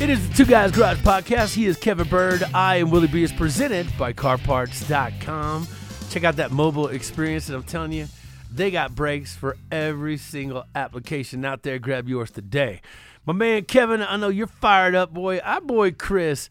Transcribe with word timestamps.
It 0.00 0.08
is 0.08 0.26
the 0.30 0.34
Two 0.34 0.46
Guys 0.46 0.72
Garage 0.72 0.96
Podcast. 1.00 1.54
He 1.54 1.66
is 1.66 1.76
Kevin 1.76 2.08
Bird. 2.08 2.42
I 2.54 2.76
am 2.76 2.90
Willie 2.90 3.06
B. 3.06 3.22
It's 3.22 3.34
presented 3.34 3.86
by 3.98 4.14
CarParts.com. 4.14 5.68
Check 6.08 6.24
out 6.24 6.36
that 6.36 6.50
mobile 6.50 6.88
experience, 6.88 7.48
and 7.48 7.56
I'm 7.56 7.64
telling 7.64 7.92
you, 7.92 8.06
they 8.50 8.70
got 8.70 8.94
brakes 8.94 9.36
for 9.36 9.58
every 9.70 10.16
single 10.16 10.64
application 10.74 11.44
out 11.44 11.64
there. 11.64 11.78
Grab 11.78 12.08
yours 12.08 12.30
today. 12.30 12.80
My 13.26 13.34
man 13.34 13.66
Kevin, 13.66 14.00
I 14.00 14.16
know 14.16 14.30
you're 14.30 14.46
fired 14.46 14.94
up, 14.94 15.12
boy. 15.12 15.36
Our 15.40 15.60
boy 15.60 15.90
Chris 15.90 16.48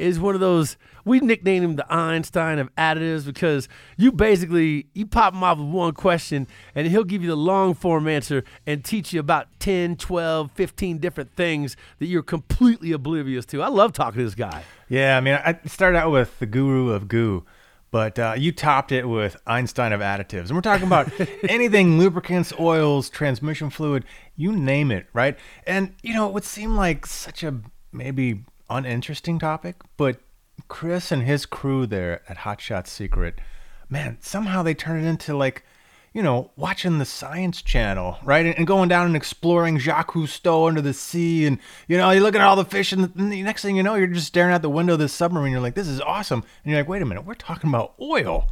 is 0.00 0.18
one 0.18 0.34
of 0.34 0.40
those 0.40 0.76
we 1.08 1.20
nicknamed 1.20 1.64
him 1.64 1.76
the 1.76 1.92
Einstein 1.92 2.58
of 2.58 2.72
additives 2.76 3.24
because 3.24 3.68
you 3.96 4.12
basically 4.12 4.86
you 4.92 5.06
pop 5.06 5.32
him 5.32 5.42
off 5.42 5.58
with 5.58 5.68
one 5.68 5.94
question 5.94 6.46
and 6.74 6.86
he'll 6.86 7.02
give 7.02 7.22
you 7.22 7.28
the 7.28 7.36
long 7.36 7.74
form 7.74 8.06
answer 8.06 8.44
and 8.66 8.84
teach 8.84 9.12
you 9.12 9.20
about 9.20 9.48
10, 9.58 9.96
12, 9.96 10.52
15 10.52 10.98
different 10.98 11.34
things 11.34 11.76
that 11.98 12.06
you're 12.06 12.22
completely 12.22 12.92
oblivious 12.92 13.46
to. 13.46 13.62
I 13.62 13.68
love 13.68 13.92
talking 13.92 14.18
to 14.18 14.24
this 14.24 14.34
guy. 14.34 14.62
Yeah, 14.88 15.16
I 15.16 15.20
mean, 15.20 15.34
I 15.34 15.58
started 15.66 15.98
out 15.98 16.12
with 16.12 16.38
the 16.38 16.46
guru 16.46 16.90
of 16.90 17.08
goo, 17.08 17.44
but 17.90 18.18
uh, 18.18 18.34
you 18.36 18.52
topped 18.52 18.92
it 18.92 19.08
with 19.08 19.36
Einstein 19.46 19.92
of 19.92 20.00
additives. 20.00 20.46
And 20.46 20.52
we're 20.52 20.60
talking 20.60 20.86
about 20.86 21.10
anything 21.48 21.98
lubricants, 21.98 22.52
oils, 22.60 23.08
transmission 23.08 23.70
fluid, 23.70 24.04
you 24.36 24.52
name 24.52 24.90
it, 24.90 25.06
right? 25.14 25.38
And, 25.66 25.94
you 26.02 26.14
know, 26.14 26.28
it 26.28 26.34
would 26.34 26.44
seem 26.44 26.76
like 26.76 27.06
such 27.06 27.42
a 27.42 27.60
maybe 27.92 28.44
uninteresting 28.70 29.38
topic, 29.38 29.76
but 29.96 30.20
Chris 30.68 31.10
and 31.10 31.22
his 31.22 31.46
crew 31.46 31.86
there 31.86 32.22
at 32.28 32.38
Hot 32.38 32.60
Shot 32.60 32.86
Secret, 32.86 33.40
man, 33.88 34.18
somehow 34.20 34.62
they 34.62 34.74
turn 34.74 35.02
it 35.04 35.08
into 35.08 35.36
like, 35.36 35.64
you 36.12 36.22
know, 36.22 36.50
watching 36.56 36.98
the 36.98 37.04
Science 37.04 37.60
Channel, 37.62 38.18
right? 38.24 38.44
And, 38.46 38.56
and 38.58 38.66
going 38.66 38.88
down 38.88 39.06
and 39.06 39.14
exploring 39.16 39.78
Jacques 39.78 40.12
Cousteau 40.12 40.66
under 40.66 40.80
the 40.80 40.94
sea. 40.94 41.46
And, 41.46 41.58
you 41.86 41.96
know, 41.96 42.10
you're 42.10 42.22
looking 42.22 42.40
at 42.40 42.46
all 42.46 42.56
the 42.56 42.64
fish, 42.64 42.92
and 42.92 43.04
the, 43.04 43.12
and 43.20 43.30
the 43.32 43.42
next 43.42 43.62
thing 43.62 43.76
you 43.76 43.82
know, 43.82 43.94
you're 43.94 44.06
just 44.06 44.26
staring 44.26 44.52
out 44.52 44.62
the 44.62 44.70
window 44.70 44.94
of 44.94 44.98
this 44.98 45.12
submarine. 45.12 45.52
You're 45.52 45.60
like, 45.60 45.74
this 45.74 45.88
is 45.88 46.00
awesome. 46.00 46.40
And 46.64 46.70
you're 46.70 46.80
like, 46.80 46.88
wait 46.88 47.02
a 47.02 47.06
minute, 47.06 47.24
we're 47.24 47.34
talking 47.34 47.68
about 47.68 47.94
oil. 48.00 48.48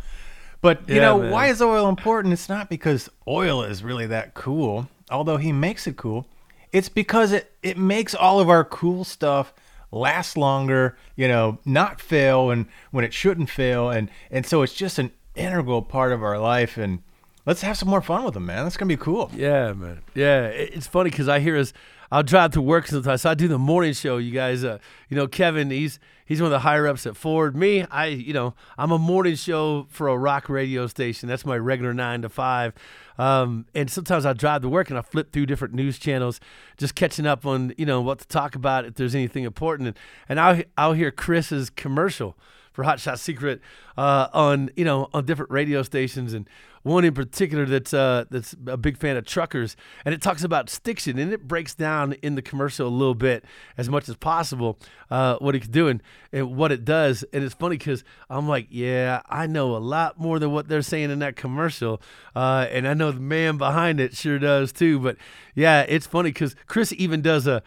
But, 0.60 0.88
you 0.88 0.96
Yeah, 0.96 1.02
know, 1.02 1.18
man. 1.18 1.30
why 1.32 1.46
is 1.46 1.60
oil 1.62 1.88
important? 1.88 2.32
It's 2.34 2.48
not 2.48 2.68
because 2.68 3.08
oil 3.26 3.62
is 3.62 3.82
really 3.82 4.06
that 4.06 4.34
cool, 4.34 4.88
although 5.10 5.36
he 5.38 5.52
makes 5.52 5.86
it 5.86 5.96
cool. 5.96 6.26
It's 6.72 6.88
because 6.88 7.32
it, 7.32 7.52
it 7.62 7.78
makes 7.78 8.14
all 8.14 8.38
of 8.38 8.48
our 8.50 8.64
cool 8.64 9.04
stuff 9.04 9.52
last 9.90 10.36
longer, 10.36 10.96
you 11.16 11.28
know, 11.28 11.58
not 11.64 12.00
fail 12.00 12.50
and 12.50 12.66
when 12.90 13.04
it 13.04 13.12
shouldn't 13.12 13.50
fail. 13.50 13.90
And, 13.90 14.10
and 14.30 14.46
so 14.46 14.62
it's 14.62 14.74
just 14.74 14.98
an 14.98 15.12
integral 15.34 15.82
part 15.82 16.12
of 16.12 16.22
our 16.22 16.38
life. 16.38 16.76
And 16.76 17.02
let's 17.44 17.62
have 17.62 17.78
some 17.78 17.88
more 17.88 18.02
fun 18.02 18.24
with 18.24 18.34
them, 18.34 18.46
man. 18.46 18.64
That's 18.64 18.76
going 18.76 18.88
to 18.88 18.96
be 18.96 19.02
cool. 19.02 19.30
Yeah, 19.34 19.72
man. 19.72 20.02
Yeah, 20.14 20.46
it's 20.46 20.86
funny 20.86 21.10
because 21.10 21.28
I 21.28 21.40
hear 21.40 21.56
us. 21.56 21.72
I'll 22.10 22.22
drive 22.22 22.52
to 22.52 22.62
work 22.62 22.86
sometimes. 22.86 23.22
So 23.22 23.30
I 23.30 23.34
do 23.34 23.48
the 23.48 23.58
morning 23.58 23.92
show. 23.92 24.16
You 24.16 24.32
guys, 24.32 24.64
uh, 24.64 24.78
you 25.08 25.16
know, 25.16 25.26
Kevin, 25.26 25.70
he's 25.70 25.98
he's 26.24 26.40
one 26.40 26.46
of 26.46 26.52
the 26.52 26.60
higher 26.60 26.86
ups 26.86 27.06
at 27.06 27.16
Ford. 27.16 27.56
Me, 27.56 27.82
I, 27.84 28.06
you 28.06 28.32
know, 28.32 28.54
I'm 28.78 28.90
a 28.90 28.98
morning 28.98 29.34
show 29.34 29.86
for 29.90 30.08
a 30.08 30.16
rock 30.16 30.48
radio 30.48 30.86
station. 30.86 31.28
That's 31.28 31.44
my 31.44 31.56
regular 31.56 31.94
nine 31.94 32.22
to 32.22 32.28
five. 32.28 32.74
Um, 33.18 33.66
and 33.74 33.90
sometimes 33.90 34.26
I 34.26 34.34
drive 34.34 34.62
to 34.62 34.68
work 34.68 34.90
and 34.90 34.98
I 34.98 35.02
flip 35.02 35.32
through 35.32 35.46
different 35.46 35.74
news 35.74 35.98
channels, 35.98 36.38
just 36.76 36.94
catching 36.94 37.26
up 37.26 37.46
on 37.46 37.74
you 37.78 37.86
know 37.86 38.00
what 38.00 38.18
to 38.20 38.28
talk 38.28 38.54
about 38.54 38.84
if 38.84 38.94
there's 38.94 39.14
anything 39.14 39.44
important. 39.44 39.88
And, 39.88 39.98
and 40.28 40.40
I'll 40.40 40.62
I'll 40.76 40.92
hear 40.92 41.10
Chris's 41.10 41.70
commercial 41.70 42.36
for 42.72 42.82
Hot 42.82 43.00
Shot 43.00 43.18
Secret 43.18 43.60
uh, 43.96 44.28
on 44.32 44.70
you 44.76 44.84
know 44.84 45.08
on 45.14 45.24
different 45.24 45.50
radio 45.50 45.82
stations, 45.82 46.34
and 46.34 46.48
one 46.86 47.04
in 47.04 47.14
particular 47.14 47.66
that's 47.66 47.92
uh, 47.92 48.24
that's 48.30 48.54
a 48.68 48.76
big 48.76 48.96
fan 48.96 49.16
of 49.16 49.26
truckers, 49.26 49.76
and 50.04 50.14
it 50.14 50.22
talks 50.22 50.44
about 50.44 50.70
stiction, 50.70 51.18
and 51.18 51.32
it 51.32 51.48
breaks 51.48 51.74
down 51.74 52.12
in 52.22 52.36
the 52.36 52.42
commercial 52.42 52.86
a 52.86 52.88
little 52.88 53.14
bit 53.14 53.44
as 53.76 53.88
much 53.88 54.08
as 54.08 54.14
possible 54.14 54.78
uh, 55.10 55.36
what 55.38 55.56
it's 55.56 55.66
doing 55.66 56.00
and 56.32 56.56
what 56.56 56.70
it 56.70 56.84
does, 56.84 57.24
and 57.32 57.42
it's 57.42 57.56
funny 57.56 57.76
because 57.76 58.04
I'm 58.30 58.46
like, 58.46 58.68
yeah, 58.70 59.20
I 59.28 59.48
know 59.48 59.74
a 59.76 59.78
lot 59.78 60.20
more 60.20 60.38
than 60.38 60.52
what 60.52 60.68
they're 60.68 60.80
saying 60.80 61.10
in 61.10 61.18
that 61.18 61.34
commercial, 61.34 62.00
uh, 62.36 62.68
and 62.70 62.86
I 62.86 62.94
know 62.94 63.10
the 63.10 63.18
man 63.18 63.58
behind 63.58 63.98
it 63.98 64.14
sure 64.14 64.38
does 64.38 64.72
too, 64.72 65.00
but 65.00 65.16
yeah, 65.56 65.82
it's 65.88 66.06
funny 66.06 66.30
because 66.30 66.54
Chris 66.68 66.92
even 66.92 67.20
does 67.20 67.48
a 67.48 67.64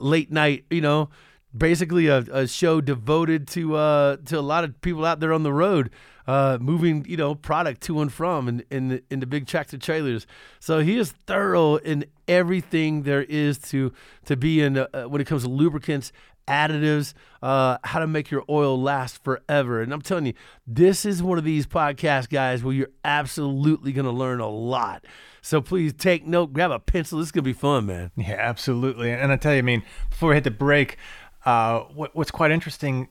late 0.00 0.32
night, 0.32 0.64
you 0.70 0.80
know 0.80 1.10
basically 1.56 2.06
a, 2.06 2.18
a 2.18 2.46
show 2.46 2.80
devoted 2.80 3.48
to 3.48 3.76
uh, 3.76 4.16
to 4.26 4.38
a 4.38 4.40
lot 4.40 4.64
of 4.64 4.80
people 4.80 5.04
out 5.04 5.20
there 5.20 5.32
on 5.32 5.42
the 5.42 5.52
road, 5.52 5.90
uh, 6.26 6.58
moving 6.60 7.04
you 7.08 7.16
know 7.16 7.34
product 7.34 7.80
to 7.82 8.00
and 8.00 8.12
from 8.12 8.48
in 8.48 8.64
in 8.70 8.88
the, 8.88 9.02
in 9.10 9.20
the 9.20 9.26
big 9.26 9.46
tractor 9.46 9.78
trailers. 9.78 10.26
So 10.60 10.80
he 10.80 10.98
is 10.98 11.12
thorough 11.26 11.76
in 11.76 12.04
everything 12.28 13.02
there 13.02 13.22
is 13.22 13.58
to 13.70 13.92
to 14.24 14.36
be 14.36 14.60
in 14.60 14.78
uh, 14.78 15.04
when 15.04 15.20
it 15.20 15.26
comes 15.26 15.42
to 15.42 15.48
lubricants. 15.48 16.12
Additives, 16.48 17.12
uh, 17.42 17.78
how 17.82 17.98
to 17.98 18.06
make 18.06 18.30
your 18.30 18.44
oil 18.48 18.80
last 18.80 19.24
forever. 19.24 19.82
And 19.82 19.92
I'm 19.92 20.00
telling 20.00 20.26
you, 20.26 20.34
this 20.64 21.04
is 21.04 21.20
one 21.20 21.38
of 21.38 21.44
these 21.44 21.66
podcast 21.66 22.28
guys 22.28 22.62
where 22.62 22.72
you're 22.72 22.92
absolutely 23.04 23.92
going 23.92 24.04
to 24.04 24.12
learn 24.12 24.38
a 24.38 24.48
lot. 24.48 25.04
So 25.42 25.60
please 25.60 25.92
take 25.92 26.24
note, 26.24 26.52
grab 26.52 26.70
a 26.70 26.78
pencil. 26.78 27.18
This 27.18 27.26
is 27.26 27.32
going 27.32 27.42
to 27.42 27.48
be 27.48 27.52
fun, 27.52 27.86
man. 27.86 28.12
Yeah, 28.16 28.36
absolutely. 28.38 29.10
And 29.10 29.32
I 29.32 29.36
tell 29.36 29.54
you, 29.54 29.58
I 29.58 29.62
mean, 29.62 29.82
before 30.08 30.28
we 30.28 30.34
hit 30.36 30.44
the 30.44 30.52
break, 30.52 30.98
uh, 31.46 31.80
what, 31.94 32.14
what's 32.14 32.30
quite 32.30 32.50
interesting 32.50 33.08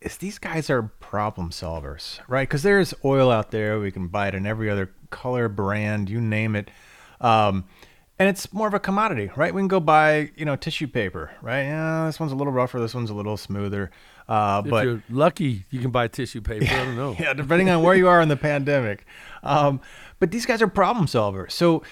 is 0.00 0.16
these 0.16 0.38
guys 0.38 0.68
are 0.70 0.82
problem 0.82 1.50
solvers, 1.50 2.18
right? 2.28 2.48
Because 2.48 2.62
there's 2.62 2.92
oil 3.04 3.30
out 3.30 3.50
there. 3.52 3.78
We 3.78 3.90
can 3.90 4.08
buy 4.08 4.28
it 4.28 4.34
in 4.34 4.46
every 4.46 4.68
other 4.70 4.90
color, 5.10 5.48
brand, 5.48 6.10
you 6.10 6.20
name 6.20 6.56
it. 6.56 6.70
Um, 7.20 7.64
and 8.18 8.28
it's 8.28 8.52
more 8.52 8.68
of 8.68 8.74
a 8.74 8.80
commodity, 8.80 9.30
right? 9.36 9.52
We 9.54 9.60
can 9.60 9.68
go 9.68 9.80
buy, 9.80 10.30
you 10.36 10.44
know, 10.44 10.56
tissue 10.56 10.86
paper, 10.86 11.30
right? 11.42 11.62
Yeah, 11.62 12.06
this 12.06 12.20
one's 12.20 12.32
a 12.32 12.36
little 12.36 12.52
rougher, 12.52 12.80
this 12.80 12.94
one's 12.94 13.10
a 13.10 13.14
little 13.14 13.36
smoother. 13.36 13.90
Uh, 14.28 14.62
If 14.64 14.70
but 14.70 14.84
you're 14.84 15.02
lucky, 15.10 15.64
you 15.70 15.80
can 15.80 15.90
buy 15.90 16.08
tissue 16.08 16.40
paper. 16.40 16.64
I 16.66 16.84
don't 16.84 16.96
know. 17.02 17.16
yeah, 17.18 17.32
depending 17.34 17.70
on 17.70 17.82
where 17.82 17.94
you 17.94 18.08
are 18.08 18.20
in 18.20 18.28
the 18.28 18.36
pandemic. 18.36 19.04
Um, 19.42 19.80
but 20.20 20.30
these 20.30 20.46
guys 20.46 20.62
are 20.62 20.68
problem 20.68 21.06
solvers. 21.06 21.52
So 21.52 21.82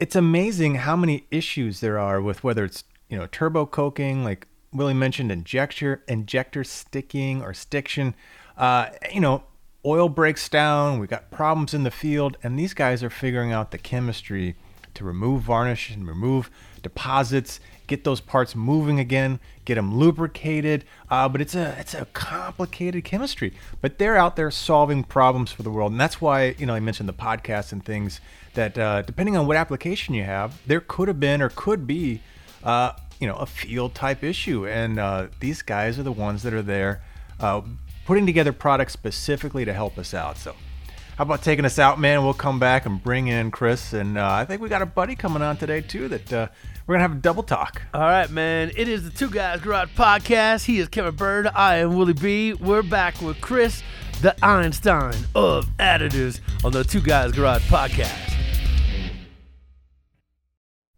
it's 0.00 0.16
amazing 0.16 0.76
how 0.76 0.96
many 0.96 1.26
issues 1.30 1.80
there 1.80 1.98
are 1.98 2.20
with 2.22 2.44
whether 2.44 2.64
it's 2.64 2.84
you 3.08 3.18
know 3.18 3.26
turbo 3.26 3.66
coking, 3.66 4.22
like 4.24 4.46
Willie 4.74 4.94
mentioned, 4.94 5.30
injector 5.30 6.02
injector 6.08 6.64
sticking 6.64 7.42
or 7.42 7.54
stiction. 7.54 8.14
Uh, 8.56 8.88
you 9.12 9.20
know, 9.20 9.44
oil 9.84 10.08
breaks 10.08 10.48
down. 10.48 10.98
We've 10.98 11.08
got 11.08 11.30
problems 11.30 11.74
in 11.74 11.84
the 11.84 11.90
field, 11.90 12.36
and 12.42 12.58
these 12.58 12.74
guys 12.74 13.02
are 13.02 13.10
figuring 13.10 13.52
out 13.52 13.70
the 13.70 13.78
chemistry 13.78 14.56
to 14.94 15.04
remove 15.04 15.42
varnish 15.42 15.90
and 15.90 16.06
remove 16.06 16.50
deposits 16.82 17.58
get 17.86 18.04
those 18.04 18.20
parts 18.20 18.54
moving 18.54 18.98
again, 18.98 19.40
get 19.64 19.74
them 19.74 19.96
lubricated. 19.96 20.84
Uh, 21.10 21.28
but 21.28 21.40
it's 21.40 21.54
a 21.54 21.76
it's 21.78 21.94
a 21.94 22.06
complicated 22.06 23.04
chemistry. 23.04 23.52
But 23.80 23.98
they're 23.98 24.16
out 24.16 24.36
there 24.36 24.50
solving 24.50 25.04
problems 25.04 25.52
for 25.52 25.62
the 25.62 25.70
world, 25.70 25.92
and 25.92 26.00
that's 26.00 26.20
why 26.20 26.54
you 26.58 26.66
know 26.66 26.74
I 26.74 26.80
mentioned 26.80 27.08
the 27.08 27.14
podcast 27.14 27.72
and 27.72 27.84
things 27.84 28.20
that 28.54 28.78
uh, 28.78 29.02
depending 29.02 29.36
on 29.36 29.46
what 29.46 29.56
application 29.56 30.14
you 30.14 30.24
have, 30.24 30.60
there 30.66 30.80
could 30.80 31.08
have 31.08 31.20
been 31.20 31.42
or 31.42 31.48
could 31.48 31.86
be 31.86 32.20
uh, 32.62 32.92
you 33.20 33.26
know 33.26 33.36
a 33.36 33.46
field 33.46 33.94
type 33.94 34.22
issue, 34.22 34.66
and 34.66 34.98
uh, 34.98 35.28
these 35.40 35.62
guys 35.62 35.98
are 35.98 36.02
the 36.02 36.12
ones 36.12 36.42
that 36.42 36.54
are 36.54 36.62
there 36.62 37.02
uh, 37.40 37.62
putting 38.06 38.26
together 38.26 38.52
products 38.52 38.92
specifically 38.92 39.64
to 39.64 39.72
help 39.72 39.98
us 39.98 40.14
out. 40.14 40.36
So. 40.38 40.54
How 41.16 41.22
about 41.22 41.44
taking 41.44 41.64
us 41.64 41.78
out, 41.78 42.00
man? 42.00 42.24
We'll 42.24 42.34
come 42.34 42.58
back 42.58 42.86
and 42.86 43.00
bring 43.00 43.28
in 43.28 43.52
Chris, 43.52 43.92
and 43.92 44.18
uh, 44.18 44.28
I 44.32 44.44
think 44.44 44.60
we 44.60 44.68
got 44.68 44.82
a 44.82 44.86
buddy 44.86 45.14
coming 45.14 45.42
on 45.42 45.56
today 45.56 45.80
too 45.80 46.08
that 46.08 46.32
uh, 46.32 46.48
we're 46.88 46.96
gonna 46.96 47.02
have 47.02 47.12
a 47.12 47.20
double 47.20 47.44
talk. 47.44 47.82
All 47.94 48.00
right, 48.00 48.28
man. 48.28 48.72
It 48.76 48.88
is 48.88 49.04
the 49.04 49.10
Two 49.10 49.30
Guys 49.30 49.60
Garage 49.60 49.90
podcast. 49.96 50.64
He 50.64 50.80
is 50.80 50.88
Kevin 50.88 51.14
Bird. 51.14 51.46
I 51.46 51.76
am 51.76 51.94
Willie 51.94 52.14
B. 52.14 52.54
We're 52.54 52.82
back 52.82 53.20
with 53.22 53.40
Chris, 53.40 53.84
the 54.22 54.34
Einstein 54.44 55.14
of 55.36 55.66
additives, 55.78 56.40
on 56.64 56.72
the 56.72 56.82
Two 56.82 57.00
Guys 57.00 57.30
Garage 57.30 57.62
podcast. 57.70 58.33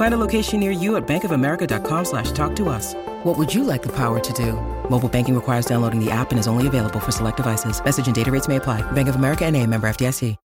Find 0.00 0.14
a 0.14 0.16
location 0.16 0.60
near 0.60 0.70
you 0.70 0.96
at 0.96 1.06
bankofamerica.com 1.06 2.04
slash 2.06 2.32
talk 2.32 2.56
to 2.56 2.70
us. 2.70 2.94
What 3.22 3.36
would 3.36 3.54
you 3.54 3.64
like 3.64 3.82
the 3.82 3.94
power 3.94 4.18
to 4.18 4.32
do? 4.32 4.54
Mobile 4.88 5.10
banking 5.10 5.34
requires 5.34 5.66
downloading 5.66 6.02
the 6.02 6.10
app 6.10 6.30
and 6.30 6.40
is 6.40 6.48
only 6.48 6.66
available 6.66 7.00
for 7.00 7.12
select 7.12 7.36
devices. 7.36 7.84
Message 7.84 8.06
and 8.06 8.16
data 8.16 8.30
rates 8.30 8.48
may 8.48 8.56
apply. 8.56 8.80
Bank 8.92 9.08
of 9.08 9.16
America 9.16 9.44
and 9.44 9.54
a 9.58 9.66
member 9.66 9.86
FDIC. 9.90 10.36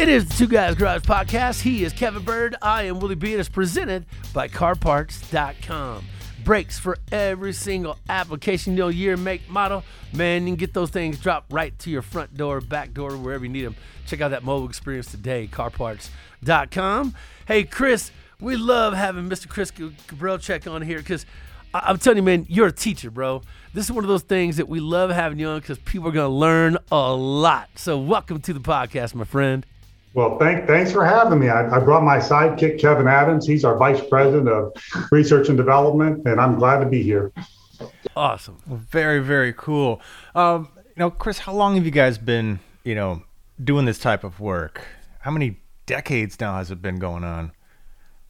It 0.00 0.08
is 0.08 0.26
the 0.26 0.34
Two 0.34 0.48
Guys 0.48 0.74
Garage 0.74 1.02
podcast. 1.02 1.60
He 1.60 1.84
is 1.84 1.92
Kevin 1.92 2.24
Bird. 2.24 2.56
I 2.60 2.84
am 2.84 2.98
Willie 2.98 3.14
B. 3.14 3.32
And 3.32 3.40
it's 3.40 3.48
presented 3.48 4.06
by 4.32 4.48
CarParts.com. 4.48 6.04
Brakes 6.48 6.78
for 6.78 6.96
every 7.12 7.52
single 7.52 7.98
application, 8.08 8.74
you 8.74 8.88
year, 8.88 9.18
make, 9.18 9.50
model. 9.50 9.84
Man, 10.14 10.44
you 10.44 10.48
can 10.48 10.56
get 10.56 10.72
those 10.72 10.88
things 10.88 11.20
dropped 11.20 11.52
right 11.52 11.78
to 11.80 11.90
your 11.90 12.00
front 12.00 12.38
door, 12.38 12.62
back 12.62 12.94
door, 12.94 13.18
wherever 13.18 13.44
you 13.44 13.50
need 13.50 13.66
them. 13.66 13.76
Check 14.06 14.22
out 14.22 14.30
that 14.30 14.44
mobile 14.44 14.66
experience 14.66 15.10
today, 15.10 15.46
CarParts.com. 15.52 17.14
Hey, 17.46 17.64
Chris, 17.64 18.10
we 18.40 18.56
love 18.56 18.94
having 18.94 19.28
Mr. 19.28 19.46
Chris 19.46 19.70
Gabrelcik 19.70 20.72
on 20.72 20.80
here 20.80 20.96
because 20.96 21.26
I'm 21.74 21.98
telling 21.98 22.16
you, 22.16 22.22
man, 22.22 22.46
you're 22.48 22.68
a 22.68 22.72
teacher, 22.72 23.10
bro. 23.10 23.42
This 23.74 23.84
is 23.84 23.92
one 23.92 24.02
of 24.02 24.08
those 24.08 24.22
things 24.22 24.56
that 24.56 24.70
we 24.70 24.80
love 24.80 25.10
having 25.10 25.38
you 25.38 25.48
on 25.48 25.60
because 25.60 25.76
people 25.80 26.08
are 26.08 26.12
going 26.12 26.30
to 26.30 26.34
learn 26.34 26.78
a 26.90 27.12
lot. 27.12 27.68
So, 27.74 27.98
welcome 27.98 28.40
to 28.40 28.54
the 28.54 28.60
podcast, 28.60 29.14
my 29.14 29.24
friend. 29.24 29.66
Well, 30.14 30.38
thank, 30.38 30.66
thanks 30.66 30.90
for 30.90 31.04
having 31.04 31.38
me. 31.38 31.48
I, 31.48 31.76
I, 31.76 31.80
brought 31.80 32.02
my 32.02 32.18
sidekick, 32.18 32.80
Kevin 32.80 33.06
Adams. 33.06 33.46
He's 33.46 33.64
our 33.64 33.76
vice 33.76 34.00
president 34.08 34.48
of 34.48 34.72
research 35.12 35.48
and 35.48 35.56
development, 35.56 36.26
and 36.26 36.40
I'm 36.40 36.58
glad 36.58 36.80
to 36.80 36.86
be 36.86 37.02
here. 37.02 37.32
Awesome. 38.16 38.58
Very, 38.66 39.20
very 39.20 39.52
cool. 39.52 40.00
Um, 40.34 40.68
you 40.76 40.92
know, 40.96 41.10
Chris, 41.10 41.38
how 41.38 41.52
long 41.52 41.76
have 41.76 41.84
you 41.84 41.90
guys 41.90 42.18
been, 42.18 42.58
you 42.84 42.94
know, 42.94 43.22
doing 43.62 43.84
this 43.84 43.98
type 43.98 44.24
of 44.24 44.40
work? 44.40 44.82
How 45.20 45.30
many 45.30 45.60
decades 45.86 46.40
now 46.40 46.56
has 46.56 46.70
it 46.70 46.82
been 46.82 46.98
going 46.98 47.22
on? 47.22 47.52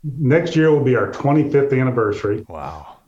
Next 0.02 0.56
year 0.56 0.70
will 0.70 0.84
be 0.84 0.96
our 0.96 1.10
25th 1.10 1.78
anniversary. 1.78 2.44
Wow. 2.48 2.98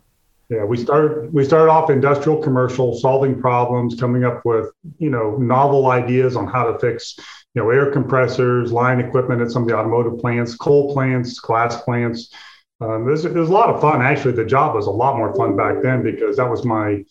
Yeah, 0.49 0.65
we 0.65 0.77
started 0.77 1.33
we 1.33 1.45
started 1.45 1.71
off 1.71 1.91
industrial 1.91 2.43
commercial, 2.43 2.99
solving 2.99 3.41
problems, 3.41 3.95
coming 3.95 4.25
up 4.25 4.45
with 4.45 4.73
you 4.99 5.09
know 5.09 5.37
novel 5.37 5.87
ideas 5.87 6.35
on 6.35 6.49
how 6.49 6.73
to 6.73 6.77
fix 6.81 7.17
you 7.55 7.63
know 7.63 7.71
air 7.71 7.91
compressors, 7.91 8.73
line 8.73 9.01
equipment 9.01 9.43
at 9.43 9.51
some 9.51 9.63
of 9.63 9.69
the 9.69 9.77
automotive 9.77 10.19
plants, 10.19 10.55
coal 10.55 10.93
plants, 10.93 11.39
glass 11.41 11.81
plants. 11.83 12.33
Um, 12.81 13.07
it, 13.07 13.11
was, 13.11 13.25
it 13.25 13.35
was 13.35 13.51
a 13.51 13.53
lot 13.53 13.69
of 13.69 13.81
fun. 13.81 14.01
Actually, 14.01 14.33
the 14.33 14.45
job 14.45 14.75
was 14.75 14.87
a 14.87 14.91
lot 14.91 15.17
more 15.17 15.35
fun 15.35 15.57
back 15.57 15.83
then 15.83 16.03
because 16.03 16.37
that 16.39 16.49
was 16.49 16.65
my 16.65 17.05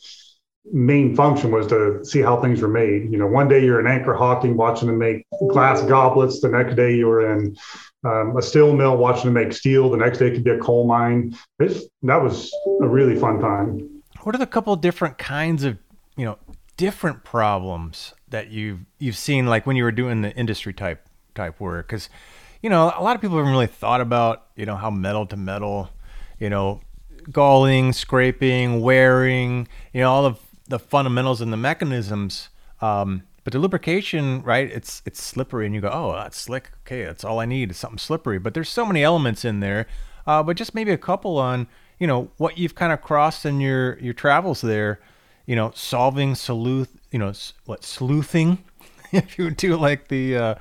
main 0.71 1.15
function 1.15 1.51
was 1.51 1.68
to 1.68 2.03
see 2.03 2.21
how 2.21 2.41
things 2.41 2.62
were 2.62 2.68
made. 2.68 3.12
You 3.12 3.18
know, 3.18 3.27
one 3.27 3.47
day 3.47 3.63
you're 3.63 3.80
in 3.80 3.88
Anchor 3.88 4.13
Hocking, 4.13 4.57
watching 4.57 4.88
them 4.88 4.97
make 4.97 5.25
glass 5.50 5.81
goblets. 5.83 6.39
The 6.39 6.50
next 6.50 6.75
day 6.75 6.95
you 6.95 7.07
were 7.07 7.33
in 7.33 7.56
um, 8.03 8.36
a 8.38 8.41
steel 8.41 8.75
mill 8.75 8.97
watching 8.97 9.25
them 9.25 9.33
make 9.33 9.53
steel. 9.53 9.89
The 9.89 9.97
next 9.97 10.19
day 10.19 10.31
could 10.31 10.44
be 10.44 10.51
a 10.51 10.59
coal 10.59 10.88
mine. 10.88 11.38
It's, 11.59 11.86
that 12.03 12.21
was 12.21 12.51
a 12.81 12.88
really 12.88 13.15
fun 13.15 13.39
time. 13.39 14.01
What 14.21 14.36
are 14.36 14.39
the 14.39 14.47
couple 14.47 14.75
different 14.75 15.18
kinds 15.18 15.63
of, 15.63 15.77
you 16.15 16.25
know, 16.25 16.38
different 16.77 17.24
problems 17.24 18.13
that 18.29 18.49
you've 18.49 18.79
you've 18.99 19.17
seen 19.17 19.47
like 19.47 19.65
when 19.65 19.75
you 19.75 19.83
were 19.83 19.91
doing 19.91 20.21
the 20.21 20.35
industry 20.35 20.73
type 20.73 21.07
type 21.35 21.59
work? 21.59 21.87
Because, 21.87 22.09
you 22.61 22.69
know, 22.69 22.93
a 22.95 23.03
lot 23.03 23.15
of 23.15 23.21
people 23.21 23.37
haven't 23.37 23.51
really 23.51 23.67
thought 23.67 24.01
about, 24.01 24.47
you 24.55 24.65
know, 24.65 24.75
how 24.75 24.89
metal 24.89 25.25
to 25.27 25.37
metal, 25.37 25.89
you 26.39 26.49
know, 26.49 26.81
galling, 27.31 27.93
scraping, 27.93 28.81
wearing, 28.81 29.67
you 29.93 30.01
know, 30.01 30.11
all 30.11 30.25
of 30.25 30.39
the 30.67 30.79
fundamentals 30.79 31.41
and 31.41 31.51
the 31.51 31.57
mechanisms. 31.57 32.49
Um, 32.81 33.23
but 33.43 33.53
the 33.53 33.59
lubrication, 33.59 34.43
right? 34.43 34.69
It's 34.69 35.01
it's 35.05 35.21
slippery, 35.21 35.65
and 35.65 35.73
you 35.73 35.81
go, 35.81 35.89
oh, 35.91 36.13
that's 36.13 36.37
slick. 36.37 36.71
Okay, 36.85 37.03
that's 37.03 37.23
all 37.23 37.39
I 37.39 37.45
need 37.45 37.71
is 37.71 37.77
something 37.77 37.97
slippery. 37.97 38.37
But 38.37 38.53
there's 38.53 38.69
so 38.69 38.85
many 38.85 39.03
elements 39.03 39.43
in 39.43 39.59
there. 39.59 39.87
Uh, 40.27 40.43
but 40.43 40.55
just 40.55 40.75
maybe 40.75 40.91
a 40.91 40.97
couple 40.97 41.39
on, 41.39 41.67
you 41.97 42.05
know, 42.05 42.29
what 42.37 42.57
you've 42.57 42.75
kind 42.75 42.93
of 42.93 43.01
crossed 43.01 43.45
in 43.45 43.59
your 43.59 43.97
your 43.99 44.13
travels 44.13 44.61
there. 44.61 44.99
You 45.45 45.55
know, 45.55 45.71
solving 45.73 46.35
sleuth, 46.35 46.99
you 47.11 47.19
know, 47.19 47.33
what 47.65 47.83
sleuthing, 47.83 48.63
if 49.11 49.38
you 49.38 49.51
do 49.51 49.75
like 49.77 50.07
the, 50.07 50.38
uh, 50.38 50.56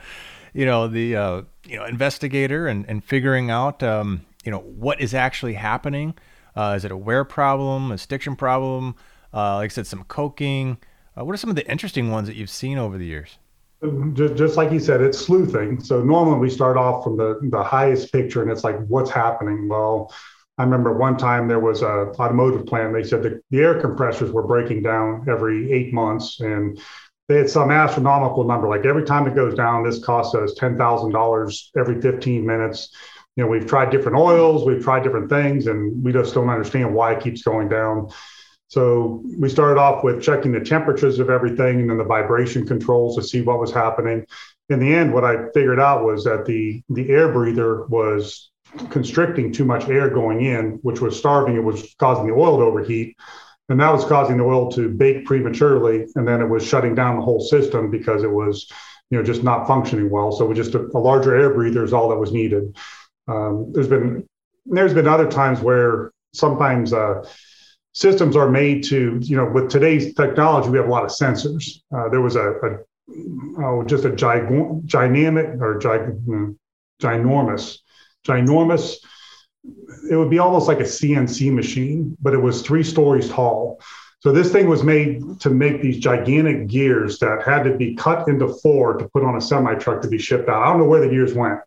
you 0.52 0.64
know, 0.64 0.88
the 0.88 1.16
uh, 1.16 1.42
you 1.66 1.76
know 1.76 1.84
investigator 1.84 2.66
and 2.66 2.84
and 2.88 3.04
figuring 3.04 3.50
out, 3.50 3.82
um, 3.82 4.24
you 4.44 4.50
know, 4.50 4.60
what 4.60 5.00
is 5.00 5.14
actually 5.14 5.54
happening. 5.54 6.14
Uh, 6.56 6.74
is 6.76 6.84
it 6.84 6.90
a 6.90 6.96
wear 6.96 7.24
problem, 7.24 7.92
a 7.92 7.98
stiction 7.98 8.34
problem? 8.34 8.96
Uh, 9.32 9.56
like 9.56 9.70
I 9.70 9.74
said, 9.74 9.86
some 9.86 10.04
coking. 10.04 10.78
Uh, 11.16 11.24
what 11.24 11.32
are 11.32 11.36
some 11.36 11.50
of 11.50 11.56
the 11.56 11.68
interesting 11.70 12.10
ones 12.10 12.26
that 12.28 12.36
you've 12.36 12.50
seen 12.50 12.78
over 12.78 12.98
the 12.98 13.06
years? 13.06 13.38
Just, 14.14 14.34
just 14.34 14.56
like 14.56 14.72
you 14.72 14.80
said, 14.80 15.00
it's 15.00 15.18
sleuthing. 15.18 15.80
So 15.80 16.02
normally 16.02 16.38
we 16.38 16.50
start 16.50 16.76
off 16.76 17.04
from 17.04 17.16
the, 17.16 17.38
the 17.42 17.62
highest 17.62 18.12
picture 18.12 18.42
and 18.42 18.50
it's 18.50 18.64
like, 18.64 18.76
what's 18.88 19.10
happening? 19.10 19.68
Well, 19.68 20.12
I 20.58 20.64
remember 20.64 20.92
one 20.92 21.16
time 21.16 21.46
there 21.46 21.60
was 21.60 21.82
a 21.82 22.12
automotive 22.18 22.66
plant. 22.66 22.92
They 22.92 23.04
said 23.04 23.22
the, 23.22 23.40
the 23.50 23.60
air 23.60 23.80
compressors 23.80 24.32
were 24.32 24.42
breaking 24.42 24.82
down 24.82 25.24
every 25.28 25.72
eight 25.72 25.92
months 25.94 26.40
and 26.40 26.80
they 27.28 27.36
had 27.36 27.50
some 27.50 27.70
astronomical 27.70 28.44
number. 28.44 28.68
Like 28.68 28.84
every 28.84 29.04
time 29.04 29.26
it 29.28 29.36
goes 29.36 29.54
down, 29.54 29.84
this 29.84 30.02
costs 30.02 30.34
us 30.34 30.54
$10,000 30.58 31.62
every 31.78 32.00
15 32.00 32.44
minutes. 32.44 32.94
You 33.36 33.44
know, 33.44 33.50
we've 33.50 33.66
tried 33.66 33.90
different 33.90 34.18
oils, 34.18 34.64
we've 34.66 34.82
tried 34.82 35.04
different 35.04 35.30
things, 35.30 35.68
and 35.68 36.02
we 36.02 36.12
just 36.12 36.34
don't 36.34 36.50
understand 36.50 36.92
why 36.92 37.12
it 37.12 37.22
keeps 37.22 37.42
going 37.42 37.68
down. 37.68 38.08
So 38.66 39.22
we 39.38 39.48
started 39.48 39.80
off 39.80 40.02
with 40.02 40.22
checking 40.22 40.52
the 40.52 40.60
temperatures 40.60 41.20
of 41.20 41.30
everything 41.30 41.80
and 41.80 41.90
then 41.90 41.98
the 41.98 42.04
vibration 42.04 42.66
controls 42.66 43.16
to 43.16 43.22
see 43.22 43.42
what 43.42 43.60
was 43.60 43.72
happening. 43.72 44.26
In 44.68 44.80
the 44.80 44.92
end, 44.92 45.14
what 45.14 45.24
I 45.24 45.50
figured 45.54 45.80
out 45.80 46.04
was 46.04 46.24
that 46.24 46.44
the 46.44 46.82
the 46.90 47.08
air 47.08 47.32
breather 47.32 47.86
was 47.86 48.50
constricting 48.90 49.52
too 49.52 49.64
much 49.64 49.88
air 49.88 50.10
going 50.10 50.42
in, 50.42 50.78
which 50.82 51.00
was 51.00 51.18
starving. 51.18 51.56
It 51.56 51.64
was 51.64 51.94
causing 51.98 52.26
the 52.26 52.34
oil 52.34 52.58
to 52.58 52.64
overheat. 52.64 53.16
And 53.68 53.80
that 53.80 53.92
was 53.92 54.04
causing 54.04 54.38
the 54.38 54.44
oil 54.44 54.70
to 54.72 54.88
bake 54.88 55.26
prematurely. 55.26 56.06
And 56.14 56.26
then 56.26 56.40
it 56.40 56.46
was 56.46 56.66
shutting 56.66 56.94
down 56.94 57.16
the 57.16 57.22
whole 57.22 57.40
system 57.40 57.90
because 57.90 58.22
it 58.22 58.30
was, 58.30 58.70
you 59.10 59.18
know, 59.18 59.24
just 59.24 59.42
not 59.42 59.66
functioning 59.66 60.10
well. 60.10 60.32
So 60.32 60.46
we 60.46 60.54
just 60.54 60.74
a, 60.74 60.88
a 60.94 60.98
larger 60.98 61.36
air 61.36 61.52
breather 61.52 61.84
is 61.84 61.92
all 61.92 62.08
that 62.08 62.16
was 62.16 62.32
needed. 62.32 62.76
Um, 63.26 63.72
there's 63.72 63.88
been 63.88 64.26
there's 64.64 64.94
been 64.94 65.06
other 65.08 65.30
times 65.30 65.60
where 65.60 66.12
sometimes 66.32 66.92
uh, 66.92 67.24
systems 67.92 68.36
are 68.36 68.50
made 68.50 68.84
to, 68.84 69.18
you 69.20 69.36
know, 69.36 69.50
with 69.50 69.70
today's 69.70 70.14
technology, 70.14 70.70
we 70.70 70.78
have 70.78 70.86
a 70.86 70.90
lot 70.90 71.04
of 71.04 71.10
sensors. 71.10 71.80
Uh, 71.94 72.08
there 72.08 72.20
was 72.20 72.36
a, 72.36 72.50
a 72.50 72.78
oh, 73.58 73.82
just 73.84 74.04
a 74.04 74.10
gig- 74.10 74.86
dynamic 74.86 75.60
or 75.60 75.78
gig- 75.78 76.56
ginormous, 77.02 77.78
ginormous. 78.26 78.96
It 80.10 80.16
would 80.16 80.30
be 80.30 80.38
almost 80.38 80.68
like 80.68 80.80
a 80.80 80.84
CNC 80.84 81.52
machine, 81.52 82.16
but 82.20 82.34
it 82.34 82.38
was 82.38 82.62
three 82.62 82.82
stories 82.82 83.28
tall. 83.28 83.80
So 84.20 84.32
this 84.32 84.50
thing 84.50 84.68
was 84.68 84.82
made 84.82 85.22
to 85.40 85.50
make 85.50 85.80
these 85.80 85.98
gigantic 85.98 86.66
gears 86.66 87.18
that 87.20 87.42
had 87.44 87.62
to 87.64 87.76
be 87.76 87.94
cut 87.94 88.28
into 88.28 88.48
four 88.48 88.96
to 88.96 89.08
put 89.10 89.22
on 89.22 89.36
a 89.36 89.40
semi 89.40 89.74
truck 89.74 90.02
to 90.02 90.08
be 90.08 90.18
shipped 90.18 90.48
out. 90.48 90.62
I 90.62 90.66
don't 90.70 90.78
know 90.80 90.86
where 90.86 91.00
the 91.00 91.08
gears 91.08 91.34
went. 91.34 91.60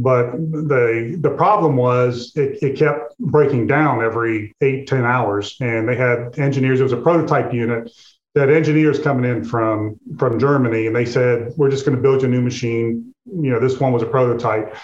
But 0.00 0.30
the 0.32 1.18
the 1.20 1.30
problem 1.30 1.76
was 1.76 2.32
it, 2.36 2.62
it 2.62 2.76
kept 2.78 3.18
breaking 3.18 3.66
down 3.66 4.02
every 4.02 4.54
eight 4.60 4.86
ten 4.86 5.04
hours. 5.04 5.56
And 5.60 5.88
they 5.88 5.96
had 5.96 6.38
engineers, 6.38 6.80
it 6.80 6.84
was 6.84 6.92
a 6.92 6.98
prototype 7.02 7.52
unit. 7.52 7.90
that 8.34 8.50
engineers 8.50 8.98
coming 9.00 9.28
in 9.30 9.44
from 9.44 9.98
from 10.18 10.38
Germany, 10.38 10.86
and 10.86 10.94
they 10.94 11.04
said, 11.04 11.52
"We're 11.56 11.70
just 11.70 11.84
going 11.84 11.96
to 11.96 12.02
build 12.02 12.22
you 12.22 12.28
a 12.28 12.30
new 12.30 12.42
machine." 12.42 13.14
You 13.26 13.50
know, 13.50 13.60
this 13.60 13.80
one 13.80 13.92
was 13.92 14.02
a 14.02 14.06
prototype, 14.06 14.76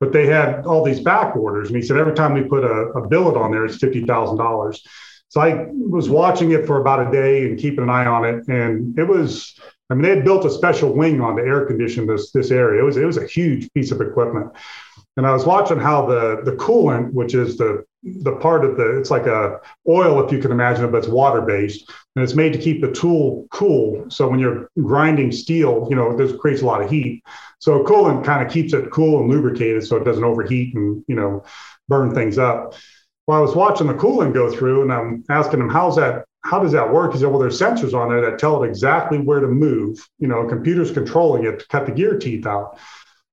but 0.00 0.12
they 0.12 0.26
had 0.26 0.66
all 0.66 0.82
these 0.82 1.00
back 1.00 1.36
orders, 1.36 1.68
and 1.68 1.76
he 1.76 1.82
said 1.82 1.98
every 1.98 2.14
time 2.14 2.32
we 2.32 2.42
put 2.42 2.64
a, 2.64 2.88
a 2.98 3.06
billet 3.06 3.36
on 3.36 3.52
there, 3.52 3.64
it's 3.66 3.76
fifty 3.76 4.04
thousand 4.04 4.38
dollars. 4.38 4.82
So 5.28 5.40
I 5.40 5.66
was 5.70 6.10
watching 6.10 6.50
it 6.50 6.66
for 6.66 6.80
about 6.80 7.06
a 7.06 7.12
day 7.12 7.44
and 7.44 7.58
keeping 7.58 7.84
an 7.84 7.90
eye 7.90 8.06
on 8.06 8.24
it, 8.24 8.48
and 8.48 8.98
it 8.98 9.04
was. 9.04 9.58
I 9.90 9.94
mean, 9.94 10.02
they 10.02 10.10
had 10.10 10.24
built 10.24 10.44
a 10.44 10.50
special 10.50 10.94
wing 10.94 11.20
on 11.20 11.36
to 11.36 11.42
air 11.42 11.66
condition 11.66 12.06
this 12.06 12.30
this 12.32 12.50
area. 12.50 12.80
It 12.82 12.84
was 12.84 12.96
it 12.96 13.04
was 13.04 13.18
a 13.18 13.26
huge 13.26 13.70
piece 13.72 13.90
of 13.90 14.00
equipment, 14.00 14.50
and 15.16 15.26
I 15.26 15.32
was 15.32 15.44
watching 15.44 15.78
how 15.78 16.06
the 16.06 16.40
the 16.44 16.52
coolant, 16.52 17.12
which 17.12 17.34
is 17.34 17.58
the 17.58 17.84
the 18.02 18.36
part 18.36 18.64
of 18.64 18.76
the 18.76 18.98
it's 18.98 19.10
like 19.10 19.26
a 19.26 19.60
oil 19.88 20.24
if 20.24 20.32
you 20.32 20.38
can 20.38 20.52
imagine 20.52 20.84
it, 20.84 20.92
but 20.92 20.98
it's 20.98 21.08
water 21.08 21.42
based, 21.42 21.90
and 22.16 22.22
it's 22.22 22.34
made 22.34 22.52
to 22.52 22.58
keep 22.58 22.80
the 22.80 22.92
tool 22.92 23.46
cool. 23.50 24.08
So 24.10 24.28
when 24.28 24.40
you're 24.40 24.70
grinding 24.82 25.32
steel, 25.32 25.86
you 25.90 25.96
know 25.96 26.16
this 26.16 26.38
creates 26.40 26.62
a 26.62 26.66
lot 26.66 26.82
of 26.82 26.90
heat. 26.90 27.22
So 27.58 27.84
coolant 27.84 28.24
kind 28.24 28.44
of 28.46 28.52
keeps 28.52 28.72
it 28.72 28.90
cool 28.90 29.20
and 29.20 29.30
lubricated, 29.30 29.86
so 29.86 29.96
it 29.96 30.04
doesn't 30.04 30.24
overheat 30.24 30.74
and 30.74 31.04
you 31.08 31.14
know 31.14 31.44
burn 31.88 32.14
things 32.14 32.38
up 32.38 32.74
well, 33.30 33.38
I 33.38 33.42
was 33.42 33.54
watching 33.54 33.86
the 33.86 33.94
coolant 33.94 34.34
go 34.34 34.50
through 34.50 34.82
and 34.82 34.92
I'm 34.92 35.24
asking 35.30 35.60
him, 35.60 35.68
how's 35.68 35.94
that? 35.94 36.24
How 36.42 36.58
does 36.58 36.72
that 36.72 36.92
work? 36.92 37.12
He 37.12 37.20
said, 37.20 37.28
well, 37.28 37.38
there's 37.38 37.60
sensors 37.60 37.94
on 37.94 38.08
there 38.08 38.20
that 38.22 38.40
tell 38.40 38.60
it 38.64 38.66
exactly 38.66 39.18
where 39.18 39.38
to 39.38 39.46
move. 39.46 40.04
You 40.18 40.26
know, 40.26 40.48
computer's 40.48 40.90
controlling 40.90 41.44
it 41.44 41.60
to 41.60 41.68
cut 41.68 41.86
the 41.86 41.92
gear 41.92 42.18
teeth 42.18 42.44
out. 42.44 42.76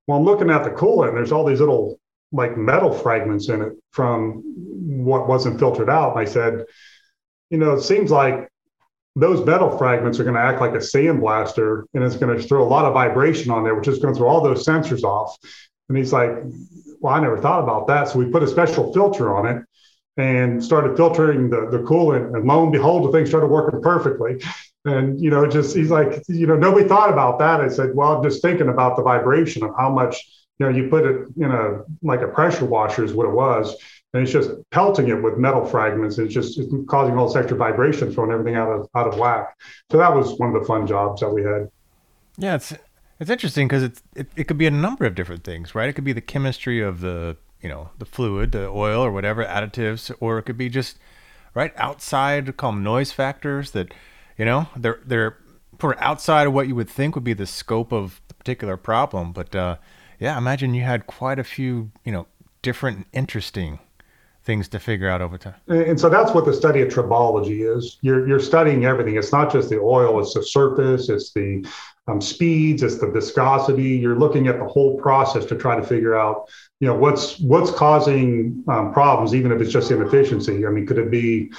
Well, 0.05 0.19
I'm 0.19 0.23
looking 0.23 0.51
at 0.51 0.63
the 0.63 0.69
coolant, 0.69 1.07
and 1.07 1.17
there's 1.17 1.31
all 1.31 1.45
these 1.45 1.61
little 1.61 1.99
like 2.31 2.57
metal 2.57 2.91
fragments 2.91 3.49
in 3.49 3.61
it 3.61 3.73
from 3.91 4.43
what 5.05 5.27
wasn't 5.27 5.59
filtered 5.59 5.89
out. 5.89 6.11
And 6.11 6.19
I 6.19 6.25
said, 6.25 6.65
you 7.49 7.57
know, 7.57 7.73
it 7.73 7.81
seems 7.81 8.11
like 8.11 8.49
those 9.15 9.45
metal 9.45 9.75
fragments 9.77 10.19
are 10.19 10.23
going 10.23 10.35
to 10.35 10.41
act 10.41 10.61
like 10.61 10.73
a 10.73 10.77
sandblaster 10.77 11.83
and 11.93 12.03
it's 12.03 12.17
going 12.17 12.37
to 12.37 12.43
throw 12.47 12.63
a 12.63 12.67
lot 12.67 12.85
of 12.85 12.93
vibration 12.93 13.51
on 13.51 13.63
there, 13.63 13.73
which 13.73 13.87
is 13.87 13.99
going 13.99 14.13
to 14.13 14.17
throw 14.17 14.27
all 14.27 14.41
those 14.41 14.65
sensors 14.65 15.03
off. 15.03 15.35
And 15.89 15.97
he's 15.97 16.13
like, 16.13 16.31
well, 16.99 17.13
I 17.13 17.19
never 17.19 17.39
thought 17.39 17.63
about 17.63 17.87
that. 17.87 18.09
So 18.09 18.19
we 18.19 18.25
put 18.25 18.43
a 18.43 18.47
special 18.47 18.93
filter 18.93 19.35
on 19.35 19.47
it 19.47 19.63
and 20.17 20.63
started 20.63 20.97
filtering 20.97 21.49
the, 21.49 21.69
the 21.71 21.79
coolant. 21.79 22.35
And 22.35 22.45
lo 22.45 22.63
and 22.63 22.71
behold, 22.71 23.07
the 23.07 23.11
thing 23.11 23.25
started 23.25 23.47
working 23.47 23.81
perfectly. 23.81 24.41
And, 24.85 25.19
you 25.19 25.29
know, 25.29 25.47
just 25.47 25.75
he's 25.75 25.89
like, 25.89 26.23
you 26.27 26.47
know, 26.47 26.55
nobody 26.55 26.87
thought 26.87 27.11
about 27.11 27.39
that. 27.39 27.61
I 27.61 27.67
said, 27.69 27.95
well, 27.95 28.17
I'm 28.17 28.23
just 28.23 28.41
thinking 28.41 28.69
about 28.69 28.97
the 28.97 29.03
vibration 29.03 29.63
of 29.63 29.71
how 29.77 29.89
much, 29.89 30.15
you 30.59 30.65
know, 30.65 30.75
you 30.75 30.89
put 30.89 31.05
it 31.05 31.27
in 31.37 31.51
a 31.51 31.83
like 32.01 32.21
a 32.21 32.27
pressure 32.27 32.65
washer 32.65 33.03
is 33.03 33.13
what 33.13 33.27
it 33.27 33.33
was. 33.33 33.75
And 34.13 34.23
it's 34.23 34.31
just 34.31 34.49
pelting 34.71 35.09
it 35.09 35.21
with 35.21 35.37
metal 35.37 35.65
fragments. 35.65 36.17
It's 36.17 36.33
just 36.33 36.57
it's 36.57 36.73
causing 36.87 37.17
all 37.17 37.27
this 37.27 37.35
extra 37.35 37.57
vibration, 37.57 38.11
throwing 38.11 38.31
everything 38.31 38.55
out 38.55 38.69
of 38.69 38.87
out 38.95 39.07
of 39.07 39.19
whack. 39.19 39.55
So 39.91 39.97
that 39.97 40.13
was 40.13 40.37
one 40.39 40.55
of 40.55 40.59
the 40.59 40.65
fun 40.65 40.87
jobs 40.87 41.21
that 41.21 41.29
we 41.29 41.43
had. 41.43 41.69
Yeah, 42.37 42.55
it's 42.55 42.73
it's 43.19 43.29
interesting 43.29 43.67
because 43.67 43.83
it's 43.83 44.01
it, 44.15 44.27
it 44.35 44.43
could 44.45 44.57
be 44.57 44.67
a 44.67 44.71
number 44.71 45.05
of 45.05 45.13
different 45.13 45.43
things, 45.43 45.75
right? 45.75 45.89
It 45.89 45.93
could 45.93 46.03
be 46.03 46.13
the 46.13 46.21
chemistry 46.21 46.81
of 46.81 47.01
the 47.01 47.37
you 47.61 47.69
know 47.69 47.89
the 47.97 48.05
fluid, 48.05 48.51
the 48.51 48.67
oil 48.67 49.01
or 49.01 49.11
whatever 49.11 49.43
additives, 49.43 50.13
or 50.19 50.39
it 50.39 50.43
could 50.43 50.57
be 50.57 50.69
just 50.69 50.97
right 51.53 51.73
outside. 51.75 52.55
Call 52.57 52.71
them 52.71 52.83
noise 52.83 53.11
factors 53.11 53.71
that 53.71 53.93
you 54.37 54.45
know 54.45 54.67
they're 54.75 55.01
they're 55.05 55.37
for 55.77 56.01
outside 56.01 56.47
of 56.47 56.53
what 56.53 56.67
you 56.67 56.75
would 56.75 56.89
think 56.89 57.13
would 57.15 57.23
be 57.23 57.33
the 57.33 57.45
scope 57.45 57.91
of 57.91 58.21
the 58.29 58.33
particular 58.33 58.77
problem. 58.77 59.31
But 59.31 59.55
uh, 59.55 59.77
yeah, 60.19 60.37
imagine 60.37 60.73
you 60.73 60.83
had 60.83 61.07
quite 61.07 61.39
a 61.39 61.43
few 61.43 61.91
you 62.03 62.11
know 62.11 62.27
different 62.61 63.07
interesting 63.13 63.79
things 64.47 64.69
to 64.69 64.79
figure 64.79 65.09
out 65.09 65.21
over 65.21 65.37
time. 65.37 65.55
And 65.67 65.99
so 65.99 66.07
that's 66.09 66.33
what 66.33 66.45
the 66.45 66.53
study 66.53 66.81
of 66.81 66.87
tribology 66.87 67.59
is. 67.77 67.97
You're 68.01 68.27
you're 68.27 68.39
studying 68.39 68.85
everything. 68.85 69.17
It's 69.17 69.33
not 69.33 69.51
just 69.51 69.69
the 69.69 69.79
oil; 69.79 70.19
it's 70.21 70.33
the 70.33 70.41
surface, 70.41 71.09
it's 71.09 71.33
the 71.33 71.67
um, 72.07 72.21
speeds, 72.21 72.81
it's 72.81 72.97
the 72.99 73.11
viscosity. 73.11 73.97
You're 73.97 74.17
looking 74.17 74.47
at 74.47 74.57
the 74.57 74.65
whole 74.65 74.97
process 74.97 75.45
to 75.45 75.55
try 75.55 75.75
to 75.75 75.85
figure 75.85 76.17
out, 76.17 76.49
you 76.79 76.87
know, 76.87 76.95
what's 76.95 77.39
what's 77.41 77.71
causing 77.71 78.63
um, 78.69 78.93
problems, 78.93 79.35
even 79.35 79.51
if 79.51 79.61
it's 79.61 79.71
just 79.71 79.91
inefficiency. 79.91 80.65
I 80.65 80.69
mean, 80.69 80.87
could 80.87 80.97
it 80.97 81.11
be 81.11 81.51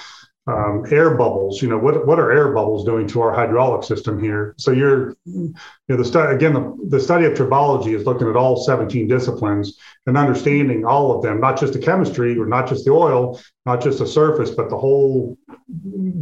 um, 0.49 0.85
air 0.91 1.11
bubbles? 1.15 1.61
You 1.63 1.69
know, 1.69 1.79
what 1.79 2.07
what 2.07 2.19
are 2.19 2.33
air 2.33 2.53
bubbles 2.53 2.85
doing 2.85 3.07
to 3.09 3.21
our 3.21 3.33
hydraulic 3.33 3.85
system 3.85 4.23
here? 4.23 4.55
So 4.57 4.73
you're, 4.73 5.15
you 5.27 5.55
know, 5.89 5.97
the 5.97 6.05
study 6.05 6.35
again, 6.35 6.55
the, 6.55 6.89
the 6.89 7.01
study 7.01 7.27
of 7.27 7.35
tribology 7.35 7.95
is 7.95 8.05
looking 8.07 8.29
at 8.29 8.37
all 8.37 8.57
17 8.57 9.07
disciplines 9.07 9.79
and 10.07 10.17
understanding 10.17 10.85
all 10.85 11.15
of 11.15 11.23
them, 11.23 11.41
not 11.41 11.61
just 11.61 11.75
the 11.75 11.79
chemistry 11.79 12.39
or 12.39 12.47
not 12.47 12.67
just 12.67 12.87
the 12.87 12.91
oil, 12.91 13.41
not 13.67 13.83
just 13.83 13.99
the 13.99 14.07
surface, 14.07 14.51
but 14.51 14.71
the 14.71 14.79
whole 14.79 15.37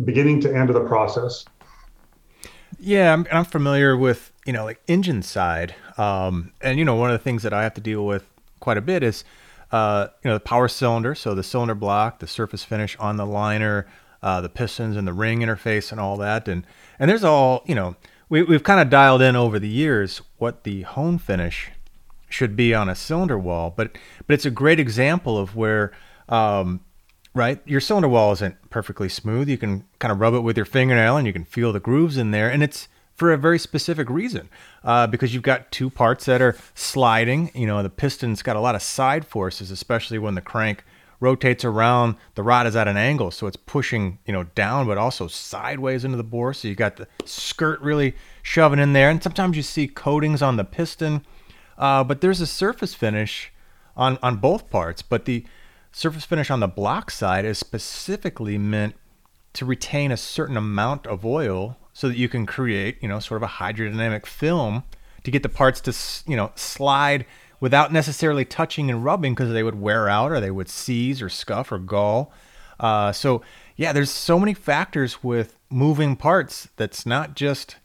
beginning 0.05 0.41
to 0.41 0.55
end 0.55 0.69
of 0.69 0.75
the 0.75 0.85
process. 0.85 1.45
Yeah, 2.79 3.13
I'm, 3.13 3.27
I'm 3.31 3.45
familiar 3.45 3.97
with 3.97 4.33
you 4.45 4.53
know 4.53 4.65
like 4.65 4.83
engine 4.89 5.23
side, 5.23 5.75
um, 5.97 6.53
and 6.61 6.79
you 6.79 6.85
know 6.85 6.97
one 6.97 7.11
of 7.11 7.19
the 7.19 7.23
things 7.23 7.45
that 7.45 7.53
I 7.53 7.63
have 7.63 7.75
to 7.75 7.81
deal 7.81 8.05
with 8.05 8.29
quite 8.59 8.77
a 8.77 8.83
bit 8.83 9.05
is 9.05 9.25
uh, 9.71 10.09
you 10.25 10.31
know 10.31 10.35
the 10.35 10.41
power 10.41 10.67
cylinder, 10.67 11.15
so 11.15 11.35
the 11.35 11.43
cylinder 11.45 11.75
block, 11.75 12.19
the 12.19 12.27
surface 12.27 12.65
finish 12.65 12.97
on 12.99 13.17
the 13.17 13.27
liner, 13.27 13.87
uh, 14.23 14.41
the 14.41 14.49
pistons 14.49 14.97
and 14.97 15.07
the 15.07 15.13
ring 15.13 15.41
interface 15.41 15.91
and 15.93 16.01
all 16.01 16.17
that, 16.17 16.49
and 16.49 16.67
and 16.99 17.11
there's 17.11 17.25
all 17.25 17.63
you 17.67 17.75
know 17.75 17.97
we 18.29 18.43
we've 18.43 18.65
kind 18.65 18.81
of 18.81 18.91
dialed 18.91 19.23
in 19.23 19.37
over 19.37 19.59
the 19.59 19.69
years 19.69 20.23
what 20.39 20.65
the 20.65 20.83
hone 20.83 21.19
finish 21.19 21.71
should 22.29 22.57
be 22.57 22.75
on 22.75 22.89
a 22.89 22.95
cylinder 22.95 23.39
wall, 23.39 23.73
but 23.77 23.97
but 24.27 24.35
it's 24.35 24.47
a 24.47 24.51
great 24.51 24.81
example 24.81 25.39
of 25.39 25.55
where 25.55 25.93
um, 26.29 26.81
right? 27.37 27.61
Your 27.67 27.81
cylinder 27.81 28.09
wall 28.09 28.33
isn't 28.33 28.71
perfectly 28.71 29.11
smooth. 29.11 29.49
You 29.49 29.59
can 29.59 29.85
kind 29.99 30.11
of 30.11 30.21
rub 30.21 30.33
it 30.33 30.41
with 30.41 30.57
your 30.57 30.65
fingernail 30.65 31.19
and 31.19 31.27
you 31.27 31.35
can 31.35 31.45
feel 31.45 31.71
the 31.71 31.79
grooves 31.79 32.17
in 32.17 32.31
there. 32.31 32.51
And 32.51 32.63
it's 32.63 32.89
for 33.15 33.31
a 33.31 33.37
very 33.37 33.59
specific 33.59 34.09
reason 34.09 34.49
uh, 34.83 35.07
because 35.07 35.35
you've 35.35 35.43
got 35.43 35.71
two 35.71 35.91
parts 35.91 36.25
that 36.25 36.41
are 36.41 36.57
sliding. 36.75 37.51
You 37.55 37.67
know, 37.67 37.83
the 37.83 37.91
piston's 37.91 38.43
got 38.43 38.57
a 38.57 38.61
lot 38.61 38.75
of 38.75 38.83
side 38.83 39.27
forces, 39.27 39.71
especially 39.71 40.19
when 40.19 40.35
the 40.35 40.41
crank 40.41 40.83
rotates 41.21 41.65
around. 41.65 42.17
The 42.35 42.43
rod 42.43 42.67
is 42.67 42.77
at 42.77 42.89
an 42.89 42.97
angle, 42.97 43.31
so 43.31 43.47
it's 43.47 43.57
pushing, 43.57 44.19
you 44.27 44.33
know, 44.33 44.45
down, 44.45 44.87
but 44.87 44.99
also 44.99 45.27
sideways 45.27 46.05
into 46.05 46.17
the 46.17 46.25
bore. 46.25 46.55
So 46.55 46.69
you 46.69 46.75
got 46.75 46.97
the 46.97 47.09
skirt 47.25 47.81
really 47.81 48.15
shoving 48.43 48.79
in 48.79 48.93
there. 48.93 49.11
And 49.11 49.23
sometimes 49.23 49.57
you 49.57 49.63
see 49.63 49.89
coatings 49.89 50.43
on 50.43 50.57
the 50.57 50.65
piston, 50.65 51.25
uh, 51.79 52.05
but 52.05 52.21
there's 52.21 52.41
a 52.41 52.47
surface 52.47 52.95
finish 52.95 53.53
on, 53.97 54.19
on 54.23 54.37
both 54.37 54.71
parts. 54.71 55.03
But 55.03 55.25
the 55.25 55.45
Surface 55.97 56.27
finish 56.27 56.51
on 56.51 56.61
the 56.61 56.69
block 56.69 57.11
side 57.11 57.47
is 57.47 57.57
specifically 57.57 58.59
meant 58.59 58.97
to 59.55 59.65
retain 59.65 60.13
a 60.13 60.17
certain 60.19 60.59
amount 60.59 61.07
of 61.07 61.25
oil 61.25 61.79
so 61.95 62.07
that 62.07 62.19
you 62.19 62.29
can 62.29 62.45
create, 62.45 62.99
you 63.01 63.09
know, 63.09 63.19
sort 63.19 63.43
of 63.43 63.49
a 63.49 63.53
hydrodynamic 63.53 64.27
film 64.27 64.85
to 65.25 65.31
get 65.31 65.43
the 65.43 65.49
parts 65.49 65.81
to, 65.81 66.31
you 66.31 66.37
know, 66.37 66.53
slide 66.55 67.25
without 67.61 67.93
necessarily 67.93 68.45
touching 68.45 68.91
and 68.91 69.05
rubbing 69.05 69.35
because 69.35 69.53
they 69.53 69.63
would 69.63 69.81
wear 69.81 70.09
out 70.09 70.33
or 70.33 70.41
they 70.41 70.51
would 70.51 70.69
seize 70.69 71.23
or 71.23 71.29
scuff 71.29 71.73
or 71.73 71.79
gall. 71.79 72.33
Uh, 72.79 73.13
so 73.13 73.43
yeah, 73.77 73.93
there's 73.93 74.11
so 74.11 74.39
many 74.39 74.55
factors 74.55 75.23
with 75.23 75.57
moving 75.71 76.17
parts 76.17 76.69
that's 76.77 77.07
not 77.07 77.35
just 77.35 77.77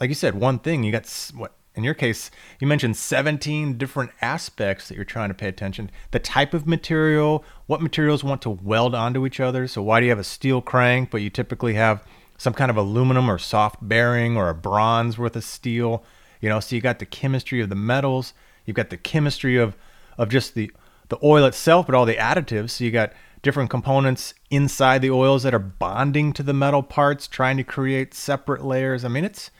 like 0.00 0.08
you 0.08 0.14
said 0.14 0.34
one 0.34 0.58
thing. 0.58 0.82
You 0.82 0.92
got 0.92 1.06
what 1.34 1.52
in 1.74 1.84
your 1.84 1.94
case, 1.94 2.30
you 2.58 2.66
mentioned 2.66 2.96
17 2.96 3.78
different 3.78 4.10
aspects 4.20 4.88
that 4.88 4.96
you're 4.96 5.04
trying 5.04 5.28
to 5.28 5.34
pay 5.34 5.48
attention. 5.48 5.90
The 6.10 6.18
type 6.18 6.52
of 6.52 6.66
material, 6.66 7.44
what 7.66 7.80
materials 7.80 8.24
want 8.24 8.42
to 8.42 8.50
weld 8.50 8.94
onto 8.94 9.24
each 9.24 9.38
other. 9.38 9.68
So 9.68 9.80
why 9.80 10.00
do 10.00 10.06
you 10.06 10.10
have 10.10 10.18
a 10.18 10.24
steel 10.24 10.60
crank, 10.60 11.10
but 11.10 11.22
you 11.22 11.30
typically 11.30 11.74
have 11.74 12.04
some 12.36 12.54
kind 12.54 12.70
of 12.70 12.76
aluminum 12.76 13.30
or 13.30 13.38
soft 13.38 13.76
bearing 13.80 14.36
or 14.36 14.48
a 14.48 14.54
bronze 14.54 15.16
worth 15.16 15.36
of 15.36 15.44
steel? 15.44 16.02
You 16.40 16.48
know, 16.48 16.58
so 16.58 16.74
you 16.74 16.82
got 16.82 16.98
the 16.98 17.06
chemistry 17.06 17.60
of 17.60 17.68
the 17.68 17.76
metals, 17.76 18.34
you've 18.70 18.76
got 18.76 18.90
the 18.90 18.96
chemistry 18.96 19.56
of 19.56 19.76
of 20.16 20.28
just 20.28 20.54
the 20.54 20.70
the 21.08 21.18
oil 21.24 21.44
itself, 21.44 21.86
but 21.86 21.94
all 21.96 22.06
the 22.06 22.14
additives. 22.14 22.70
So 22.70 22.84
you 22.84 22.92
got 22.92 23.12
different 23.42 23.68
components 23.68 24.32
inside 24.48 25.02
the 25.02 25.10
oils 25.10 25.42
that 25.42 25.52
are 25.52 25.58
bonding 25.58 26.32
to 26.34 26.44
the 26.44 26.52
metal 26.52 26.84
parts, 26.84 27.26
trying 27.26 27.56
to 27.56 27.64
create 27.64 28.14
separate 28.14 28.64
layers. 28.64 29.04
I 29.04 29.08
mean, 29.08 29.24
it's 29.24 29.50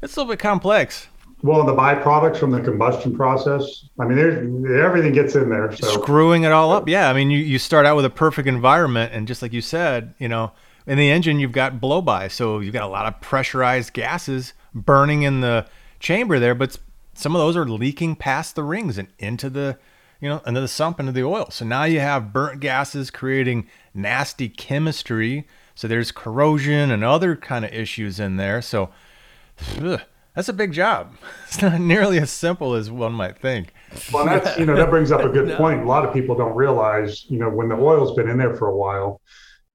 it's 0.00 0.16
a 0.16 0.20
little 0.20 0.32
bit 0.32 0.38
complex. 0.38 1.08
Well, 1.42 1.64
the 1.64 1.74
byproducts 1.74 2.36
from 2.36 2.52
the 2.52 2.60
combustion 2.60 3.16
process. 3.16 3.84
I 3.98 4.04
mean, 4.04 4.16
there's 4.16 4.84
everything 4.84 5.12
gets 5.12 5.34
in 5.34 5.50
there. 5.50 5.74
So. 5.74 6.00
Screwing 6.00 6.44
it 6.44 6.52
all 6.52 6.72
up. 6.72 6.88
Yeah. 6.88 7.10
I 7.10 7.12
mean, 7.12 7.30
you, 7.30 7.38
you 7.38 7.58
start 7.58 7.84
out 7.84 7.96
with 7.96 8.04
a 8.04 8.10
perfect 8.10 8.46
environment, 8.46 9.12
and 9.12 9.26
just 9.26 9.42
like 9.42 9.52
you 9.52 9.60
said, 9.60 10.14
you 10.18 10.28
know, 10.28 10.52
in 10.86 10.98
the 10.98 11.10
engine 11.10 11.40
you've 11.40 11.52
got 11.52 11.80
blow 11.80 12.00
by, 12.00 12.28
so 12.28 12.60
you've 12.60 12.72
got 12.72 12.84
a 12.84 12.88
lot 12.88 13.06
of 13.06 13.20
pressurized 13.20 13.92
gases 13.92 14.52
burning 14.74 15.22
in 15.22 15.40
the 15.40 15.66
chamber 16.00 16.38
there, 16.38 16.54
but 16.54 16.78
some 17.18 17.34
of 17.34 17.40
those 17.40 17.56
are 17.56 17.66
leaking 17.66 18.14
past 18.14 18.54
the 18.54 18.62
rings 18.62 18.96
and 18.96 19.08
into 19.18 19.50
the, 19.50 19.76
you 20.20 20.28
know, 20.28 20.40
into 20.46 20.60
the 20.60 20.68
sump, 20.68 21.00
into 21.00 21.10
the 21.10 21.24
oil. 21.24 21.48
So 21.50 21.64
now 21.64 21.82
you 21.82 21.98
have 21.98 22.32
burnt 22.32 22.60
gases 22.60 23.10
creating 23.10 23.66
nasty 23.92 24.48
chemistry. 24.48 25.44
So 25.74 25.88
there's 25.88 26.12
corrosion 26.12 26.92
and 26.92 27.02
other 27.02 27.34
kind 27.34 27.64
of 27.64 27.72
issues 27.72 28.20
in 28.20 28.36
there. 28.36 28.62
So 28.62 28.90
that's 30.34 30.48
a 30.48 30.52
big 30.52 30.72
job. 30.72 31.16
It's 31.48 31.60
not 31.60 31.80
nearly 31.80 32.18
as 32.18 32.30
simple 32.30 32.74
as 32.74 32.88
one 32.88 33.14
might 33.14 33.38
think. 33.38 33.72
Well, 34.12 34.26
that's 34.26 34.56
you 34.58 34.66
know 34.66 34.76
that 34.76 34.90
brings 34.90 35.10
up 35.10 35.22
a 35.22 35.28
good 35.28 35.56
point. 35.56 35.80
A 35.82 35.86
lot 35.86 36.04
of 36.04 36.12
people 36.12 36.36
don't 36.36 36.54
realize, 36.54 37.24
you 37.24 37.38
know, 37.38 37.48
when 37.48 37.68
the 37.68 37.74
oil's 37.74 38.14
been 38.14 38.28
in 38.28 38.36
there 38.36 38.54
for 38.54 38.68
a 38.68 38.76
while, 38.76 39.20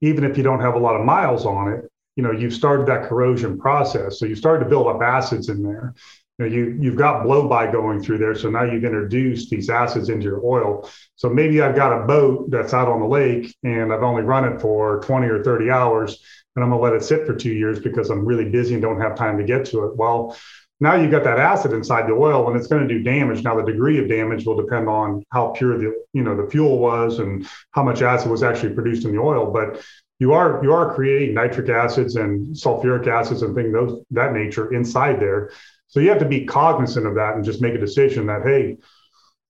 even 0.02 0.24
if 0.24 0.38
you 0.38 0.44
don't 0.44 0.62
have 0.62 0.76
a 0.76 0.80
lot 0.80 0.96
of 0.96 1.04
miles 1.04 1.46
on 1.46 1.74
it, 1.74 1.92
you 2.16 2.24
know, 2.24 2.32
you've 2.32 2.54
started 2.54 2.86
that 2.88 3.10
corrosion 3.10 3.60
process. 3.60 4.20
So 4.20 4.28
you 4.28 4.36
started 4.36 4.64
to 4.64 4.70
build 4.70 4.88
up 4.88 5.02
acids 5.02 5.50
in 5.50 5.64
there. 5.64 5.96
You 6.40 6.46
know, 6.46 6.52
you, 6.52 6.78
you've 6.80 6.96
got 6.96 7.24
blow 7.24 7.48
by 7.48 7.72
going 7.72 8.02
through 8.02 8.18
there. 8.18 8.34
So 8.36 8.50
now 8.50 8.64
you've 8.64 8.84
introduced 8.84 9.50
these 9.50 9.70
acids 9.70 10.10
into 10.10 10.26
your 10.26 10.44
oil. 10.44 10.90
So 11.16 11.30
maybe 11.30 11.62
I've 11.62 11.76
got 11.76 11.94
a 11.94 12.06
boat 12.06 12.50
that's 12.50 12.74
out 12.74 12.88
on 12.88 13.00
the 13.00 13.08
lake 13.08 13.56
and 13.64 13.94
I've 13.94 14.04
only 14.04 14.24
run 14.24 14.46
it 14.46 14.60
for 14.60 15.00
20 15.02 15.28
or 15.28 15.44
30 15.44 15.70
hours 15.70 16.24
and 16.56 16.64
I'm 16.64 16.72
going 16.72 16.80
to 16.80 16.84
let 16.84 16.94
it 16.94 17.04
sit 17.04 17.26
for 17.26 17.36
two 17.36 17.54
years 17.54 17.80
because 17.80 18.10
I'm 18.10 18.26
really 18.26 18.50
busy 18.50 18.74
and 18.74 18.82
don't 18.82 19.02
have 19.02 19.16
time 19.16 19.38
to 19.38 19.44
get 19.44 19.66
to 19.66 19.86
it. 19.86 19.96
Well, 19.96 20.36
now 20.80 20.96
you've 20.96 21.12
got 21.12 21.24
that 21.24 21.40
acid 21.40 21.72
inside 21.72 22.08
the 22.08 22.14
oil 22.14 22.48
and 22.48 22.58
it's 22.58 22.68
going 22.68 22.86
to 22.86 22.94
do 22.94 23.04
damage. 23.04 23.44
Now 23.44 23.56
the 23.56 23.72
degree 23.72 24.00
of 24.00 24.10
damage 24.10 24.46
will 24.46 24.58
depend 24.58 24.90
on 24.90 25.24
how 25.32 25.50
pure 25.52 25.78
the 25.78 26.04
you 26.14 26.24
know 26.24 26.36
the 26.36 26.50
fuel 26.50 26.78
was 26.78 27.20
and 27.20 27.48
how 27.72 27.84
much 27.84 28.02
acid 28.02 28.30
was 28.30 28.44
actually 28.44 28.74
produced 28.74 29.06
in 29.06 29.14
the 29.14 29.22
oil. 29.22 29.52
But 29.52 29.82
you 30.20 30.34
are 30.34 30.62
you 30.64 30.74
are 30.74 30.94
creating 30.94 31.36
nitric 31.36 31.70
acids 31.70 32.16
and 32.16 32.54
sulfuric 32.56 33.08
acids 33.08 33.44
and 33.44 33.56
things 33.56 33.72
those 33.72 34.04
that 34.12 34.34
nature 34.34 34.74
inside 34.74 35.20
there. 35.20 35.52
So 35.94 36.00
you 36.00 36.10
have 36.10 36.20
to 36.20 36.26
be 36.26 36.44
cognizant 36.46 37.06
of 37.06 37.14
that 37.16 37.36
and 37.36 37.46
just 37.46 37.62
make 37.62 37.76
a 37.76 37.78
decision 37.78 38.26
that 38.26 38.42
hey, 38.44 38.78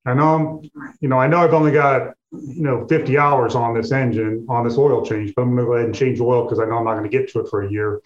I 0.06 0.14
know 0.14 0.36
I'm, 0.36 0.86
you 1.00 1.08
know 1.08 1.18
I 1.18 1.28
know 1.28 1.38
I've 1.38 1.54
only 1.54 1.72
got 1.72 2.16
you 2.32 2.64
know 2.64 2.86
50 2.88 3.18
hours 3.18 3.56
on 3.56 3.74
this 3.74 3.94
engine 3.94 4.46
on 4.50 4.66
this 4.66 4.78
oil 4.78 5.06
change, 5.06 5.34
but 5.34 5.44
I'm 5.44 5.56
going 5.56 5.60
to 5.60 5.66
go 5.66 5.74
ahead 5.74 5.86
and 5.86 5.96
change 5.96 6.20
oil 6.20 6.44
because 6.44 6.60
I 6.60 6.66
know 6.66 6.80
I'm 6.80 6.84
not 6.84 6.98
going 6.98 7.10
to 7.10 7.18
get 7.18 7.30
to 7.30 7.40
it 7.40 7.48
for 7.50 7.64
a 7.64 7.72
year 7.72 8.02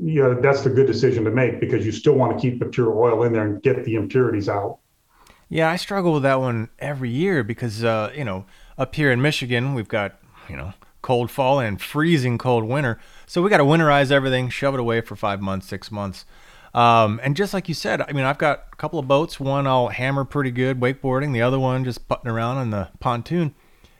you 0.00 0.22
know, 0.22 0.40
that's 0.40 0.62
the 0.62 0.70
good 0.70 0.86
decision 0.86 1.24
to 1.24 1.30
make 1.30 1.60
because 1.60 1.84
you 1.84 1.92
still 1.92 2.14
want 2.14 2.36
to 2.36 2.40
keep 2.40 2.60
the 2.60 2.66
pure 2.66 2.96
oil 2.96 3.24
in 3.24 3.32
there 3.32 3.44
and 3.44 3.62
get 3.62 3.84
the 3.84 3.96
impurities 3.96 4.48
out. 4.48 4.78
Yeah, 5.48 5.70
I 5.70 5.76
struggle 5.76 6.12
with 6.12 6.22
that 6.24 6.40
one 6.40 6.68
every 6.78 7.10
year 7.10 7.42
because, 7.42 7.82
uh, 7.82 8.12
you 8.14 8.24
know, 8.24 8.44
up 8.76 8.94
here 8.94 9.10
in 9.10 9.20
Michigan, 9.20 9.74
we've 9.74 9.88
got, 9.88 10.20
you 10.48 10.56
know, 10.56 10.74
cold 11.02 11.30
fall 11.30 11.58
and 11.58 11.80
freezing 11.80 12.38
cold 12.38 12.64
winter. 12.64 13.00
So 13.26 13.42
we 13.42 13.50
got 13.50 13.58
to 13.58 13.64
winterize 13.64 14.10
everything, 14.10 14.50
shove 14.50 14.74
it 14.74 14.80
away 14.80 15.00
for 15.00 15.16
five 15.16 15.40
months, 15.40 15.66
six 15.66 15.90
months. 15.90 16.24
Um, 16.74 17.20
and 17.22 17.36
just 17.36 17.54
like 17.54 17.68
you 17.68 17.74
said, 17.74 18.02
I 18.02 18.12
mean, 18.12 18.24
I've 18.24 18.38
got 18.38 18.66
a 18.72 18.76
couple 18.76 18.98
of 18.98 19.08
boats. 19.08 19.40
One 19.40 19.66
I'll 19.66 19.88
hammer 19.88 20.24
pretty 20.24 20.50
good 20.50 20.80
wakeboarding, 20.80 21.32
the 21.32 21.42
other 21.42 21.58
one 21.58 21.84
just 21.84 22.08
putting 22.08 22.30
around 22.30 22.58
on 22.58 22.70
the 22.70 22.88
pontoon. 23.00 23.54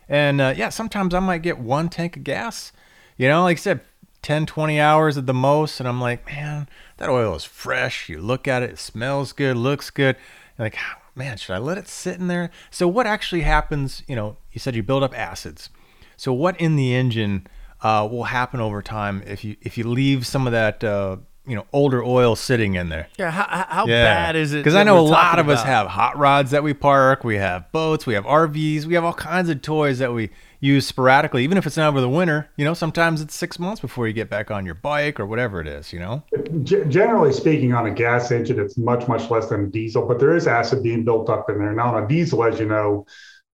And 0.09 0.41
uh, 0.41 0.55
yeah, 0.57 0.69
sometimes 0.71 1.15
I 1.15 1.21
might 1.21 1.43
get 1.43 1.59
one 1.59 1.89
tank 1.89 2.17
of 2.17 2.25
gas. 2.25 2.73
You 3.17 3.29
know, 3.29 3.43
like 3.43 3.59
I 3.59 3.61
said, 3.61 3.81
10, 4.23 4.47
20 4.47 4.81
hours 4.81 5.19
at 5.19 5.27
the 5.27 5.35
most. 5.35 5.81
And 5.81 5.89
I'm 5.89 6.01
like, 6.01 6.27
man, 6.27 6.69
that 6.97 7.09
oil 7.09 7.35
is 7.35 7.45
fresh. 7.45 8.09
You 8.09 8.21
look 8.21 8.49
at 8.49 8.63
it, 8.63 8.71
it 8.71 8.79
smells 8.79 9.33
good, 9.33 9.57
looks 9.57 9.91
good. 9.91 10.17
Like, 10.59 10.77
man, 11.15 11.37
should 11.37 11.55
I 11.55 11.59
let 11.59 11.79
it 11.79 11.89
sit 11.89 12.19
in 12.19 12.29
there? 12.29 12.51
So, 12.71 12.89
what 12.89 13.07
actually 13.07 13.43
happens? 13.43 14.03
You 14.09 14.17
know, 14.17 14.37
you 14.53 14.59
said 14.59 14.75
you 14.75 14.83
build 14.83 15.03
up 15.03 15.17
acids. 15.17 15.71
So, 16.17 16.33
what 16.33 16.61
in 16.61 16.77
the 16.77 16.95
engine 16.95 17.47
uh, 17.83 18.09
will 18.11 18.25
happen 18.25 18.61
over 18.61 18.83
time 18.83 19.23
if 19.27 19.45
you 19.45 19.57
if 19.61 19.79
you 19.79 19.85
leave 19.85 20.27
some 20.27 20.47
of 20.47 20.53
that 20.53 20.83
uh, 20.83 21.19
you 21.49 21.57
know 21.57 21.67
older 21.73 22.03
oil 22.03 22.37
sitting 22.37 22.75
in 22.75 22.91
there. 22.91 23.09
Yeah, 23.19 23.31
how, 23.31 23.67
how 23.69 23.87
yeah. 23.87 24.05
bad 24.05 24.37
is 24.37 24.53
it? 24.53 24.59
Because 24.59 24.75
I 24.75 24.85
know 24.85 24.99
a 24.99 25.01
lot 25.01 25.39
of 25.39 25.47
about? 25.47 25.59
us 25.59 25.65
have 25.65 25.87
hot 25.89 26.17
rods 26.19 26.51
that 26.51 26.63
we 26.63 26.75
park, 26.75 27.25
we 27.25 27.37
have 27.37 27.71
boats, 27.73 28.07
we 28.07 28.15
have 28.15 28.25
RVs, 28.25 28.85
we 28.85 28.95
have 28.95 29.05
all 29.05 29.15
kinds 29.15 29.49
of 29.49 29.63
toys 29.63 29.99
that 29.99 30.13
we 30.13 30.31
use 30.61 30.87
sporadically, 30.87 31.45
even 31.45 31.57
if 31.57 31.67
it's 31.67 31.77
not 31.77 31.89
over 31.89 32.01
the 32.01 32.09
winter. 32.09 32.51
You 32.57 32.65
know, 32.65 32.75
sometimes 32.75 33.21
it's 33.21 33.35
six 33.35 33.59
months 33.59 33.81
before 33.81 34.07
you 34.07 34.13
get 34.13 34.29
back 34.29 34.51
on 34.51 34.67
your 34.67 34.75
bike 34.75 35.19
or 35.19 35.27
whatever 35.27 35.61
it 35.61 35.67
is. 35.67 35.93
You 35.93 36.01
know, 36.01 36.23
G- 36.63 36.85
generally 36.89 37.33
speaking, 37.33 37.73
on 37.73 37.87
a 37.87 37.91
gas 37.91 38.31
engine, 38.31 38.61
it's 38.61 38.77
much 38.77 39.09
much 39.09 39.31
less 39.31 39.49
than 39.49 39.71
diesel, 39.71 40.07
but 40.07 40.19
there 40.19 40.37
is 40.37 40.47
acid 40.47 40.83
being 40.83 41.05
built 41.05 41.31
up 41.31 41.49
in 41.49 41.59
there. 41.59 41.73
Now, 41.73 41.95
on 41.95 42.05
a 42.05 42.09
diesel, 42.09 42.45
as 42.45 42.61
you 42.61 42.67
know, 42.67 43.07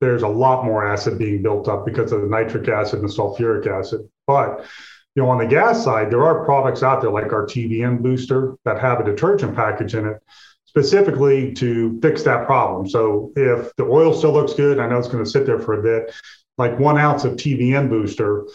there's 0.01 0.23
a 0.23 0.27
lot 0.27 0.65
more 0.65 0.85
acid 0.85 1.17
being 1.17 1.41
built 1.41 1.67
up 1.67 1.85
because 1.85 2.11
of 2.11 2.21
the 2.21 2.27
nitric 2.27 2.67
acid 2.67 2.99
and 2.99 3.09
the 3.09 3.13
sulfuric 3.13 3.67
acid, 3.67 4.01
but 4.27 4.65
you 5.15 5.23
know, 5.23 5.29
on 5.29 5.37
the 5.37 5.45
gas 5.45 5.83
side, 5.83 6.09
there 6.09 6.23
are 6.23 6.43
products 6.45 6.81
out 6.81 7.01
there 7.01 7.11
like 7.11 7.31
our 7.31 7.45
TBN 7.45 8.01
booster 8.01 8.55
that 8.65 8.79
have 8.79 8.99
a 8.99 9.03
detergent 9.03 9.55
package 9.55 9.95
in 9.95 10.07
it 10.07 10.17
specifically 10.65 11.53
to 11.53 11.99
fix 12.01 12.23
that 12.23 12.47
problem. 12.47 12.89
So 12.89 13.31
if 13.35 13.75
the 13.75 13.83
oil 13.83 14.11
still 14.11 14.33
looks 14.33 14.53
good, 14.53 14.79
I 14.79 14.87
know 14.87 14.97
it's 14.97 15.07
going 15.07 15.23
to 15.23 15.29
sit 15.29 15.45
there 15.45 15.59
for 15.59 15.79
a 15.79 15.83
bit. 15.83 16.15
Like 16.57 16.79
one 16.79 16.97
ounce 16.97 17.25
of 17.25 17.33
TBN 17.33 17.89
booster 17.89 18.47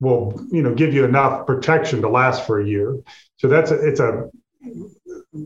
will, 0.00 0.40
you 0.52 0.62
know, 0.62 0.72
give 0.72 0.94
you 0.94 1.04
enough 1.04 1.46
protection 1.48 2.00
to 2.02 2.08
last 2.08 2.46
for 2.46 2.60
a 2.60 2.66
year. 2.66 2.96
So 3.38 3.48
that's 3.48 3.72
a, 3.72 3.74
it's 3.86 3.98
a 3.98 4.30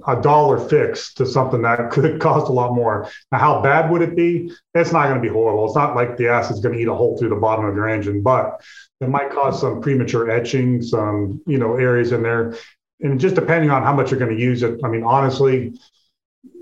a 0.06 0.20
dollar 0.20 0.58
fix 0.58 1.14
to 1.14 1.26
something 1.26 1.62
that 1.62 1.90
could 1.90 2.20
cost 2.20 2.48
a 2.48 2.52
lot 2.52 2.74
more. 2.74 3.10
Now, 3.32 3.38
how 3.38 3.62
bad 3.62 3.90
would 3.90 4.02
it 4.02 4.16
be? 4.16 4.52
It's 4.74 4.92
not 4.92 5.08
going 5.08 5.20
to 5.20 5.22
be 5.22 5.32
horrible. 5.32 5.66
It's 5.66 5.74
not 5.74 5.96
like 5.96 6.16
the 6.16 6.28
acid's 6.28 6.60
going 6.60 6.74
to 6.74 6.80
eat 6.80 6.88
a 6.88 6.94
hole 6.94 7.16
through 7.18 7.30
the 7.30 7.36
bottom 7.36 7.64
of 7.64 7.74
your 7.74 7.88
engine, 7.88 8.22
but 8.22 8.62
it 9.00 9.08
might 9.08 9.30
cause 9.30 9.60
some 9.60 9.80
premature 9.80 10.30
etching, 10.30 10.82
some 10.82 11.40
you 11.46 11.58
know 11.58 11.76
areas 11.76 12.12
in 12.12 12.22
there, 12.22 12.56
and 13.00 13.20
just 13.20 13.34
depending 13.34 13.70
on 13.70 13.82
how 13.82 13.94
much 13.94 14.10
you're 14.10 14.20
going 14.20 14.36
to 14.36 14.42
use 14.42 14.62
it. 14.62 14.80
I 14.84 14.88
mean, 14.88 15.04
honestly, 15.04 15.78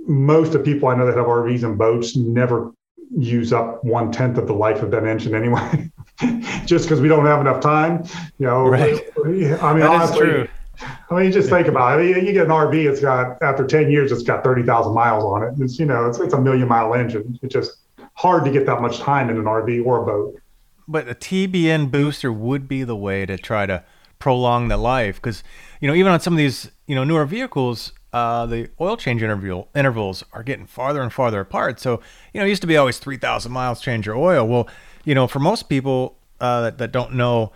most 0.07 0.49
of 0.49 0.65
the 0.65 0.73
people 0.73 0.89
I 0.89 0.95
know 0.95 1.07
that 1.07 1.17
have 1.17 1.27
RVs 1.27 1.65
and 1.65 1.79
boats 1.79 2.17
never 2.17 2.73
use 3.17 3.53
up 3.53 3.83
one 3.85 4.13
tenth 4.13 4.37
of 4.39 4.47
the 4.47 4.53
life 4.53 4.83
of 4.83 4.91
that 4.91 5.05
engine 5.05 5.35
anyway, 5.35 5.91
just 6.67 6.85
because 6.87 7.01
we 7.01 7.09
don't 7.09 7.25
have 7.25 7.41
enough 7.41 7.61
time. 7.61 8.05
You 8.39 8.47
know, 8.47 8.67
right. 8.67 9.01
I 9.25 9.29
mean, 9.29 9.51
that 9.81 9.91
honestly, 9.91 10.49
I 11.11 11.15
mean, 11.15 11.33
just 11.33 11.49
think 11.49 11.69
about 11.69 12.01
it. 12.01 12.25
You 12.25 12.33
get 12.33 12.47
an 12.47 12.53
RV, 12.53 12.75
it's 12.75 13.01
got 13.01 13.43
after 13.43 13.67
ten 13.67 13.91
years, 13.91 14.13
it's 14.13 14.23
got 14.23 14.45
thirty 14.45 14.63
thousand 14.63 14.95
miles 14.95 15.25
on 15.25 15.43
it. 15.43 15.55
It's 15.63 15.79
you 15.79 15.87
know, 15.87 16.07
it's 16.07 16.19
it's 16.19 16.35
a 16.35 16.41
million 16.41 16.69
mile 16.69 16.95
engine. 16.95 17.39
It's 17.43 17.53
just 17.53 17.79
hard 18.15 18.45
to 18.45 18.51
get 18.51 18.67
that 18.67 18.81
much 18.81 18.99
time 18.99 19.31
in 19.31 19.37
an 19.37 19.45
RV 19.45 19.85
or 19.85 20.03
a 20.03 20.07
boat 20.07 20.41
but 20.89 21.09
a 21.09 21.15
TBN 21.15 21.91
booster 21.91 22.33
would 22.33 22.69
be 22.69 22.85
the 22.85 22.97
way 22.97 23.27
to 23.27 23.37
try 23.37 23.67
to 23.67 23.85
prolong 24.19 24.69
the 24.69 24.77
life 24.77 25.17
because 25.17 25.45
you 25.81 25.89
know 25.89 25.95
even 25.95 26.11
on 26.11 26.21
some 26.21 26.33
of 26.33 26.39
these 26.39 26.71
you 26.87 26.95
know 26.95 27.05
newer 27.05 27.27
vehicles 27.27 27.93
uh, 28.15 28.47
the 28.47 28.71
oil 28.81 28.97
change 28.97 29.23
interval 29.23 29.69
intervals 29.75 30.25
are 30.33 30.43
getting 30.43 30.67
farther 30.67 31.03
and 31.03 31.13
farther 31.13 31.41
apart 31.41 31.79
so 31.79 32.01
you 32.33 32.41
know 32.41 32.47
it 32.47 32.49
used 32.49 32.63
to 32.63 32.67
be 32.67 32.77
always 32.79 32.99
3000 32.99 33.53
miles 33.53 33.81
change 33.81 34.07
your 34.07 34.17
oil 34.17 34.47
well 34.49 34.69
you 35.05 35.15
know 35.15 35.27
for 35.27 35.39
most 35.39 35.69
people 35.69 36.17
uh, 36.41 36.63
that, 36.63 36.79
that 36.79 36.93
don't 36.93 37.13
know 37.13 37.53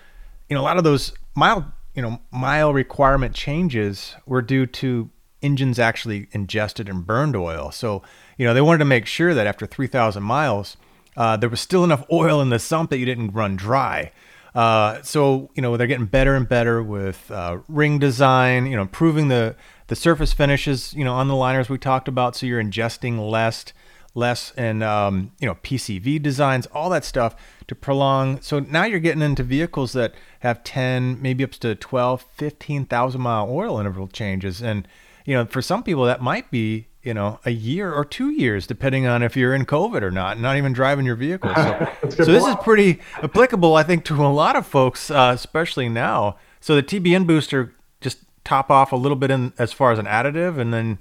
you 0.50 0.54
know 0.54 0.60
a 0.60 0.64
lot 0.64 0.76
of 0.76 0.84
those 0.84 1.14
mile 1.34 1.72
you 2.00 2.08
know 2.08 2.20
mile 2.30 2.72
requirement 2.72 3.34
changes 3.34 4.16
were 4.24 4.42
due 4.42 4.64
to 4.64 5.10
engines 5.42 5.78
actually 5.78 6.28
ingested 6.32 6.88
and 6.88 7.06
burned 7.06 7.36
oil 7.36 7.70
so 7.70 8.02
you 8.38 8.46
know 8.46 8.54
they 8.54 8.60
wanted 8.60 8.78
to 8.78 8.84
make 8.84 9.04
sure 9.04 9.34
that 9.34 9.46
after 9.46 9.66
3000 9.66 10.22
miles 10.22 10.76
uh, 11.16 11.36
there 11.36 11.48
was 11.48 11.60
still 11.60 11.84
enough 11.84 12.04
oil 12.10 12.40
in 12.40 12.50
the 12.50 12.58
sump 12.58 12.90
that 12.90 12.98
you 12.98 13.06
didn't 13.06 13.32
run 13.32 13.56
dry. 13.56 14.12
Uh, 14.54 15.00
so 15.02 15.50
you 15.54 15.62
know 15.62 15.76
they're 15.76 15.86
getting 15.86 16.06
better 16.06 16.34
and 16.34 16.48
better 16.48 16.82
with 16.82 17.30
uh, 17.30 17.58
ring 17.68 17.98
design. 17.98 18.66
You 18.66 18.76
know, 18.76 18.82
improving 18.82 19.28
the 19.28 19.54
the 19.88 19.96
surface 19.96 20.32
finishes. 20.32 20.94
You 20.94 21.04
know, 21.04 21.14
on 21.14 21.28
the 21.28 21.36
liners 21.36 21.68
we 21.68 21.78
talked 21.78 22.08
about, 22.08 22.36
so 22.36 22.46
you're 22.46 22.62
ingesting 22.62 23.30
less, 23.30 23.66
less, 24.14 24.52
and 24.56 24.82
um, 24.82 25.32
you 25.38 25.46
know 25.46 25.54
PCV 25.56 26.22
designs, 26.22 26.66
all 26.66 26.90
that 26.90 27.04
stuff 27.04 27.34
to 27.66 27.74
prolong. 27.74 28.40
So 28.40 28.60
now 28.60 28.84
you're 28.84 29.00
getting 29.00 29.22
into 29.22 29.42
vehicles 29.42 29.92
that 29.92 30.14
have 30.40 30.64
10, 30.64 31.20
maybe 31.20 31.44
up 31.44 31.52
to 31.52 31.74
12, 31.74 32.24
15,000 32.34 33.20
mile 33.20 33.48
oil 33.50 33.78
interval 33.78 34.08
changes, 34.08 34.62
and 34.62 34.86
you 35.24 35.34
know 35.34 35.46
for 35.46 35.62
some 35.62 35.82
people 35.82 36.04
that 36.04 36.20
might 36.22 36.50
be 36.50 36.86
you 37.02 37.14
know, 37.14 37.40
a 37.44 37.50
year 37.50 37.92
or 37.92 38.04
two 38.04 38.30
years, 38.30 38.66
depending 38.66 39.06
on 39.06 39.22
if 39.22 39.34
you're 39.36 39.54
in 39.54 39.64
COVID 39.64 40.02
or 40.02 40.10
not, 40.10 40.38
not 40.38 40.56
even 40.56 40.72
driving 40.72 41.06
your 41.06 41.16
vehicle. 41.16 41.52
So, 41.54 41.88
so 42.10 42.24
this 42.26 42.46
is 42.46 42.54
pretty 42.62 43.00
applicable, 43.22 43.74
I 43.74 43.82
think, 43.82 44.04
to 44.06 44.24
a 44.24 44.28
lot 44.28 44.54
of 44.56 44.66
folks, 44.66 45.10
uh, 45.10 45.32
especially 45.34 45.88
now. 45.88 46.36
So 46.60 46.76
the 46.76 46.82
TBN 46.82 47.26
booster 47.26 47.74
just 48.00 48.18
top 48.44 48.70
off 48.70 48.92
a 48.92 48.96
little 48.96 49.16
bit 49.16 49.30
in 49.30 49.52
as 49.58 49.72
far 49.72 49.92
as 49.92 49.98
an 49.98 50.06
additive, 50.06 50.58
and 50.58 50.74
then 50.74 50.98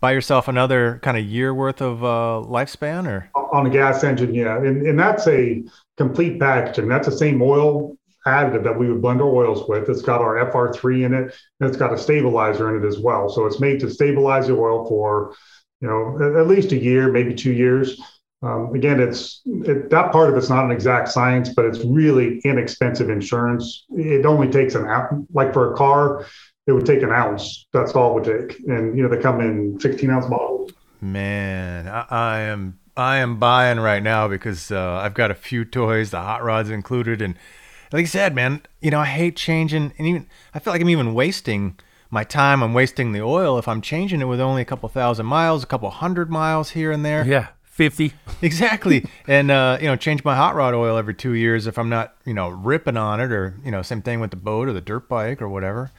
buy 0.00 0.12
yourself 0.12 0.48
another 0.48 0.98
kind 1.02 1.16
of 1.16 1.24
year 1.24 1.54
worth 1.54 1.80
of 1.80 2.02
uh, 2.02 2.42
lifespan, 2.48 3.06
or 3.06 3.30
on 3.52 3.66
a 3.66 3.70
gas 3.70 4.02
engine, 4.02 4.34
yeah, 4.34 4.56
and 4.56 4.86
and 4.86 4.98
that's 4.98 5.26
a 5.26 5.62
complete 5.96 6.40
packaging. 6.40 6.88
That's 6.88 7.06
the 7.06 7.16
same 7.16 7.40
oil 7.42 7.96
additive 8.26 8.64
that 8.64 8.78
we 8.78 8.90
would 8.90 9.02
blend 9.02 9.20
our 9.20 9.28
oils 9.28 9.68
with. 9.68 9.88
It's 9.88 10.02
got 10.02 10.20
our 10.20 10.50
FR3 10.50 11.04
in 11.04 11.14
it, 11.14 11.34
and 11.60 11.68
it's 11.68 11.76
got 11.76 11.92
a 11.92 11.98
stabilizer 11.98 12.74
in 12.74 12.82
it 12.82 12.86
as 12.86 12.98
well. 12.98 13.28
So 13.28 13.46
it's 13.46 13.60
made 13.60 13.80
to 13.80 13.90
stabilize 13.90 14.46
the 14.46 14.56
oil 14.56 14.86
for, 14.88 15.34
you 15.80 15.88
know, 15.88 16.38
at 16.38 16.46
least 16.46 16.72
a 16.72 16.76
year, 16.76 17.10
maybe 17.10 17.34
two 17.34 17.52
years. 17.52 18.00
Um, 18.42 18.74
again, 18.74 19.00
it's 19.00 19.42
it, 19.44 19.90
that 19.90 20.12
part 20.12 20.30
of 20.30 20.36
it's 20.36 20.48
not 20.48 20.64
an 20.64 20.70
exact 20.70 21.08
science, 21.08 21.50
but 21.50 21.66
it's 21.66 21.80
really 21.80 22.40
inexpensive 22.40 23.10
insurance. 23.10 23.84
It 23.90 24.24
only 24.24 24.48
takes 24.48 24.74
an 24.74 24.86
ounce, 24.86 25.26
like 25.32 25.52
for 25.52 25.74
a 25.74 25.76
car, 25.76 26.26
it 26.66 26.72
would 26.72 26.86
take 26.86 27.02
an 27.02 27.10
ounce. 27.10 27.66
That's 27.72 27.92
all 27.92 28.10
it 28.10 28.14
would 28.14 28.48
take, 28.48 28.60
and 28.68 28.96
you 28.96 29.02
know 29.02 29.08
they 29.08 29.20
come 29.20 29.40
in 29.40 29.78
16 29.80 30.10
ounce 30.10 30.26
bottles. 30.26 30.72
Man, 31.00 31.88
I, 31.88 32.06
I 32.10 32.40
am 32.40 32.78
I 32.96 33.16
am 33.18 33.38
buying 33.38 33.80
right 33.80 34.02
now 34.02 34.28
because 34.28 34.70
uh, 34.70 35.00
I've 35.02 35.14
got 35.14 35.30
a 35.30 35.34
few 35.34 35.64
toys, 35.64 36.10
the 36.10 36.20
hot 36.20 36.42
rods 36.42 36.70
included, 36.70 37.22
and 37.22 37.34
like 37.92 38.02
I 38.02 38.06
said, 38.06 38.34
man, 38.34 38.62
you 38.80 38.90
know, 38.90 39.00
I 39.00 39.06
hate 39.06 39.36
changing, 39.36 39.92
and 39.98 40.06
even 40.06 40.26
I 40.54 40.58
feel 40.58 40.72
like 40.72 40.82
I'm 40.82 40.90
even 40.90 41.14
wasting 41.14 41.78
my 42.10 42.24
time. 42.24 42.62
I'm 42.62 42.74
wasting 42.74 43.12
the 43.12 43.22
oil 43.22 43.58
if 43.58 43.66
I'm 43.66 43.80
changing 43.80 44.20
it 44.20 44.26
with 44.26 44.40
only 44.40 44.62
a 44.62 44.66
couple 44.66 44.88
thousand 44.88 45.26
miles, 45.26 45.62
a 45.62 45.66
couple 45.66 45.90
hundred 45.90 46.30
miles 46.30 46.70
here 46.70 46.92
and 46.92 47.04
there. 47.04 47.26
Yeah, 47.26 47.48
fifty 47.64 48.12
exactly. 48.42 49.06
and 49.26 49.50
uh, 49.50 49.78
you 49.80 49.86
know, 49.86 49.96
change 49.96 50.22
my 50.24 50.36
hot 50.36 50.54
rod 50.54 50.74
oil 50.74 50.96
every 50.96 51.14
two 51.14 51.32
years 51.32 51.66
if 51.66 51.78
I'm 51.78 51.88
not, 51.88 52.14
you 52.24 52.34
know, 52.34 52.48
ripping 52.48 52.96
on 52.96 53.20
it, 53.20 53.32
or 53.32 53.54
you 53.64 53.70
know, 53.70 53.82
same 53.82 54.02
thing 54.02 54.20
with 54.20 54.30
the 54.30 54.36
boat 54.36 54.68
or 54.68 54.72
the 54.72 54.80
dirt 54.80 55.08
bike 55.08 55.40
or 55.40 55.48
whatever. 55.48 55.90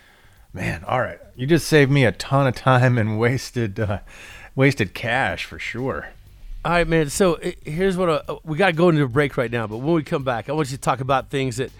Man, 0.53 0.83
all 0.85 0.99
right. 0.99 1.19
You 1.35 1.47
just 1.47 1.67
saved 1.67 1.91
me 1.91 2.03
a 2.05 2.11
ton 2.11 2.45
of 2.47 2.55
time 2.55 2.97
and 2.97 3.17
wasted 3.17 3.79
uh, 3.79 3.99
wasted 4.55 4.93
cash 4.93 5.45
for 5.45 5.57
sure. 5.59 6.09
All 6.63 6.73
right, 6.73 6.87
man. 6.87 7.09
So 7.09 7.39
here's 7.63 7.97
what 7.97 8.09
uh, 8.09 8.37
we 8.43 8.57
got 8.57 8.67
to 8.67 8.73
go 8.73 8.89
into 8.89 9.03
a 9.03 9.07
break 9.07 9.37
right 9.37 9.49
now. 9.49 9.65
But 9.65 9.77
when 9.77 9.95
we 9.95 10.03
come 10.03 10.23
back, 10.23 10.49
I 10.49 10.51
want 10.51 10.69
you 10.69 10.77
to 10.77 10.81
talk 10.81 10.99
about 10.99 11.29
things 11.29 11.57
that 11.57 11.71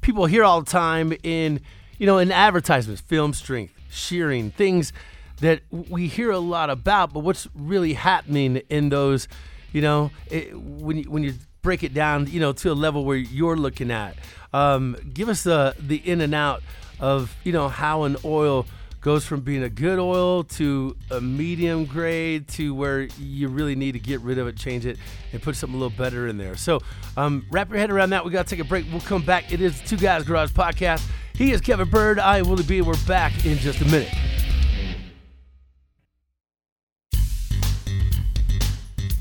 people 0.00 0.26
hear 0.26 0.44
all 0.44 0.62
the 0.62 0.70
time 0.70 1.12
in, 1.22 1.60
you 1.98 2.06
know, 2.06 2.18
in 2.18 2.30
advertisements, 2.30 3.02
film 3.02 3.34
strength, 3.34 3.74
shearing, 3.90 4.50
things 4.52 4.92
that 5.40 5.60
we 5.70 6.06
hear 6.06 6.30
a 6.30 6.38
lot 6.38 6.70
about. 6.70 7.12
But 7.12 7.20
what's 7.20 7.48
really 7.54 7.94
happening 7.94 8.62
in 8.70 8.88
those, 8.90 9.28
you 9.72 9.82
know, 9.82 10.10
it, 10.30 10.58
when 10.58 10.98
you, 10.98 11.10
when 11.10 11.24
you 11.24 11.34
break 11.62 11.82
it 11.82 11.92
down, 11.92 12.26
you 12.28 12.40
know, 12.40 12.52
to 12.52 12.70
a 12.70 12.74
level 12.74 13.04
where 13.04 13.16
you're 13.16 13.56
looking 13.56 13.90
at. 13.90 14.16
Um, 14.52 14.96
give 15.12 15.28
us 15.28 15.42
the 15.42 15.76
the 15.78 15.96
in 15.96 16.20
and 16.20 16.34
out 16.34 16.62
of 17.00 17.34
you 17.44 17.52
know 17.52 17.68
how 17.68 18.04
an 18.04 18.16
oil 18.24 18.66
goes 19.00 19.24
from 19.24 19.40
being 19.40 19.62
a 19.62 19.68
good 19.68 19.98
oil 19.98 20.44
to 20.44 20.94
a 21.10 21.20
medium 21.20 21.86
grade 21.86 22.46
to 22.46 22.74
where 22.74 23.02
you 23.18 23.48
really 23.48 23.74
need 23.74 23.92
to 23.92 23.98
get 23.98 24.20
rid 24.20 24.38
of 24.38 24.46
it, 24.46 24.56
change 24.56 24.84
it, 24.84 24.98
and 25.32 25.40
put 25.40 25.56
something 25.56 25.74
a 25.74 25.82
little 25.82 25.96
better 25.96 26.28
in 26.28 26.36
there. 26.36 26.54
So 26.56 26.80
um, 27.16 27.46
wrap 27.50 27.70
your 27.70 27.78
head 27.78 27.90
around 27.90 28.10
that. 28.10 28.24
We 28.24 28.30
got 28.30 28.46
to 28.46 28.54
take 28.54 28.64
a 28.64 28.68
break. 28.68 28.84
We'll 28.90 29.00
come 29.00 29.22
back. 29.22 29.52
It 29.52 29.60
is 29.60 29.80
Two 29.80 29.96
Guys 29.96 30.24
Garage 30.24 30.50
Podcast. 30.50 31.02
He 31.34 31.52
is 31.52 31.62
Kevin 31.62 31.88
Bird. 31.88 32.18
I 32.18 32.38
am 32.38 32.48
Willie 32.48 32.64
B. 32.64 32.82
We're 32.82 32.94
back 33.06 33.46
in 33.46 33.56
just 33.56 33.80
a 33.80 33.86
minute. 33.86 34.12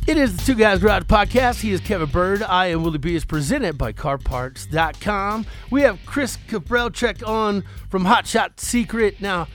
It 0.10 0.18
is 0.18 0.36
the 0.36 0.44
Two 0.44 0.56
Guys 0.56 0.80
Garage 0.80 1.04
Podcast. 1.04 1.62
He 1.62 1.72
is 1.72 1.82
Kevin 1.82 2.10
Bird. 2.10 2.42
I 2.42 2.66
am 2.66 2.82
Willie 2.82 2.98
B. 2.98 3.14
is 3.14 3.26
presented 3.26 3.78
by 3.78 3.94
CarParts.com. 3.94 5.46
We 5.70 5.84
have 5.84 6.00
Chris 6.08 6.36
Gabrelcik 6.48 7.26
on 7.28 7.64
from 7.92 8.06
Hot 8.06 8.26
Shot 8.26 8.60
Secret. 8.60 9.22
Now, 9.22 9.48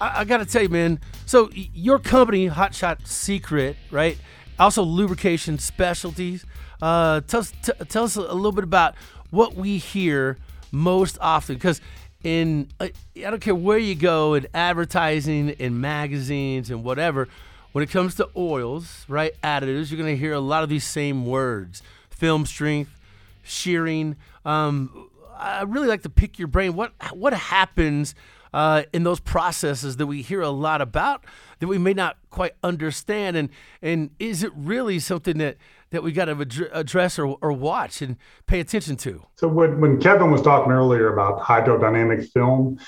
I, 0.00 0.22
I 0.22 0.24
got 0.24 0.38
to 0.38 0.44
tell 0.44 0.62
you, 0.62 0.70
man. 0.70 0.98
So 1.24 1.50
your 1.52 2.00
company, 2.00 2.48
Hot 2.48 2.74
Shot 2.74 3.06
Secret, 3.06 3.76
right? 3.92 4.18
Also 4.58 4.82
lubrication 4.82 5.60
specialties. 5.60 6.44
Uh, 6.82 7.20
tell 7.20 7.38
us, 7.38 7.52
t- 7.62 7.72
tell 7.88 8.02
us 8.02 8.16
a 8.16 8.22
little 8.22 8.50
bit 8.50 8.64
about 8.64 8.96
what 9.30 9.54
we 9.54 9.78
hear 9.78 10.36
most 10.72 11.16
often, 11.20 11.54
because 11.54 11.80
in 12.24 12.66
uh, 12.80 12.88
I 13.18 13.30
don't 13.30 13.40
care 13.40 13.54
where 13.54 13.78
you 13.78 13.94
go 13.94 14.34
in 14.34 14.48
advertising, 14.52 15.50
in 15.50 15.80
magazines, 15.80 16.72
and 16.72 16.82
whatever 16.82 17.28
when 17.72 17.82
it 17.82 17.90
comes 17.90 18.14
to 18.16 18.28
oils, 18.36 19.04
right, 19.08 19.32
additives, 19.42 19.90
you're 19.90 19.98
going 19.98 20.14
to 20.14 20.16
hear 20.16 20.32
a 20.32 20.40
lot 20.40 20.62
of 20.62 20.68
these 20.68 20.84
same 20.84 21.26
words 21.26 21.82
film 22.10 22.46
strength, 22.46 22.98
shearing. 23.42 24.16
Um, 24.44 25.08
I 25.36 25.62
really 25.62 25.88
like 25.88 26.02
to 26.02 26.10
pick 26.10 26.38
your 26.38 26.48
brain. 26.48 26.74
What, 26.74 26.92
what 27.12 27.32
happens 27.32 28.14
uh, 28.54 28.82
in 28.92 29.02
those 29.02 29.18
processes 29.18 29.96
that 29.96 30.06
we 30.06 30.22
hear 30.22 30.40
a 30.40 30.50
lot 30.50 30.80
about 30.80 31.24
that 31.58 31.66
we 31.66 31.78
may 31.78 31.94
not 31.94 32.16
quite 32.30 32.52
understand? 32.62 33.36
And, 33.36 33.48
and 33.80 34.10
is 34.18 34.42
it 34.42 34.52
really 34.54 34.98
something 35.00 35.38
that, 35.38 35.56
that 35.90 36.02
we 36.02 36.12
got 36.12 36.26
to 36.26 36.68
address 36.72 37.18
or, 37.18 37.36
or 37.40 37.52
watch 37.52 38.02
and 38.02 38.16
pay 38.46 38.60
attention 38.60 38.96
to? 38.98 39.24
So, 39.36 39.48
when, 39.48 39.80
when 39.80 40.00
Kevin 40.00 40.30
was 40.30 40.42
talking 40.42 40.70
earlier 40.70 41.12
about 41.12 41.40
hydrodynamic 41.40 42.30
film, 42.30 42.78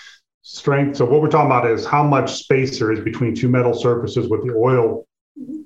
strength. 0.44 0.98
So 0.98 1.06
what 1.06 1.22
we're 1.22 1.28
talking 1.28 1.46
about 1.50 1.66
is 1.66 1.84
how 1.84 2.04
much 2.04 2.34
space 2.34 2.78
there 2.78 2.92
is 2.92 3.00
between 3.00 3.34
two 3.34 3.48
metal 3.48 3.74
surfaces 3.74 4.28
with 4.28 4.46
the 4.46 4.54
oil 4.54 5.06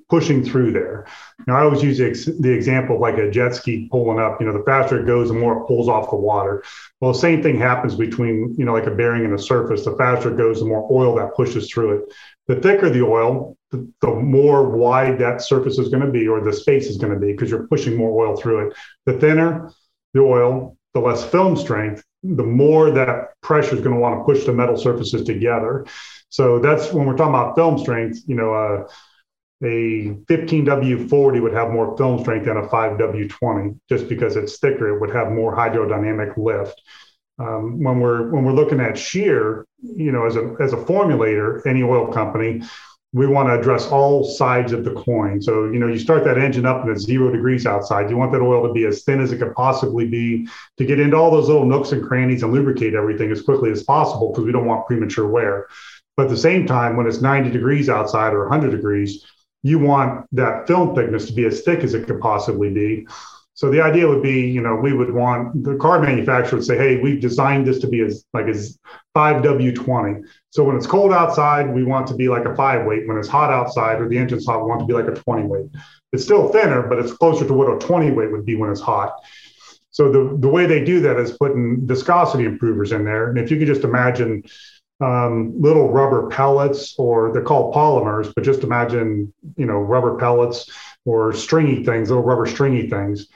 pushing 0.09 0.43
through 0.43 0.71
there. 0.71 1.05
Now, 1.45 1.57
I 1.57 1.61
always 1.61 1.83
use 1.83 1.99
the, 1.99 2.07
ex- 2.07 2.25
the, 2.25 2.49
example 2.49 2.95
of 2.95 3.01
like 3.01 3.17
a 3.17 3.29
jet 3.29 3.53
ski 3.53 3.87
pulling 3.91 4.19
up. 4.19 4.41
You 4.41 4.47
know, 4.47 4.57
the 4.57 4.63
faster 4.63 4.99
it 4.99 5.05
goes, 5.05 5.27
the 5.27 5.35
more 5.35 5.61
it 5.61 5.67
pulls 5.67 5.87
off 5.87 6.09
the 6.09 6.15
water. 6.15 6.63
Well, 6.99 7.13
the 7.13 7.19
same 7.19 7.43
thing 7.43 7.59
happens 7.59 7.93
between, 7.93 8.55
you 8.57 8.65
know, 8.65 8.73
like 8.73 8.87
a 8.87 8.95
bearing 8.95 9.25
and 9.25 9.33
a 9.35 9.37
surface. 9.37 9.85
The 9.85 9.95
faster 9.97 10.33
it 10.33 10.37
goes, 10.37 10.61
the 10.61 10.65
more 10.65 10.87
oil 10.91 11.15
that 11.17 11.35
pushes 11.35 11.69
through 11.69 11.97
it. 11.99 12.13
The 12.47 12.55
thicker 12.55 12.89
the 12.89 13.03
oil, 13.03 13.57
the, 13.69 13.87
the 14.01 14.15
more 14.15 14.67
wide 14.67 15.19
that 15.19 15.43
surface 15.43 15.77
is 15.77 15.89
going 15.89 16.05
to 16.05 16.11
be, 16.11 16.27
or 16.27 16.41
the 16.41 16.53
space 16.53 16.87
is 16.87 16.97
going 16.97 17.13
to 17.13 17.19
be, 17.19 17.33
because 17.33 17.51
you're 17.51 17.67
pushing 17.67 17.95
more 17.95 18.25
oil 18.25 18.35
through 18.35 18.69
it. 18.69 18.77
The 19.05 19.13
thinner 19.19 19.71
the 20.13 20.21
oil, 20.21 20.77
the 20.93 20.99
less 20.99 21.23
film 21.23 21.55
strength, 21.55 22.03
the 22.23 22.43
more 22.43 22.91
that 22.91 23.33
pressure 23.41 23.75
is 23.75 23.81
going 23.81 23.95
to 23.95 23.99
want 23.99 24.19
to 24.19 24.23
push 24.23 24.45
the 24.45 24.53
metal 24.53 24.77
surfaces 24.77 25.23
together. 25.23 25.85
So 26.29 26.59
that's 26.59 26.91
when 26.91 27.05
we're 27.05 27.15
talking 27.15 27.33
about 27.33 27.55
film 27.55 27.77
strength, 27.79 28.19
you 28.27 28.35
know, 28.35 28.53
uh, 28.53 28.87
a 29.61 30.15
15W40 30.29 31.41
would 31.41 31.53
have 31.53 31.71
more 31.71 31.97
film 31.97 32.19
strength 32.19 32.45
than 32.45 32.57
a 32.57 32.67
5W20 32.67 33.77
just 33.89 34.07
because 34.07 34.35
it's 34.35 34.57
thicker. 34.59 34.95
It 34.95 35.01
would 35.01 35.13
have 35.13 35.31
more 35.31 35.55
hydrodynamic 35.55 36.37
lift. 36.37 36.81
Um, 37.39 37.81
when 37.81 37.99
we're 37.99 38.29
when 38.31 38.43
we're 38.43 38.53
looking 38.53 38.81
at 38.81 38.97
shear, 38.97 39.65
you 39.81 40.11
know, 40.11 40.25
as 40.25 40.35
a 40.35 40.55
as 40.59 40.73
a 40.73 40.77
formulator, 40.77 41.65
any 41.65 41.83
oil 41.83 42.11
company, 42.11 42.61
we 43.11 43.25
want 43.25 43.49
to 43.49 43.57
address 43.57 43.87
all 43.87 44.23
sides 44.23 44.71
of 44.71 44.83
the 44.83 44.93
coin. 44.93 45.41
So, 45.41 45.65
you 45.65 45.79
know, 45.79 45.87
you 45.87 45.97
start 45.97 46.23
that 46.25 46.37
engine 46.37 46.65
up 46.65 46.83
and 46.83 46.91
it's 46.91 47.05
zero 47.05 47.31
degrees 47.31 47.65
outside. 47.65 48.09
You 48.09 48.17
want 48.17 48.31
that 48.33 48.41
oil 48.41 48.67
to 48.67 48.73
be 48.73 48.85
as 48.85 49.03
thin 49.03 49.19
as 49.19 49.31
it 49.31 49.39
could 49.39 49.55
possibly 49.55 50.07
be 50.07 50.47
to 50.77 50.85
get 50.85 50.99
into 50.99 51.17
all 51.17 51.31
those 51.31 51.47
little 51.47 51.65
nooks 51.65 51.91
and 51.91 52.05
crannies 52.05 52.43
and 52.43 52.53
lubricate 52.53 52.93
everything 52.93 53.31
as 53.31 53.41
quickly 53.41 53.71
as 53.71 53.83
possible 53.83 54.31
because 54.31 54.45
we 54.45 54.51
don't 54.51 54.67
want 54.67 54.85
premature 54.85 55.27
wear. 55.27 55.67
But 56.17 56.25
at 56.25 56.29
the 56.29 56.37
same 56.37 56.67
time, 56.67 56.97
when 56.97 57.07
it's 57.07 57.21
90 57.21 57.49
degrees 57.49 57.89
outside 57.89 58.33
or 58.33 58.47
100 58.47 58.69
degrees, 58.69 59.25
you 59.63 59.79
want 59.79 60.27
that 60.33 60.67
film 60.67 60.93
thickness 60.93 61.25
to 61.27 61.33
be 61.33 61.45
as 61.45 61.61
thick 61.63 61.79
as 61.79 61.95
it 61.95 62.05
could 62.05 62.19
possibly 62.19 62.69
be 62.69 63.07
so 63.59 63.69
the 63.69 63.81
idea 63.81 64.07
would 64.07 64.23
be, 64.23 64.39
you 64.39 64.61
know, 64.61 64.73
we 64.73 64.93
would 64.93 65.13
want 65.13 65.65
the 65.65 65.75
car 65.75 65.99
manufacturer 65.99 66.59
would 66.59 66.65
say, 66.65 66.77
hey, 66.77 66.95
we've 67.01 67.19
designed 67.19 67.67
this 67.67 67.79
to 67.79 67.89
be 67.89 67.99
as 67.99 68.23
like 68.33 68.45
as 68.45 68.79
5W20. 69.17 70.23
So 70.49 70.63
when 70.63 70.77
it's 70.77 70.87
cold 70.87 71.11
outside, 71.11 71.75
we 71.75 71.83
want 71.83 72.07
to 72.07 72.13
be 72.13 72.29
like 72.29 72.45
a 72.45 72.55
five 72.55 72.85
weight. 72.85 73.05
When 73.05 73.17
it's 73.17 73.27
hot 73.27 73.51
outside 73.51 73.99
or 73.99 74.07
the 74.07 74.17
engine's 74.17 74.45
hot, 74.45 74.61
we 74.61 74.69
want 74.69 74.79
to 74.79 74.85
be 74.85 74.93
like 74.93 75.09
a 75.09 75.13
20 75.13 75.43
weight. 75.43 75.65
It's 76.13 76.23
still 76.23 76.47
thinner, 76.53 76.83
but 76.83 76.99
it's 76.99 77.11
closer 77.11 77.45
to 77.45 77.53
what 77.53 77.67
a 77.67 77.85
20 77.85 78.11
weight 78.11 78.31
would 78.31 78.45
be 78.45 78.55
when 78.55 78.69
it's 78.69 78.79
hot. 78.79 79.11
So 79.91 80.09
the, 80.09 80.37
the 80.39 80.47
way 80.47 80.65
they 80.65 80.85
do 80.85 81.01
that 81.01 81.17
is 81.17 81.35
putting 81.35 81.85
viscosity 81.85 82.45
improvers 82.45 82.93
in 82.93 83.03
there. 83.03 83.27
And 83.27 83.37
if 83.37 83.51
you 83.51 83.57
could 83.57 83.67
just 83.67 83.83
imagine 83.83 84.43
um, 85.01 85.61
little 85.61 85.91
rubber 85.91 86.29
pellets, 86.29 86.95
or 86.97 87.33
they're 87.33 87.43
called 87.43 87.75
polymers, 87.75 88.33
but 88.33 88.45
just 88.45 88.63
imagine, 88.63 89.33
you 89.57 89.65
know, 89.65 89.79
rubber 89.79 90.17
pellets 90.17 90.71
or 91.03 91.33
stringy 91.33 91.83
things, 91.83 92.07
little 92.07 92.23
rubber 92.23 92.45
stringy 92.45 92.89
things 92.89 93.27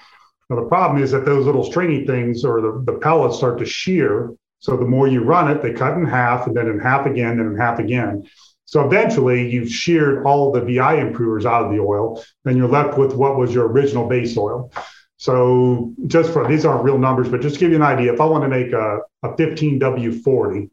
now, 0.54 0.62
the 0.62 0.68
problem 0.68 1.02
is 1.02 1.12
that 1.12 1.26
those 1.26 1.46
little 1.46 1.64
stringy 1.64 2.06
things 2.06 2.46
or 2.46 2.62
the, 2.62 2.84
the 2.86 3.00
pellets 3.00 3.38
start 3.38 3.58
to 3.60 3.66
shear. 3.66 4.34
So 4.60 4.78
the 4.78 4.86
more 4.86 5.08
you 5.08 5.24
run 5.24 5.50
it, 5.50 5.62
they 5.62 5.74
cut 5.74 5.98
in 5.98 6.06
half 6.06 6.48
and 6.48 6.56
then 6.56 6.68
in 6.68 6.80
half 6.80 7.06
again, 7.06 7.38
then 7.38 7.48
in 7.48 7.58
half 7.58 7.80
again. 7.80 8.30
So 8.66 8.86
eventually 8.86 9.50
you've 9.50 9.70
sheared 9.70 10.26
all 10.26 10.52
the 10.52 10.62
VI 10.62 11.02
improvers 11.02 11.46
out 11.46 11.66
of 11.66 11.72
the 11.72 11.80
oil, 11.80 12.24
then 12.44 12.56
you're 12.56 12.70
left 12.70 12.98
with 12.98 13.14
what 13.14 13.38
was 13.38 13.54
your 13.54 13.68
original 13.68 14.08
base 14.08 14.38
oil. 14.38 14.72
So 15.18 15.94
just 16.08 16.32
for 16.32 16.48
these 16.48 16.66
aren't 16.66 16.84
real 16.84 16.98
numbers, 16.98 17.30
but 17.30 17.42
just 17.42 17.60
give 17.60 17.72
you 17.72 17.78
an 17.78 17.82
idea, 17.82 18.14
if 18.14 18.22
I 18.22 18.26
want 18.26 18.44
to 18.44 18.50
make 18.50 18.72
a, 18.74 19.00
a 19.24 19.30
15W40, 19.30 20.70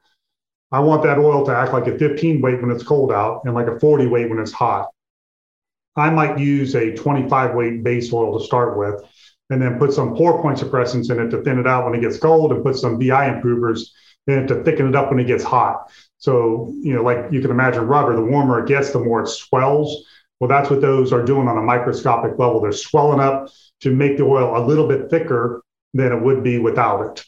I 0.73 0.81
want 0.81 1.03
that 1.03 1.19
oil 1.19 1.45
to 1.47 1.55
act 1.55 1.73
like 1.73 1.87
a 1.89 1.99
15 1.99 2.41
weight 2.41 2.61
when 2.61 2.71
it's 2.71 2.85
cold 2.85 3.13
out 3.13 3.43
and 3.45 3.55
like 3.55 3.67
a 3.67 3.79
40 3.81 4.07
weight 4.07 4.29
when 4.31 4.39
it's 4.39 4.53
hot. 4.53 4.89
I 5.97 6.11
might 6.11 6.39
use 6.39 6.75
a 6.75 6.95
25 6.95 7.55
weight 7.55 7.83
base 7.83 8.13
oil 8.13 8.39
to 8.39 8.45
start 8.45 8.79
with 8.79 9.03
and 9.51 9.61
then 9.61 9.79
put 9.79 9.93
some 9.93 10.15
pour 10.15 10.41
point 10.41 10.59
suppressants 10.59 11.11
in 11.11 11.21
it 11.21 11.31
to 11.31 11.43
thin 11.43 11.59
it 11.59 11.67
out 11.67 11.85
when 11.85 11.95
it 11.95 12.01
gets 12.01 12.19
cold 12.19 12.53
and 12.53 12.65
put 12.65 12.77
some 12.77 12.99
VI 12.99 13.35
improvers 13.35 13.93
in 14.27 14.45
it 14.45 14.47
to 14.47 14.63
thicken 14.63 14.89
it 14.89 14.97
up 14.97 15.11
when 15.11 15.19
it 15.19 15.27
gets 15.27 15.45
hot. 15.45 15.91
So, 16.19 16.73
you 16.81 16.95
know, 16.95 17.03
like 17.03 17.33
you 17.33 17.41
can 17.41 17.51
imagine 17.51 17.87
rubber, 17.87 18.15
the 18.15 18.25
warmer 18.25 18.61
it 18.61 18.69
gets, 18.69 18.91
the 18.91 19.01
more 19.01 19.23
it 19.23 19.29
swells. 19.29 20.05
Well, 20.39 20.49
that's 20.49 20.71
what 20.71 20.81
those 20.81 21.13
are 21.13 21.25
doing 21.25 21.49
on 21.49 21.59
a 21.59 21.63
microscopic 21.63 22.39
level. 22.39 22.61
They're 22.61 22.73
swelling 22.73 23.21
up 23.21 23.51
to 23.81 23.95
make 23.95 24.17
the 24.17 24.25
oil 24.25 24.57
a 24.57 24.65
little 24.65 24.87
bit 24.87 25.11
thicker 25.11 25.63
than 25.93 26.13
it 26.13 26.23
would 26.23 26.43
be 26.43 26.59
without 26.59 27.11
it. 27.11 27.25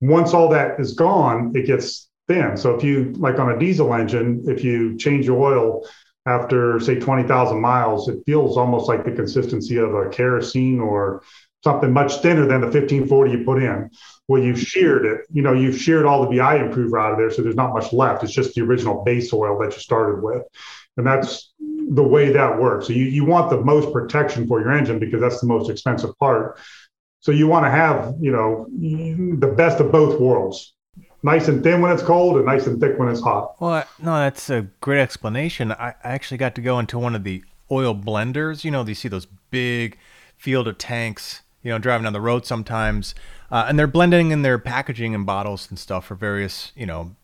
Once 0.00 0.34
all 0.34 0.48
that 0.50 0.78
is 0.78 0.94
gone, 0.94 1.52
it 1.56 1.66
gets 1.66 2.08
thin. 2.28 2.56
So 2.56 2.74
if 2.74 2.84
you 2.84 3.14
like 3.16 3.38
on 3.38 3.50
a 3.50 3.58
diesel 3.58 3.94
engine, 3.94 4.44
if 4.46 4.62
you 4.62 4.96
change 4.98 5.26
your 5.26 5.40
oil 5.40 5.88
after 6.26 6.80
say 6.80 6.96
20,000 6.96 7.60
miles, 7.60 8.08
it 8.08 8.18
feels 8.26 8.56
almost 8.56 8.88
like 8.88 9.04
the 9.04 9.12
consistency 9.12 9.78
of 9.78 9.94
a 9.94 10.08
kerosene 10.08 10.80
or 10.80 11.22
something 11.66 11.92
much 11.92 12.22
thinner 12.22 12.46
than 12.46 12.60
the 12.60 12.68
1540 12.68 13.32
you 13.32 13.44
put 13.44 13.60
in. 13.60 13.90
Well, 14.28 14.40
you've 14.40 14.56
mm-hmm. 14.56 14.64
sheared 14.64 15.04
it. 15.04 15.20
You 15.32 15.42
know, 15.42 15.52
you've 15.52 15.76
sheared 15.76 16.06
all 16.06 16.22
the 16.22 16.36
VI 16.36 16.64
improver 16.64 16.96
out 16.96 17.12
of 17.12 17.18
there, 17.18 17.30
so 17.30 17.42
there's 17.42 17.56
not 17.56 17.74
much 17.74 17.92
left. 17.92 18.22
It's 18.22 18.32
just 18.32 18.54
the 18.54 18.62
original 18.62 19.02
base 19.02 19.32
oil 19.32 19.58
that 19.58 19.74
you 19.74 19.80
started 19.80 20.22
with, 20.22 20.42
and 20.96 21.04
that's 21.04 21.52
the 21.58 22.04
way 22.04 22.30
that 22.30 22.60
works. 22.60 22.86
So 22.86 22.92
you 22.92 23.04
you 23.04 23.24
want 23.24 23.50
the 23.50 23.60
most 23.60 23.92
protection 23.92 24.46
for 24.46 24.60
your 24.60 24.72
engine 24.72 25.00
because 25.00 25.20
that's 25.20 25.40
the 25.40 25.48
most 25.48 25.68
expensive 25.68 26.16
part. 26.18 26.58
So 27.18 27.32
you 27.32 27.48
want 27.48 27.66
to 27.66 27.70
have 27.70 28.14
you 28.20 28.30
know 28.30 28.66
the 29.38 29.48
best 29.48 29.80
of 29.80 29.90
both 29.90 30.20
worlds. 30.20 30.72
Nice 31.24 31.48
and 31.48 31.64
thin 31.64 31.80
when 31.80 31.90
it's 31.90 32.04
cold, 32.04 32.36
and 32.36 32.46
nice 32.46 32.68
and 32.68 32.80
thick 32.80 32.96
when 33.00 33.08
it's 33.08 33.20
hot. 33.20 33.60
Well, 33.60 33.84
no, 33.98 34.14
that's 34.18 34.48
a 34.50 34.62
great 34.80 35.00
explanation. 35.00 35.72
I, 35.72 35.88
I 36.04 36.10
actually 36.14 36.38
got 36.38 36.54
to 36.54 36.60
go 36.60 36.78
into 36.78 36.96
one 37.00 37.16
of 37.16 37.24
the 37.24 37.42
oil 37.72 37.92
blenders. 37.96 38.62
You 38.62 38.70
know, 38.70 38.86
you 38.86 38.94
see 38.94 39.08
those 39.08 39.26
big 39.50 39.98
field 40.36 40.68
of 40.68 40.78
tanks 40.78 41.42
you 41.66 41.72
know, 41.72 41.80
driving 41.80 42.04
down 42.04 42.12
the 42.12 42.20
road 42.20 42.46
sometimes. 42.46 43.12
Uh, 43.50 43.66
and 43.68 43.76
they're 43.76 43.88
blending 43.88 44.30
in 44.30 44.42
their 44.42 44.56
packaging 44.56 45.16
and 45.16 45.26
bottles 45.26 45.68
and 45.68 45.80
stuff 45.80 46.06
for 46.06 46.14
various, 46.14 46.70
you 46.76 46.86
know, 46.86 47.16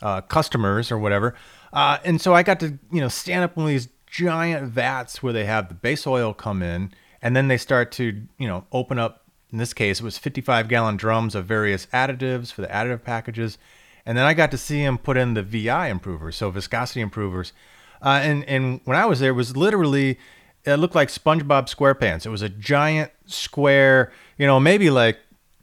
uh, 0.00 0.20
customers 0.20 0.92
or 0.92 0.98
whatever. 0.98 1.34
Uh, 1.72 1.98
and 2.04 2.20
so 2.20 2.32
I 2.32 2.44
got 2.44 2.60
to, 2.60 2.78
you 2.92 3.00
know, 3.00 3.08
stand 3.08 3.42
up 3.42 3.58
in 3.58 3.66
these 3.66 3.88
giant 4.06 4.68
vats 4.68 5.20
where 5.20 5.32
they 5.32 5.46
have 5.46 5.66
the 5.66 5.74
base 5.74 6.06
oil 6.06 6.32
come 6.32 6.62
in 6.62 6.92
and 7.20 7.34
then 7.34 7.48
they 7.48 7.58
start 7.58 7.90
to, 7.92 8.22
you 8.38 8.46
know, 8.46 8.64
open 8.70 9.00
up. 9.00 9.24
In 9.50 9.58
this 9.58 9.74
case, 9.74 9.98
it 9.98 10.04
was 10.04 10.16
55 10.16 10.68
gallon 10.68 10.96
drums 10.96 11.34
of 11.34 11.46
various 11.46 11.86
additives 11.86 12.52
for 12.52 12.60
the 12.60 12.68
additive 12.68 13.02
packages. 13.02 13.58
And 14.06 14.16
then 14.16 14.26
I 14.26 14.32
got 14.32 14.52
to 14.52 14.58
see 14.58 14.84
them 14.84 14.96
put 14.96 15.16
in 15.16 15.34
the 15.34 15.42
VI 15.42 15.88
improvers, 15.88 16.36
so 16.36 16.50
viscosity 16.50 17.00
improvers. 17.00 17.52
Uh, 18.00 18.20
and, 18.22 18.44
and 18.44 18.80
when 18.84 18.96
I 18.96 19.06
was 19.06 19.18
there, 19.18 19.30
it 19.30 19.34
was 19.34 19.56
literally, 19.56 20.18
it 20.64 20.76
looked 20.76 20.94
like 20.94 21.08
SpongeBob 21.08 21.74
SquarePants. 21.74 22.26
It 22.26 22.30
was 22.30 22.42
a 22.42 22.48
giant 22.48 23.12
square, 23.26 24.12
you 24.36 24.46
know, 24.46 24.60
maybe 24.60 24.90
like 24.90 25.18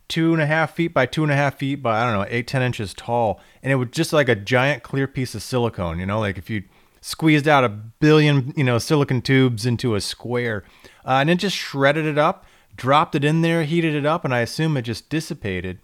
two 0.08 0.34
and 0.34 0.42
a 0.42 0.46
half 0.46 0.74
feet 0.74 0.94
by 0.94 1.06
two 1.06 1.24
and 1.24 1.32
a 1.32 1.36
half 1.36 1.58
feet 1.58 1.76
by 1.76 2.02
I 2.02 2.06
don't 2.06 2.20
know 2.20 2.28
eight 2.30 2.48
ten 2.48 2.62
inches 2.62 2.94
tall, 2.94 3.40
and 3.64 3.72
it 3.72 3.76
was 3.76 3.90
just 3.92 4.14
like 4.14 4.30
a 4.30 4.36
giant 4.36 4.84
clear 4.84 5.08
piece 5.08 5.36
of 5.36 5.44
silicone. 5.44 6.00
You 6.00 6.06
know, 6.06 6.20
like 6.20 6.38
if 6.38 6.50
you 6.50 6.64
squeezed 7.02 7.48
out 7.48 7.64
a 7.64 7.70
billion 7.70 8.54
you 8.56 8.64
know 8.64 8.78
silicon 8.78 9.22
tubes 9.22 9.66
into 9.66 9.96
a 9.96 10.02
square, 10.02 10.64
uh, 11.06 11.18
and 11.22 11.30
it 11.30 11.36
just 11.36 11.56
shredded 11.56 12.06
it 12.06 12.18
up, 12.18 12.46
dropped 12.76 13.16
it 13.16 13.24
in 13.24 13.42
there, 13.42 13.64
heated 13.64 13.96
it 13.96 14.06
up, 14.06 14.26
and 14.26 14.34
I 14.34 14.40
assume 14.40 14.78
it 14.78 14.84
just 14.84 15.10
dissipated. 15.10 15.80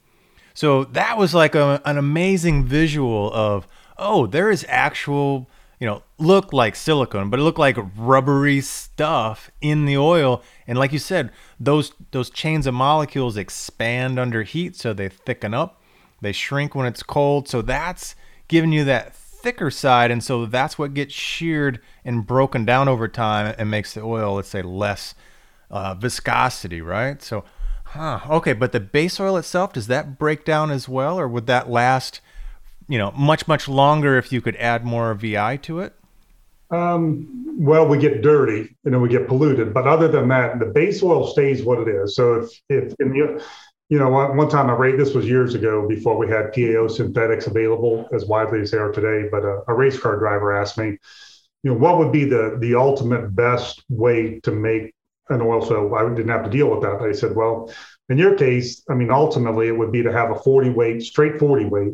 So 0.54 0.84
that 0.84 1.18
was 1.18 1.34
like 1.34 1.56
a, 1.56 1.82
an 1.86 1.98
amazing 1.98 2.66
visual 2.66 3.32
of 3.34 3.68
oh, 3.98 4.26
there 4.26 4.50
is 4.50 4.66
actual 4.68 5.48
you 5.82 5.88
know, 5.88 6.04
looked 6.20 6.54
like 6.54 6.76
silicone, 6.76 7.32
but 7.32 7.40
it 7.40 7.44
looked 7.44 7.58
like 7.58 7.76
rubbery 7.98 8.62
stuff 8.62 9.50
in 9.62 9.86
the 9.86 9.98
oil. 9.98 10.44
And 10.68 10.78
like 10.78 10.94
you 10.94 11.00
said, 11.00 11.32
those 11.60 11.94
those 12.12 12.30
chains 12.30 12.68
of 12.68 12.76
molecules 12.76 13.36
expand 13.36 14.20
under 14.20 14.44
heat, 14.44 14.76
so 14.76 14.94
they 14.94 15.10
thicken 15.10 15.56
up. 15.56 15.82
They 16.22 16.34
shrink 16.34 16.76
when 16.76 16.86
it's 16.86 17.02
cold, 17.02 17.48
so 17.48 17.64
that's 17.64 18.16
giving 18.48 18.72
you 18.72 18.84
that 18.84 19.16
thicker 19.16 19.72
side, 19.72 20.12
and 20.12 20.24
so 20.24 20.46
that's 20.46 20.78
what 20.78 20.94
gets 20.94 21.16
sheared 21.16 21.80
and 22.06 22.28
broken 22.28 22.64
down 22.64 22.88
over 22.88 23.08
time 23.08 23.56
and 23.58 23.72
makes 23.72 23.96
the 23.96 24.02
oil, 24.02 24.36
let's 24.36 24.50
say, 24.50 24.62
less 24.62 25.16
uh, 25.72 25.96
viscosity, 25.96 26.80
right? 26.80 27.24
So, 27.24 27.44
huh, 27.86 28.20
okay, 28.30 28.54
but 28.54 28.72
the 28.72 28.80
base 28.80 29.20
oil 29.20 29.36
itself 29.36 29.74
does 29.74 29.88
that 29.88 30.20
break 30.20 30.46
down 30.46 30.70
as 30.70 30.88
well, 30.88 31.20
or 31.20 31.28
would 31.28 31.48
that 31.48 31.72
last? 31.72 32.22
You 32.92 32.98
know, 32.98 33.12
much 33.12 33.48
much 33.48 33.70
longer 33.70 34.18
if 34.18 34.34
you 34.34 34.42
could 34.42 34.58
add 34.58 34.86
more 34.86 35.14
VI 35.14 35.56
to 35.58 35.80
it? 35.80 35.96
Um, 36.72 37.56
well, 37.58 37.88
we 37.88 37.98
get 37.98 38.22
dirty, 38.22 38.76
you 38.84 38.92
know, 38.92 39.00
we 39.00 39.08
get 39.08 39.30
polluted, 39.30 39.74
but 39.74 39.88
other 39.88 40.10
than 40.10 40.28
that, 40.28 40.60
the 40.60 40.66
base 40.66 41.02
oil 41.02 41.26
stays 41.28 41.64
what 41.64 41.80
it 41.80 41.88
is. 41.88 42.16
So 42.16 42.36
if 42.36 42.50
if 42.70 42.94
in 43.00 43.14
the 43.14 43.44
you 43.88 44.00
know, 44.00 44.10
one, 44.10 44.36
one 44.36 44.50
time 44.50 44.70
I 44.70 44.74
rate 44.74 44.98
this 44.98 45.14
was 45.14 45.26
years 45.26 45.54
ago 45.54 45.88
before 45.88 46.18
we 46.18 46.28
had 46.28 46.54
PAO 46.54 46.88
synthetics 46.88 47.48
available 47.48 48.10
as 48.14 48.26
widely 48.26 48.62
as 48.62 48.72
they 48.72 48.78
are 48.78 48.92
today. 48.92 49.28
But 49.30 49.44
a, 49.44 49.64
a 49.70 49.74
race 49.74 50.00
car 50.00 50.18
driver 50.18 50.54
asked 50.54 50.78
me, 50.78 50.98
you 51.64 51.72
know, 51.72 51.76
what 51.76 51.98
would 51.98 52.12
be 52.12 52.26
the 52.26 52.58
the 52.60 52.76
ultimate 52.76 53.34
best 53.34 53.84
way 53.88 54.42
to 54.42 54.52
make 54.52 54.94
an 55.30 55.42
oil 55.42 55.66
so 55.66 55.96
I 55.96 56.10
didn't 56.10 56.28
have 56.28 56.44
to 56.44 56.50
deal 56.50 56.70
with 56.70 56.82
that. 56.82 57.02
I 57.02 57.14
said, 57.14 57.38
well, 57.38 57.74
in 58.10 58.18
your 58.18 58.36
case, 58.36 58.84
I 58.90 58.96
mean, 58.96 59.12
ultimately 59.12 59.70
it 59.70 59.78
would 59.78 59.94
be 59.94 60.04
to 60.04 60.12
have 60.12 60.32
a 60.32 60.36
40 60.36 60.72
weight, 60.72 61.04
straight 61.04 61.40
40 61.40 61.66
weight 61.66 61.94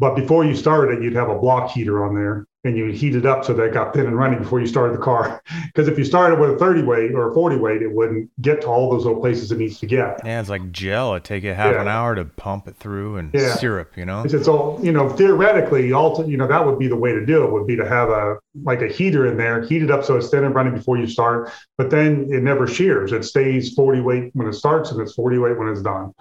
but 0.00 0.16
before 0.16 0.46
you 0.46 0.56
started 0.56 0.98
it, 0.98 1.04
you'd 1.04 1.14
have 1.14 1.28
a 1.28 1.38
block 1.38 1.70
heater 1.70 2.02
on 2.02 2.14
there 2.14 2.46
and 2.64 2.76
you 2.76 2.86
would 2.86 2.94
heat 2.94 3.14
it 3.14 3.26
up 3.26 3.44
so 3.44 3.52
that 3.52 3.64
it 3.64 3.74
got 3.74 3.92
thin 3.92 4.06
and 4.06 4.18
running 4.18 4.38
before 4.38 4.60
you 4.60 4.66
started 4.66 4.96
the 4.96 5.02
car. 5.02 5.42
Because 5.66 5.88
if 5.88 5.98
you 5.98 6.04
started 6.04 6.40
with 6.40 6.50
a 6.50 6.58
30 6.58 6.82
weight 6.82 7.12
or 7.12 7.30
a 7.30 7.34
40 7.34 7.56
weight, 7.56 7.80
it 7.80 7.92
wouldn't 7.92 8.28
get 8.42 8.62
to 8.62 8.66
all 8.66 8.90
those 8.90 9.04
little 9.04 9.20
places 9.20 9.52
it 9.52 9.58
needs 9.58 9.78
to 9.78 9.86
get. 9.86 10.20
Yeah, 10.24 10.40
it's 10.40 10.48
like 10.48 10.72
gel. 10.72 11.12
It'd 11.12 11.24
take 11.24 11.44
you 11.44 11.54
half 11.54 11.74
yeah. 11.74 11.82
an 11.82 11.88
hour 11.88 12.16
to 12.16 12.24
pump 12.24 12.66
it 12.66 12.76
through 12.76 13.18
and 13.18 13.32
yeah. 13.32 13.54
syrup, 13.54 13.96
you 13.96 14.04
know? 14.04 14.22
It's, 14.22 14.34
it's 14.34 14.48
all, 14.48 14.80
you 14.82 14.90
know, 14.90 15.08
theoretically, 15.08 15.92
all 15.92 16.28
you 16.28 16.36
know, 16.36 16.48
that 16.48 16.66
would 16.66 16.78
be 16.78 16.88
the 16.88 16.96
way 16.96 17.12
to 17.12 17.24
do 17.24 17.44
it 17.44 17.52
would 17.52 17.66
be 17.66 17.76
to 17.76 17.86
have 17.86 18.08
a, 18.08 18.38
like 18.62 18.82
a 18.82 18.88
heater 18.88 19.26
in 19.26 19.36
there, 19.36 19.62
heat 19.62 19.82
it 19.82 19.90
up 19.90 20.02
so 20.02 20.16
it's 20.16 20.28
thin 20.28 20.44
and 20.44 20.54
running 20.54 20.74
before 20.74 20.98
you 20.98 21.06
start, 21.06 21.52
but 21.78 21.90
then 21.90 22.26
it 22.30 22.42
never 22.42 22.66
shears. 22.66 23.12
It 23.12 23.24
stays 23.24 23.74
40 23.74 24.00
weight 24.00 24.30
when 24.32 24.48
it 24.48 24.54
starts 24.54 24.90
and 24.90 25.00
it's 25.00 25.14
40 25.14 25.38
weight 25.38 25.56
when 25.56 25.68
it's 25.68 25.82
done. 25.82 26.12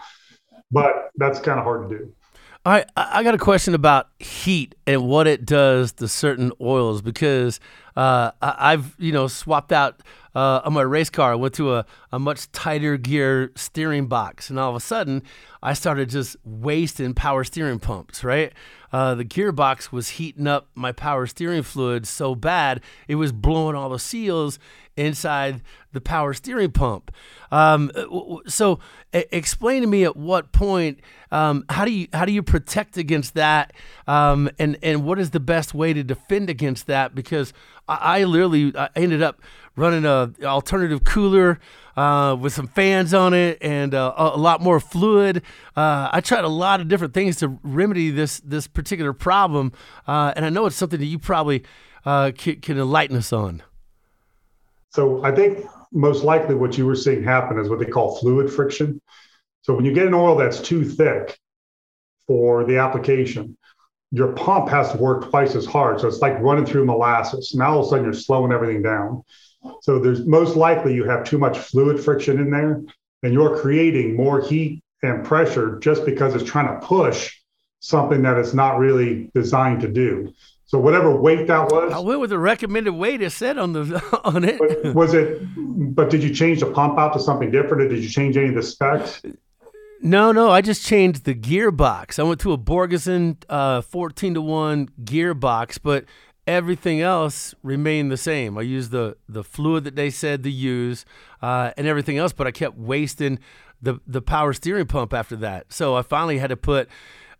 But 0.70 1.10
that's 1.16 1.40
kind 1.40 1.58
of 1.60 1.66
hard 1.66 1.90
to 1.90 1.98
do. 1.98 2.14
All 2.70 2.76
right, 2.76 2.86
I 2.96 3.24
got 3.24 3.34
a 3.34 3.40
question 3.40 3.74
about 3.74 4.10
heat 4.20 4.76
and 4.86 5.08
what 5.08 5.26
it 5.26 5.44
does 5.44 5.92
to 5.94 6.08
certain 6.08 6.52
oils 6.62 7.02
because 7.02 7.60
uh, 7.96 8.30
I've 8.44 8.96
you 9.00 9.12
know 9.12 9.28
swapped 9.28 9.72
out 9.72 10.04
uh, 10.36 10.62
on 10.64 10.74
my 10.74 10.84
race 10.84 11.10
car. 11.10 11.32
I 11.32 11.36
went 11.36 11.56
to 11.56 11.74
a, 11.74 11.86
a 12.12 12.20
much 12.20 12.52
tighter 12.52 12.96
gear 12.96 13.52
steering 13.56 14.06
box, 14.06 14.52
and 14.52 14.60
all 14.60 14.70
of 14.70 14.76
a 14.76 14.80
sudden 14.80 15.24
I 15.64 15.74
started 15.74 16.12
just 16.12 16.36
wasting 16.46 17.16
power 17.16 17.44
steering 17.44 17.80
pumps. 17.80 18.24
Right, 18.24 18.54
uh, 18.94 19.16
the 19.16 19.26
gearbox 19.26 19.92
was 19.92 20.10
heating 20.10 20.46
up 20.46 20.68
my 20.76 20.92
power 20.92 21.26
steering 21.26 21.64
fluid 21.64 22.06
so 22.06 22.36
bad 22.36 22.82
it 23.08 23.16
was 23.16 23.32
blowing 23.32 23.76
all 23.76 23.90
the 23.90 23.98
seals 23.98 24.60
inside 24.96 25.62
the 25.92 26.02
power 26.02 26.34
steering 26.34 26.72
pump. 26.72 27.10
Um, 27.52 27.90
so, 28.46 28.80
explain 29.12 29.82
to 29.82 29.88
me 29.88 30.04
at 30.04 30.16
what 30.16 30.52
point 30.52 31.00
um, 31.32 31.66
how 31.70 31.86
do 31.86 31.92
you 31.92 32.08
how 32.14 32.26
do 32.26 32.32
you 32.32 32.42
protect 32.42 32.98
against 32.98 33.36
that, 33.36 33.74
um, 34.08 34.50
and 34.58 34.78
and 34.82 35.06
what 35.06 35.20
is 35.20 35.30
the 35.30 35.40
best 35.40 35.74
way 35.74 35.94
to 35.94 36.04
defend 36.04 36.50
against 36.50 36.88
that? 36.88 37.14
Because 37.14 37.54
I, 37.88 38.20
I 38.20 38.24
literally 38.24 38.74
I 38.76 38.90
ended 38.96 39.22
up 39.22 39.42
running 39.76 40.06
a 40.06 40.32
alternative 40.44 41.04
cooler 41.04 41.60
uh, 41.96 42.36
with 42.40 42.54
some 42.54 42.68
fans 42.68 43.14
on 43.14 43.34
it 43.34 43.58
and 43.62 43.94
uh, 43.94 44.14
a 44.18 44.38
lot 44.38 44.62
more 44.62 44.80
fluid. 44.80 45.44
Uh, 45.76 46.10
I 46.12 46.22
tried 46.22 46.44
a 46.44 46.50
lot 46.50 46.82
of 46.82 46.88
different 46.88 47.14
things 47.14 47.38
to 47.38 47.60
remedy 47.64 48.10
this 48.10 48.40
this 48.40 48.68
particular 48.68 49.14
problem, 49.14 49.72
uh, 50.08 50.34
and 50.36 50.46
I 50.46 50.50
know 50.50 50.66
it's 50.66 50.76
something 50.76 51.00
that 51.00 51.06
you 51.06 51.20
probably 51.20 51.64
uh, 52.06 52.32
can, 52.38 52.62
can 52.62 52.78
enlighten 52.78 53.18
us 53.18 53.32
on. 53.34 53.64
So 54.92 55.24
I 55.24 55.32
think 55.32 55.66
most 55.92 56.24
likely 56.24 56.56
what 56.56 56.78
you 56.78 56.86
were 56.86 56.96
seeing 56.96 57.24
happen 57.24 57.60
is 57.60 57.70
what 57.70 57.80
they 57.80 57.86
call 57.86 58.18
fluid 58.18 58.52
friction. 58.52 59.02
So 59.62 59.74
when 59.76 59.86
you 59.86 59.94
get 59.94 60.08
an 60.08 60.14
oil 60.14 60.36
that's 60.36 60.62
too 60.62 60.84
thick 60.84 61.38
for 62.28 62.64
the 62.66 62.78
application, 62.78 63.58
your 64.12 64.34
pump 64.34 64.70
has 64.70 64.92
to 64.92 64.98
work 64.98 65.30
twice 65.30 65.56
as 65.56 65.66
hard. 65.66 66.00
So 66.00 66.08
it's 66.08 66.20
like 66.20 66.40
running 66.40 66.66
through 66.66 66.86
molasses. 66.86 67.54
Now 67.54 67.74
all 67.74 67.80
of 67.82 67.86
a 67.86 67.90
sudden 67.90 68.06
you're 68.06 68.14
slowing 68.14 68.52
everything 68.52 68.82
down. 68.82 69.24
So 69.82 70.00
there's 70.00 70.26
most 70.26 70.56
likely 70.56 70.96
you 70.96 71.04
have 71.04 71.24
too 71.24 71.38
much 71.38 71.58
fluid 71.58 72.04
friction 72.04 72.40
in 72.40 72.50
there 72.50 72.82
and 73.24 73.34
you're 73.34 73.60
creating 73.60 74.16
more 74.16 74.42
heat 74.42 74.82
and 75.04 75.24
pressure 75.24 75.80
just 75.80 76.06
because 76.06 76.34
it's 76.34 76.50
trying 76.50 76.68
to 76.80 76.86
push 76.86 77.36
something 77.82 78.22
that 78.24 78.38
it's 78.38 78.54
not 78.54 78.78
really 78.78 79.30
designed 79.34 79.82
to 79.82 79.88
do. 79.88 80.34
So 80.66 80.78
whatever 80.78 81.20
weight 81.20 81.48
that 81.48 81.72
was, 81.72 81.92
I 81.92 82.00
went 82.00 82.20
with 82.20 82.30
the 82.30 82.38
recommended 82.38 82.92
weight 82.92 83.22
it 83.22 83.32
said 83.32 83.58
on 83.58 83.74
the 83.74 84.20
on 84.24 84.44
it. 84.44 84.94
was 84.94 85.14
it? 85.16 85.42
But 85.96 86.10
did 86.12 86.24
you 86.24 86.34
change 86.34 86.60
the 86.60 86.72
pump 86.72 87.00
out 87.00 87.14
to 87.14 87.20
something 87.20 87.50
different, 87.50 87.84
or 87.84 87.88
did 87.88 88.04
you 88.04 88.10
change 88.10 88.38
any 88.38 88.50
of 88.50 88.56
the 88.56 88.62
specs? 88.62 89.22
No, 90.02 90.32
no, 90.32 90.50
I 90.50 90.62
just 90.62 90.86
changed 90.86 91.26
the 91.26 91.36
gearbox. 91.36 92.20
I 92.20 92.24
went 92.24 92.40
to 92.42 92.54
a 92.54 92.58
Borgeson 92.58 93.36
uh, 93.50 93.82
14 93.82 94.36
to 94.36 94.42
1 94.42 94.90
gearbox, 95.04 95.78
but 95.84 96.06
everything 96.48 97.02
else 97.02 97.54
remained 97.64 98.12
the 98.12 98.18
same. 98.18 98.58
I 98.58 98.62
used 98.62 98.92
the, 98.92 99.18
the 99.28 99.44
fluid 99.44 99.84
that 99.84 99.96
they 99.96 100.10
said 100.10 100.44
to 100.44 100.50
use 100.50 101.06
uh, 101.42 101.72
and 101.76 101.86
everything 101.86 102.18
else, 102.18 102.32
but 102.32 102.48
I 102.48 102.52
kept 102.52 102.78
wasting 102.78 103.40
the, 103.82 104.00
the 104.08 104.22
power 104.22 104.54
steering 104.54 104.88
pump 104.88 105.14
after 105.14 105.36
that. 105.38 105.74
So 105.74 105.96
I 105.96 106.02
finally 106.02 106.38
had 106.38 106.50
to 106.50 106.58
put 106.58 106.88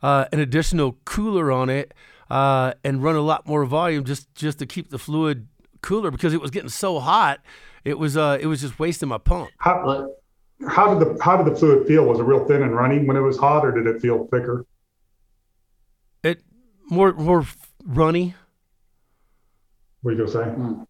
uh, 0.02 0.26
an 0.34 0.40
additional 0.40 0.98
cooler 1.06 1.52
on 1.52 1.70
it 1.70 1.94
uh, 2.30 2.74
and 2.84 3.02
run 3.02 3.16
a 3.16 3.22
lot 3.22 3.48
more 3.48 3.66
volume 3.66 4.04
just 4.04 4.34
just 4.36 4.60
to 4.60 4.66
keep 4.66 4.90
the 4.90 5.00
fluid 5.00 5.48
cooler 5.82 6.12
because 6.12 6.34
it 6.34 6.42
was 6.42 6.52
getting 6.52 6.70
so 6.70 7.00
hot. 7.00 7.40
It 7.84 7.98
was 7.98 8.16
uh, 8.16 8.38
it 8.40 8.48
was 8.48 8.62
just 8.62 8.80
wasting 8.80 9.10
my 9.10 9.18
pump. 9.18 9.50
How, 9.58 10.10
how 10.68 10.94
did 10.94 11.08
the 11.08 11.24
how 11.24 11.38
did 11.38 11.52
the 11.52 11.58
fluid 11.58 11.88
feel? 11.88 12.06
Was 12.06 12.20
it 12.20 12.24
real 12.24 12.46
thin 12.46 12.64
and 12.64 12.76
runny 12.76 13.00
when 13.00 13.16
it 13.16 13.22
was 13.22 13.38
hot, 13.38 13.66
or 13.66 13.72
did 13.72 13.88
it 13.88 14.02
feel 14.02 14.28
thicker? 14.28 14.66
It 16.24 16.42
more 16.90 17.14
more 17.14 17.46
runny. 17.86 18.36
What 20.02 20.12
are 20.12 20.18
you 20.18 20.26
gonna 20.26 20.32
say? 20.32 20.50
Mm. 20.50 20.86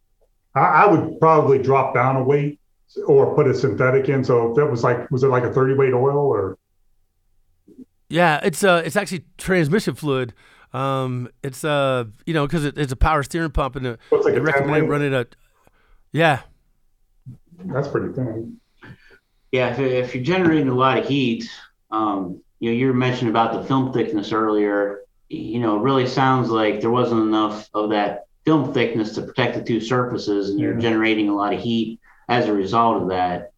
I, 0.55 0.59
I, 0.59 0.87
would 0.87 1.19
probably 1.19 1.61
drop 1.61 1.93
down 1.93 2.15
a 2.15 2.23
weight 2.23 2.59
or 3.05 3.35
put 3.35 3.47
a 3.47 3.53
synthetic 3.53 4.09
in. 4.09 4.23
So 4.23 4.49
if 4.49 4.55
that 4.55 4.65
was 4.65 4.83
like, 4.83 5.09
was 5.11 5.23
it 5.23 5.27
like 5.27 5.43
a 5.43 5.53
thirty 5.53 5.75
weight 5.75 5.93
oil 5.93 6.17
or? 6.17 6.57
Yeah, 8.09 8.39
it's 8.43 8.63
uh, 8.63 8.81
it's 8.83 8.95
actually 8.95 9.25
transmission 9.37 9.93
fluid. 9.93 10.33
Um, 10.73 11.29
it's 11.43 11.63
uh, 11.63 12.05
you 12.25 12.33
know, 12.33 12.47
because 12.47 12.65
it, 12.65 12.77
it's 12.77 12.91
a 12.91 12.95
power 12.95 13.21
steering 13.21 13.51
pump, 13.51 13.75
and 13.75 13.85
it, 13.85 13.99
like 14.11 14.33
I 14.33 14.37
recommend 14.37 14.89
running 14.89 15.13
a. 15.13 15.27
Yeah. 16.11 16.41
That's 17.65 17.87
pretty 17.87 18.13
thin. 18.13 18.59
Yeah, 19.51 19.71
if, 19.71 19.79
if 19.79 20.15
you're 20.15 20.23
generating 20.23 20.69
a 20.69 20.75
lot 20.75 20.97
of 20.97 21.07
heat, 21.07 21.49
um, 21.91 22.41
you 22.59 22.69
know, 22.71 22.77
you 22.77 22.93
mentioned 22.93 23.29
about 23.29 23.53
the 23.53 23.63
film 23.63 23.93
thickness 23.93 24.31
earlier. 24.31 25.01
You 25.29 25.59
know, 25.59 25.77
it 25.77 25.81
really 25.81 26.07
sounds 26.07 26.49
like 26.49 26.81
there 26.81 26.89
wasn't 26.89 27.21
enough 27.21 27.69
of 27.73 27.91
that 27.91 28.25
film 28.45 28.73
thickness 28.73 29.15
to 29.15 29.21
protect 29.21 29.55
the 29.55 29.63
two 29.63 29.79
surfaces, 29.79 30.49
and 30.49 30.59
you're 30.59 30.73
generating 30.75 31.29
a 31.29 31.35
lot 31.35 31.53
of 31.53 31.59
heat 31.59 31.99
as 32.27 32.47
a 32.47 32.53
result 32.53 33.01
of 33.01 33.09
that. 33.09 33.51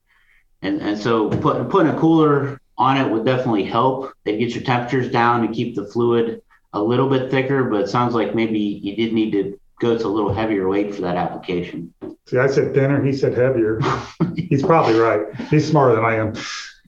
And 0.62 0.82
and 0.82 1.00
so 1.00 1.30
put, 1.30 1.70
putting 1.70 1.94
a 1.94 2.00
cooler 2.00 2.60
on 2.78 2.98
it 2.98 3.10
would 3.10 3.26
definitely 3.26 3.64
help. 3.64 4.14
It 4.26 4.38
gets 4.38 4.56
your 4.56 4.64
temperatures 4.64 5.12
down 5.12 5.46
and 5.46 5.56
keep 5.56 5.76
the 5.76 5.86
fluid 5.86 6.42
a 6.74 6.82
little 6.82 7.10
bit 7.10 7.32
thicker, 7.32 7.64
but 7.66 7.82
it 7.82 7.90
sounds 7.90 8.14
like 8.14 8.36
maybe 8.36 8.60
you 8.60 8.96
did 8.96 9.14
need 9.14 9.32
to 9.32 9.60
go 9.82 9.98
to 9.98 10.08
a 10.08 10.08
little 10.08 10.34
heavier 10.34 10.70
weight 10.70 10.96
for 10.96 11.02
that 11.02 11.18
application. 11.18 11.94
See, 12.28 12.38
I 12.38 12.48
said 12.48 12.74
thinner, 12.74 13.04
he 13.04 13.12
said 13.12 13.34
heavier. 13.34 13.82
He's 14.36 14.64
probably 14.64 14.98
right. 14.98 15.36
He's 15.50 15.68
smarter 15.68 15.96
than 15.96 16.06
I 16.06 16.16
am. 16.16 16.34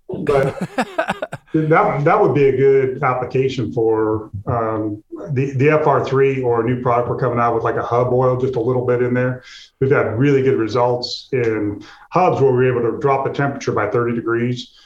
But 0.08 0.60
that 1.54 2.04
that 2.04 2.22
would 2.22 2.36
be 2.36 2.50
a 2.50 2.56
good 2.56 3.02
application 3.04 3.74
for 3.74 4.30
um, 4.46 5.04
the 5.32 5.54
the 5.56 5.66
FR3 5.66 6.44
or 6.44 6.62
a 6.62 6.64
new 6.64 6.82
product 6.84 7.10
we're 7.10 7.18
coming 7.18 7.40
out 7.40 7.56
with, 7.56 7.64
like 7.64 7.78
a 7.78 7.84
hub 7.84 8.14
oil, 8.14 8.38
just 8.38 8.56
a 8.56 8.62
little 8.62 8.86
bit 8.86 9.02
in 9.02 9.16
there. 9.16 9.44
We've 9.80 9.90
had 9.90 10.18
really 10.20 10.44
good 10.44 10.60
results 10.60 11.30
in 11.32 11.84
hubs 12.12 12.42
where 12.42 12.52
we 12.52 12.58
were 12.58 12.78
able 12.80 12.92
to 12.92 13.00
drop 13.00 13.26
the 13.26 13.34
temperature 13.34 13.72
by 13.72 13.90
30 13.90 14.16
degrees. 14.16 14.80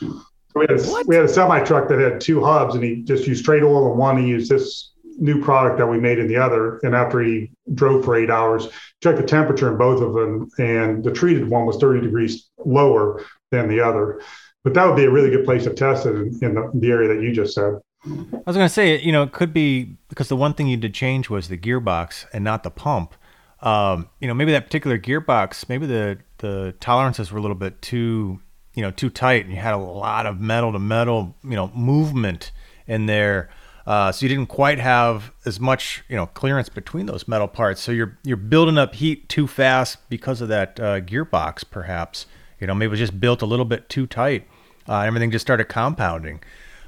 We 0.56 0.66
had 0.70 0.80
a, 0.80 1.04
we 1.06 1.16
had 1.16 1.26
a 1.26 1.30
semi 1.30 1.60
truck 1.60 1.90
that 1.90 2.00
had 2.00 2.22
two 2.22 2.44
hubs, 2.44 2.74
and 2.74 2.84
he 2.84 3.02
just 3.02 3.28
used 3.28 3.44
straight 3.44 3.64
oil 3.64 3.92
in 3.92 3.98
one. 3.98 4.18
He 4.18 4.28
used 4.28 4.50
this 4.50 4.92
new 5.18 5.42
product 5.42 5.78
that 5.80 5.88
we 5.88 6.00
made 6.00 6.20
in 6.20 6.28
the 6.28 6.38
other. 6.38 6.80
And 6.84 6.96
after 6.96 7.22
he 7.22 7.52
drove 7.74 8.06
for 8.06 8.16
eight 8.16 8.30
hours, 8.30 8.68
checked 9.02 9.18
the 9.18 9.26
temperature 9.26 9.72
in 9.72 9.78
both 9.78 10.02
of 10.02 10.14
them, 10.14 10.50
and 10.58 11.04
the 11.04 11.12
treated 11.12 11.50
one 11.50 11.66
was 11.66 11.78
30 11.78 12.02
degrees 12.02 12.50
lower 12.66 13.24
than 13.52 13.68
the 13.68 13.82
other. 13.82 14.22
But 14.64 14.74
that 14.74 14.86
would 14.86 14.96
be 14.96 15.06
a 15.06 15.12
really 15.12 15.30
good 15.30 15.46
place 15.46 15.64
to 15.64 15.74
test 15.74 16.06
it 16.06 16.16
in, 16.16 16.40
in 16.42 16.54
the, 16.56 16.72
the 16.74 16.92
area 16.92 17.14
that 17.14 17.22
you 17.22 17.32
just 17.32 17.54
said. 17.54 17.76
I 18.06 18.10
was 18.46 18.56
going 18.56 18.68
to 18.68 18.70
say, 18.70 19.00
you 19.02 19.12
know, 19.12 19.24
it 19.24 19.32
could 19.32 19.54
be 19.54 19.98
because 20.10 20.30
the 20.30 20.36
one 20.36 20.54
thing 20.54 20.68
you 20.68 20.78
did 20.78 20.94
change 20.94 21.30
was 21.30 21.48
the 21.48 21.58
gearbox 21.58 22.26
and 22.34 22.44
not 22.44 22.64
the 22.64 22.72
pump. 22.72 23.16
Um, 23.62 24.10
you 24.20 24.28
know, 24.28 24.34
maybe 24.34 24.52
that 24.52 24.66
particular 24.66 25.00
gearbox, 25.00 25.68
maybe 25.68 25.86
the 25.86 26.20
the 26.38 26.76
tolerances 26.80 27.32
were 27.32 27.40
a 27.40 27.42
little 27.42 27.56
bit 27.56 27.82
too, 27.82 28.40
you 28.76 28.84
know, 28.84 28.92
too 28.92 29.10
tight, 29.10 29.46
and 29.46 29.54
you 29.54 29.60
had 29.60 29.74
a 29.74 29.78
lot 29.78 30.26
of 30.26 30.40
metal 30.40 30.72
to 30.72 30.80
metal, 30.80 31.36
you 31.44 31.56
know, 31.56 31.72
movement 31.74 32.52
in 32.86 33.08
there. 33.08 33.50
Uh, 33.88 34.12
so 34.12 34.26
you 34.26 34.30
didn't 34.30 34.50
quite 34.50 34.80
have 34.80 35.32
as 35.46 35.62
much, 35.62 36.04
you 36.10 36.16
know, 36.18 36.26
clearance 36.26 36.68
between 36.68 37.06
those 37.06 37.26
metal 37.26 37.48
parts. 37.48 37.80
So 37.80 37.94
you're 37.94 38.18
you're 38.22 38.36
building 38.36 38.78
up 38.78 38.96
heat 38.96 39.30
too 39.30 39.48
fast 39.48 40.10
because 40.10 40.42
of 40.42 40.50
that 40.50 40.78
uh, 40.78 41.00
gearbox, 41.00 41.64
perhaps. 41.72 42.26
You 42.60 42.68
know, 42.68 42.76
maybe 42.76 42.88
it 42.88 42.92
was 42.92 43.00
just 43.00 43.18
built 43.22 43.42
a 43.42 43.46
little 43.46 43.64
bit 43.64 43.88
too 43.88 44.06
tight. 44.06 44.46
Uh, 44.90 45.00
everything 45.02 45.32
just 45.32 45.46
started 45.46 45.66
compounding. 45.66 46.42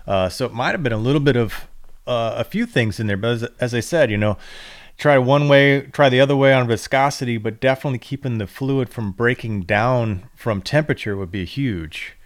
Uh, 0.05 0.27
so 0.27 0.45
it 0.45 0.53
might 0.53 0.71
have 0.71 0.83
been 0.83 0.91
a 0.91 0.97
little 0.97 1.21
bit 1.21 1.37
of 1.37 1.67
uh, 2.05 2.33
a 2.35 2.43
few 2.43 2.65
things 2.65 2.99
in 2.99 3.07
there. 3.07 3.15
But 3.15 3.29
as, 3.29 3.43
as 3.61 3.73
I 3.73 3.79
said, 3.79 4.11
you 4.11 4.17
know, 4.17 4.37
try 4.97 5.17
one 5.17 5.47
way, 5.47 5.81
try 5.93 6.09
the 6.09 6.19
other 6.19 6.35
way 6.35 6.53
on 6.53 6.67
viscosity, 6.67 7.37
but 7.37 7.61
definitely 7.61 7.99
keeping 7.99 8.39
the 8.39 8.47
fluid 8.47 8.89
from 8.89 9.13
breaking 9.13 9.61
down 9.61 10.29
from 10.35 10.61
temperature 10.61 11.15
would 11.15 11.31
be 11.31 11.45
huge. 11.45 12.17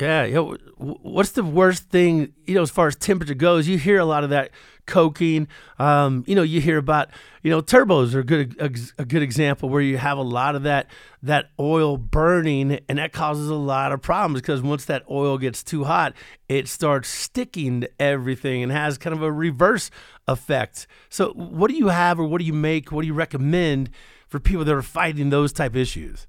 Yeah, 0.00 0.24
you 0.24 0.34
know, 0.34 0.56
what's 0.76 1.32
the 1.32 1.44
worst 1.44 1.90
thing, 1.90 2.32
you 2.46 2.54
know, 2.54 2.62
as 2.62 2.70
far 2.70 2.86
as 2.86 2.96
temperature 2.96 3.34
goes? 3.34 3.68
You 3.68 3.76
hear 3.76 3.98
a 3.98 4.04
lot 4.04 4.24
of 4.24 4.30
that 4.30 4.50
coking. 4.86 5.46
Um, 5.78 6.24
you 6.26 6.34
know, 6.34 6.42
you 6.42 6.60
hear 6.60 6.78
about, 6.78 7.10
you 7.42 7.50
know, 7.50 7.60
turbos 7.60 8.14
are 8.14 8.20
a 8.20 8.24
good 8.24 8.56
a, 8.58 9.02
a, 9.02 9.04
good 9.04 9.22
example 9.22 9.68
where 9.68 9.82
you 9.82 9.98
have 9.98 10.16
a 10.16 10.22
lot 10.22 10.56
of 10.56 10.62
that 10.62 10.88
that 11.22 11.50
oil 11.58 11.98
burning, 11.98 12.80
and 12.88 12.98
that 12.98 13.12
causes 13.12 13.50
a 13.50 13.54
lot 13.54 13.92
of 13.92 14.00
problems 14.00 14.40
because 14.40 14.62
once 14.62 14.86
that 14.86 15.04
oil 15.10 15.36
gets 15.36 15.62
too 15.62 15.84
hot, 15.84 16.14
it 16.48 16.66
starts 16.66 17.08
sticking 17.08 17.82
to 17.82 17.90
everything 18.00 18.62
and 18.62 18.72
has 18.72 18.96
kind 18.96 19.14
of 19.14 19.22
a 19.22 19.30
reverse 19.30 19.90
effect. 20.26 20.86
So, 21.10 21.32
what 21.34 21.70
do 21.70 21.76
you 21.76 21.88
have, 21.88 22.18
or 22.18 22.24
what 22.24 22.38
do 22.38 22.46
you 22.46 22.54
make? 22.54 22.90
What 22.90 23.02
do 23.02 23.06
you 23.06 23.14
recommend 23.14 23.90
for 24.26 24.40
people 24.40 24.64
that 24.64 24.74
are 24.74 24.82
fighting 24.82 25.28
those 25.28 25.52
type 25.52 25.76
issues? 25.76 26.26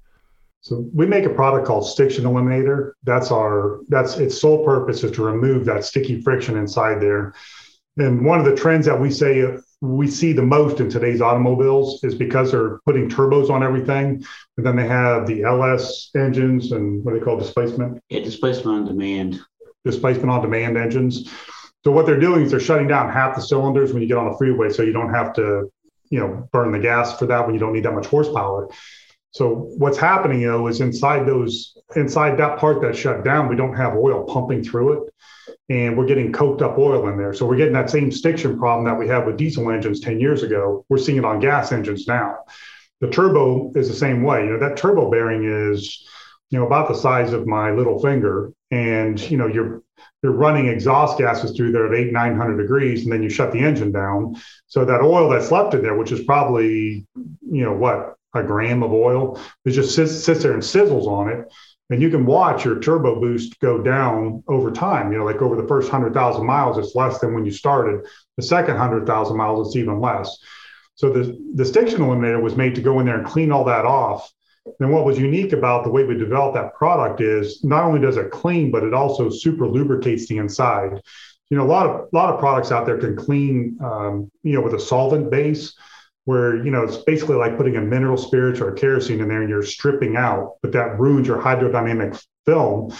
So 0.62 0.88
we 0.94 1.06
make 1.06 1.24
a 1.24 1.30
product 1.30 1.66
called 1.66 1.86
Stiction 1.86 2.24
Eliminator. 2.24 2.92
That's 3.02 3.32
our 3.32 3.80
that's 3.88 4.16
its 4.16 4.40
sole 4.40 4.64
purpose 4.64 5.02
is 5.02 5.10
to 5.12 5.22
remove 5.24 5.64
that 5.66 5.84
sticky 5.84 6.22
friction 6.22 6.56
inside 6.56 7.02
there. 7.02 7.34
And 7.98 8.24
one 8.24 8.38
of 8.38 8.46
the 8.46 8.54
trends 8.54 8.86
that 8.86 8.98
we 8.98 9.10
say 9.10 9.44
we 9.80 10.06
see 10.06 10.32
the 10.32 10.42
most 10.42 10.78
in 10.78 10.88
today's 10.88 11.20
automobiles 11.20 12.04
is 12.04 12.14
because 12.14 12.52
they're 12.52 12.78
putting 12.86 13.08
turbos 13.08 13.50
on 13.50 13.64
everything, 13.64 14.24
and 14.56 14.64
then 14.64 14.76
they 14.76 14.86
have 14.86 15.26
the 15.26 15.42
LS 15.42 16.10
engines 16.14 16.70
and 16.70 17.04
what 17.04 17.14
they 17.14 17.20
call 17.20 17.36
displacement. 17.36 18.00
Yeah, 18.08 18.20
displacement 18.20 18.68
on 18.78 18.84
demand. 18.86 19.40
Displacement 19.84 20.30
on 20.30 20.42
demand 20.42 20.78
engines. 20.78 21.28
So 21.84 21.90
what 21.90 22.06
they're 22.06 22.20
doing 22.20 22.42
is 22.42 22.52
they're 22.52 22.60
shutting 22.60 22.86
down 22.86 23.12
half 23.12 23.34
the 23.34 23.42
cylinders 23.42 23.92
when 23.92 24.00
you 24.00 24.06
get 24.06 24.16
on 24.16 24.30
the 24.30 24.38
freeway, 24.38 24.70
so 24.70 24.84
you 24.84 24.92
don't 24.92 25.12
have 25.12 25.32
to, 25.34 25.68
you 26.10 26.20
know, 26.20 26.48
burn 26.52 26.70
the 26.70 26.78
gas 26.78 27.18
for 27.18 27.26
that 27.26 27.44
when 27.44 27.54
you 27.54 27.60
don't 27.60 27.72
need 27.72 27.84
that 27.84 27.94
much 27.94 28.06
horsepower. 28.06 28.68
So 29.32 29.70
what's 29.78 29.96
happening, 29.96 30.42
though 30.42 30.66
is 30.68 30.80
inside 30.80 31.26
those 31.26 31.74
inside 31.96 32.38
that 32.38 32.58
part 32.58 32.82
that's 32.82 32.98
shut 32.98 33.24
down, 33.24 33.48
we 33.48 33.56
don't 33.56 33.74
have 33.74 33.96
oil 33.96 34.24
pumping 34.24 34.62
through 34.62 34.92
it, 34.92 35.14
and 35.70 35.96
we're 35.96 36.06
getting 36.06 36.32
coked 36.32 36.60
up 36.60 36.78
oil 36.78 37.08
in 37.08 37.16
there. 37.16 37.32
So 37.32 37.46
we're 37.46 37.56
getting 37.56 37.72
that 37.72 37.90
same 37.90 38.12
stiction 38.12 38.58
problem 38.58 38.84
that 38.84 38.98
we 38.98 39.08
had 39.08 39.26
with 39.26 39.38
diesel 39.38 39.70
engines 39.70 40.00
10 40.00 40.20
years 40.20 40.42
ago. 40.42 40.84
We're 40.90 40.98
seeing 40.98 41.18
it 41.18 41.24
on 41.24 41.40
gas 41.40 41.72
engines 41.72 42.06
now. 42.06 42.40
The 43.00 43.08
turbo 43.08 43.72
is 43.74 43.88
the 43.88 43.94
same 43.94 44.22
way. 44.22 44.44
You 44.44 44.50
know, 44.50 44.58
that 44.58 44.76
turbo 44.76 45.10
bearing 45.10 45.44
is, 45.44 46.06
you 46.50 46.58
know, 46.58 46.66
about 46.66 46.88
the 46.88 46.94
size 46.94 47.32
of 47.32 47.46
my 47.46 47.70
little 47.72 47.98
finger, 48.00 48.52
and 48.70 49.18
you 49.30 49.38
know, 49.38 49.46
you're 49.46 49.82
you're 50.22 50.32
running 50.32 50.68
exhaust 50.68 51.18
gases 51.18 51.56
through 51.56 51.72
there 51.72 51.92
at 51.92 51.98
eight, 51.98 52.12
900 52.12 52.56
degrees, 52.60 53.04
and 53.04 53.12
then 53.12 53.22
you 53.22 53.30
shut 53.30 53.50
the 53.50 53.58
engine 53.58 53.92
down. 53.92 54.36
So 54.66 54.84
that 54.84 55.00
oil 55.00 55.30
that's 55.30 55.50
left 55.50 55.74
in 55.74 55.82
there, 55.82 55.96
which 55.96 56.12
is 56.12 56.22
probably, 56.22 57.06
you 57.16 57.64
know, 57.64 57.72
what, 57.72 58.16
a 58.34 58.42
gram 58.42 58.82
of 58.82 58.92
oil. 58.92 59.40
It 59.64 59.72
just 59.72 59.94
sits, 59.94 60.24
sits 60.24 60.42
there 60.42 60.52
and 60.52 60.62
sizzles 60.62 61.06
on 61.06 61.28
it. 61.28 61.52
And 61.90 62.00
you 62.00 62.08
can 62.08 62.24
watch 62.24 62.64
your 62.64 62.80
turbo 62.80 63.20
boost 63.20 63.60
go 63.60 63.82
down 63.82 64.42
over 64.48 64.70
time. 64.70 65.12
You 65.12 65.18
know, 65.18 65.24
like 65.24 65.42
over 65.42 65.60
the 65.60 65.68
first 65.68 65.92
100,000 65.92 66.46
miles, 66.46 66.78
it's 66.78 66.94
less 66.94 67.18
than 67.18 67.34
when 67.34 67.44
you 67.44 67.50
started. 67.50 68.06
The 68.36 68.42
second 68.42 68.74
100,000 68.74 69.36
miles, 69.36 69.68
it's 69.68 69.76
even 69.76 70.00
less. 70.00 70.38
So 70.94 71.10
the, 71.10 71.38
the 71.54 71.64
stiction 71.64 72.00
eliminator 72.00 72.40
was 72.40 72.56
made 72.56 72.74
to 72.76 72.80
go 72.80 73.00
in 73.00 73.06
there 73.06 73.18
and 73.18 73.26
clean 73.26 73.52
all 73.52 73.64
that 73.64 73.84
off. 73.84 74.32
And 74.80 74.92
what 74.92 75.04
was 75.04 75.18
unique 75.18 75.52
about 75.52 75.84
the 75.84 75.90
way 75.90 76.04
we 76.04 76.16
developed 76.16 76.54
that 76.54 76.74
product 76.74 77.20
is 77.20 77.62
not 77.64 77.84
only 77.84 78.00
does 78.00 78.16
it 78.16 78.30
clean, 78.30 78.70
but 78.70 78.84
it 78.84 78.94
also 78.94 79.28
super 79.28 79.66
lubricates 79.66 80.28
the 80.28 80.38
inside. 80.38 81.00
You 81.50 81.56
know, 81.56 81.64
a 81.64 81.66
lot 81.66 81.86
of 81.86 82.08
a 82.12 82.16
lot 82.16 82.32
of 82.32 82.38
products 82.38 82.70
out 82.70 82.86
there 82.86 82.96
can 82.96 83.16
clean, 83.16 83.76
um, 83.82 84.30
you 84.42 84.54
know, 84.54 84.62
with 84.62 84.74
a 84.74 84.80
solvent 84.80 85.30
base 85.30 85.74
where 86.24 86.56
you 86.64 86.70
know 86.70 86.84
it's 86.84 86.98
basically 86.98 87.36
like 87.36 87.56
putting 87.56 87.76
a 87.76 87.80
mineral 87.80 88.16
spirits 88.16 88.60
or 88.60 88.72
a 88.72 88.74
kerosene 88.74 89.20
in 89.20 89.28
there 89.28 89.40
and 89.40 89.50
you're 89.50 89.62
stripping 89.62 90.16
out, 90.16 90.56
but 90.62 90.72
that 90.72 90.98
ruins 90.98 91.26
your 91.26 91.40
hydrodynamic 91.40 92.22
film. 92.46 92.92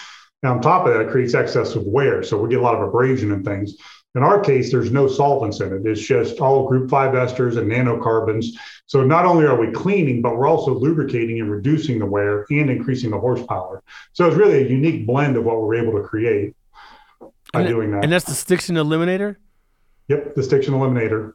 And 0.42 0.52
on 0.52 0.61
top 0.61 0.87
of 0.87 0.92
that, 0.92 1.02
it 1.02 1.11
creates 1.11 1.35
excess 1.35 1.76
of 1.76 1.85
wear. 1.85 2.22
So 2.22 2.37
we 2.37 2.48
get 2.48 2.58
a 2.58 2.62
lot 2.62 2.74
of 2.74 2.82
abrasion 2.82 3.30
and 3.30 3.44
things. 3.44 3.76
In 4.14 4.22
our 4.22 4.40
case, 4.40 4.70
there's 4.70 4.90
no 4.90 5.08
solvents 5.08 5.61
in 5.61 5.72
it. 5.72 5.87
It's 5.87 6.00
just 6.00 6.40
all 6.40 6.68
group 6.68 6.90
five 6.90 7.14
esters 7.14 7.56
and 7.56 7.70
nanocarbons. 7.70 8.46
So 8.87 9.02
not 9.02 9.24
only 9.24 9.46
are 9.46 9.58
we 9.58 9.70
cleaning, 9.70 10.20
but 10.20 10.37
we're 10.37 10.48
also 10.48 10.74
lubricating 10.74 11.40
and 11.40 11.50
reducing 11.50 11.98
the 11.98 12.04
wear 12.04 12.44
and 12.50 12.68
increasing 12.68 13.11
the 13.11 13.18
horsepower. 13.18 13.82
So 14.12 14.26
it's 14.26 14.37
really 14.37 14.64
a 14.64 14.68
unique 14.68 15.06
blend 15.06 15.37
of 15.37 15.44
what 15.44 15.62
we're 15.62 15.76
able 15.76 15.92
to 15.92 16.06
create 16.06 16.54
by 17.52 17.61
and 17.61 17.68
doing 17.68 17.90
that. 17.92 18.04
And 18.04 18.12
that's 18.12 18.26
the 18.26 18.35
Stiction 18.35 18.76
Eliminator? 18.76 19.37
Yep, 20.08 20.35
the 20.35 20.42
Stiction 20.42 20.74
Eliminator. 20.74 21.32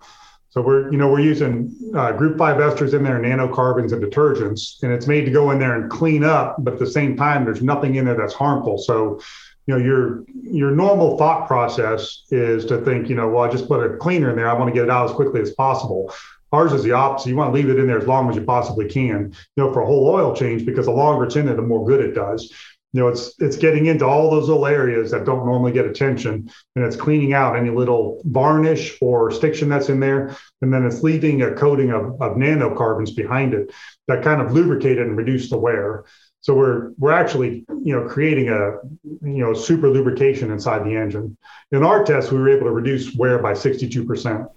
So 0.58 0.64
we're, 0.64 0.92
you 0.92 0.98
know, 0.98 1.08
we're 1.08 1.20
using 1.20 1.72
uh, 1.94 2.14
group 2.14 2.36
five 2.36 2.58
esters 2.58 2.96
in 2.96 3.04
there, 3.04 3.20
nanocarbons 3.20 3.94
and 3.94 4.04
detergents, 4.04 4.82
and 4.82 4.92
it's 4.92 5.06
made 5.06 5.26
to 5.26 5.32
go 5.32 5.52
in 5.52 5.60
there 5.60 5.80
and 5.80 5.88
clean 5.88 6.24
up. 6.24 6.56
But 6.58 6.74
at 6.74 6.80
the 6.80 6.90
same 6.90 7.16
time, 7.16 7.46
there's 7.46 7.62
nothing 7.62 7.94
in 7.94 8.06
there 8.06 8.16
that's 8.16 8.34
harmful. 8.34 8.80
So, 8.80 9.22
you 9.68 9.76
know, 9.76 9.78
your 9.78 10.24
your 10.42 10.72
normal 10.72 11.16
thought 11.16 11.46
process 11.46 12.24
is 12.32 12.66
to 12.66 12.82
think, 12.82 13.08
you 13.08 13.14
know, 13.14 13.30
well, 13.30 13.44
I 13.44 13.52
just 13.52 13.68
put 13.68 13.86
a 13.86 13.98
cleaner 13.98 14.32
in 14.32 14.36
there. 14.36 14.50
I 14.50 14.54
want 14.54 14.68
to 14.68 14.74
get 14.74 14.86
it 14.86 14.90
out 14.90 15.08
as 15.08 15.16
quickly 15.16 15.42
as 15.42 15.52
possible. 15.52 16.12
Ours 16.52 16.74
is 16.74 16.82
the 16.82 16.94
opposite. 16.94 17.30
You 17.30 17.36
want 17.36 17.54
to 17.54 17.54
leave 17.54 17.70
it 17.70 17.78
in 17.78 17.86
there 17.86 18.00
as 18.00 18.08
long 18.08 18.28
as 18.28 18.36
you 18.36 18.42
possibly 18.42 18.90
can, 18.90 19.36
you 19.56 19.64
know, 19.64 19.72
for 19.72 19.82
a 19.82 19.86
whole 19.86 20.08
oil 20.08 20.36
change, 20.36 20.66
because 20.66 20.88
the 20.88 20.92
longer 20.92 21.26
it's 21.26 21.36
in 21.36 21.46
there, 21.46 21.56
the 21.56 21.62
more 21.62 21.86
good 21.86 22.00
it 22.00 22.16
does 22.16 22.52
you 22.98 23.04
know 23.04 23.10
it's 23.10 23.36
it's 23.38 23.58
getting 23.58 23.86
into 23.86 24.08
all 24.08 24.32
those 24.32 24.50
little 24.50 24.66
areas 24.66 25.12
that 25.12 25.24
don't 25.24 25.46
normally 25.46 25.72
get 25.72 25.86
attention 25.86 26.50
and 26.76 26.84
it's 26.84 26.96
cleaning 26.96 27.32
out 27.32 27.56
any 27.56 27.70
little 27.70 28.20
varnish 28.26 28.98
or 29.02 29.30
stiction 29.30 29.70
that's 29.70 29.90
in 29.90 30.00
there 30.00 30.36
and 30.64 30.74
then 30.74 30.84
it's 30.84 31.04
leaving 31.04 31.44
a 31.44 31.54
coating 31.54 31.92
of, 31.92 32.20
of 32.20 32.38
nanocarbons 32.38 33.16
behind 33.16 33.54
it 33.54 33.72
that 34.08 34.24
kind 34.24 34.42
of 34.42 34.52
lubricate 34.52 34.98
it 34.98 35.06
and 35.06 35.16
reduce 35.16 35.48
the 35.52 35.58
wear. 35.58 36.06
So 36.42 36.56
we're 36.56 36.94
we're 36.98 37.12
actually 37.12 37.66
you 37.84 37.96
know 37.96 38.08
creating 38.10 38.50
a 38.50 38.78
you 39.04 39.44
know 39.44 39.54
super 39.54 39.90
lubrication 39.90 40.50
inside 40.50 40.84
the 40.84 40.96
engine. 40.96 41.38
In 41.72 41.84
our 41.84 42.04
test 42.04 42.32
we 42.32 42.40
were 42.40 42.50
able 42.50 42.66
to 42.66 42.72
reduce 42.72 43.14
wear 43.16 43.38
by 43.38 43.54
62% 43.54 44.50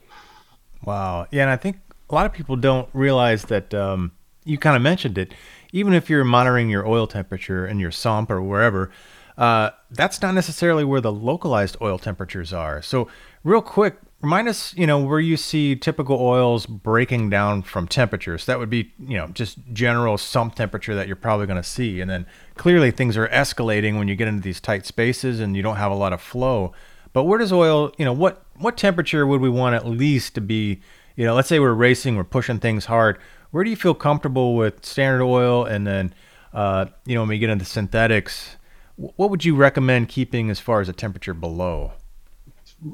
wow. 0.87 1.27
Yeah 1.31 1.43
and 1.43 1.51
i 1.51 1.57
think 1.57 1.77
a 2.09 2.15
lot 2.15 2.25
of 2.25 2.33
people 2.33 2.57
don't 2.57 2.89
realize 2.95 3.43
that 3.45 3.75
um, 3.75 4.13
you 4.45 4.57
kind 4.57 4.77
of 4.77 4.83
mentioned 4.83 5.19
it 5.19 5.35
even 5.73 5.93
if 5.93 6.11
you're 6.11 6.25
monitoring 6.25 6.69
your 6.69 6.87
oil 6.87 7.07
temperature 7.07 7.67
in 7.67 7.79
your 7.79 7.91
sump 7.91 8.31
or 8.31 8.43
wherever, 8.43 8.91
uh, 9.39 9.71
that's 9.91 10.21
not 10.21 10.35
necessarily 10.35 10.85
where 10.85 11.01
the 11.01 11.13
localized 11.13 11.77
oil 11.81 11.99
temperatures 11.99 12.53
are. 12.53 12.83
So, 12.83 13.09
real 13.43 13.63
quick, 13.63 13.97
remind 14.21 14.49
us, 14.49 14.75
you 14.77 14.87
know, 14.87 14.99
where 14.99 15.21
you 15.21 15.37
see 15.37 15.77
typical 15.77 16.21
oils 16.21 16.67
breaking 16.67 17.31
down 17.31 17.63
from 17.63 17.89
temperatures. 17.89 18.45
That 18.47 18.59
would 18.59 18.71
be, 18.71 18.93
you 18.99 19.17
know, 19.17 19.29
just 19.29 19.59
general 19.73 20.19
sump 20.19 20.57
temperature 20.57 20.95
that 20.95 21.07
you're 21.07 21.17
probably 21.17 21.47
going 21.47 21.63
to 21.63 21.69
see. 21.69 22.01
And 22.01 22.11
then 22.11 22.27
clearly 22.57 22.91
things 22.91 23.17
are 23.17 23.29
escalating 23.29 23.99
when 23.99 24.09
you 24.09 24.17
get 24.17 24.29
into 24.29 24.43
these 24.43 24.61
tight 24.61 24.85
spaces 24.85 25.41
and 25.41 25.57
you 25.57 25.63
don't 25.63 25.77
have 25.77 25.93
a 25.93 25.97
lot 25.97 26.13
of 26.13 26.21
flow. 26.21 26.73
But 27.13 27.25
where 27.25 27.39
does 27.39 27.53
oil, 27.53 27.93
you 27.99 28.05
know, 28.05 28.13
what 28.13 28.45
what 28.57 28.77
temperature 28.77 29.27
would 29.27 29.41
we 29.41 29.49
want 29.49 29.75
at 29.75 29.87
least 29.87 30.35
to 30.35 30.41
be, 30.41 30.81
you 31.17 31.25
know, 31.25 31.35
let's 31.35 31.49
say 31.49 31.59
we're 31.59 31.73
racing, 31.73 32.17
we're 32.17 32.25
pushing 32.25 32.59
things 32.59 32.85
hard. 32.85 33.19
Where 33.51 33.65
do 33.65 33.71
you 33.71 33.77
feel 33.77 33.95
comfortable 33.95 34.57
with 34.57 34.85
standard 34.85 35.25
oil 35.25 35.65
and 35.65 35.87
then 35.87 36.15
uh, 36.53 36.87
you 37.07 37.15
know, 37.15 37.23
when 37.23 37.29
we 37.29 37.39
get 37.39 37.51
into 37.51 37.65
synthetics, 37.65 38.57
what 38.97 39.31
would 39.31 39.45
you 39.45 39.57
recommend 39.57 40.09
keeping 40.09 40.51
as 40.51 40.61
far 40.61 40.81
as 40.81 40.89
a 40.89 40.93
temperature 40.93 41.35
below? 41.35 41.93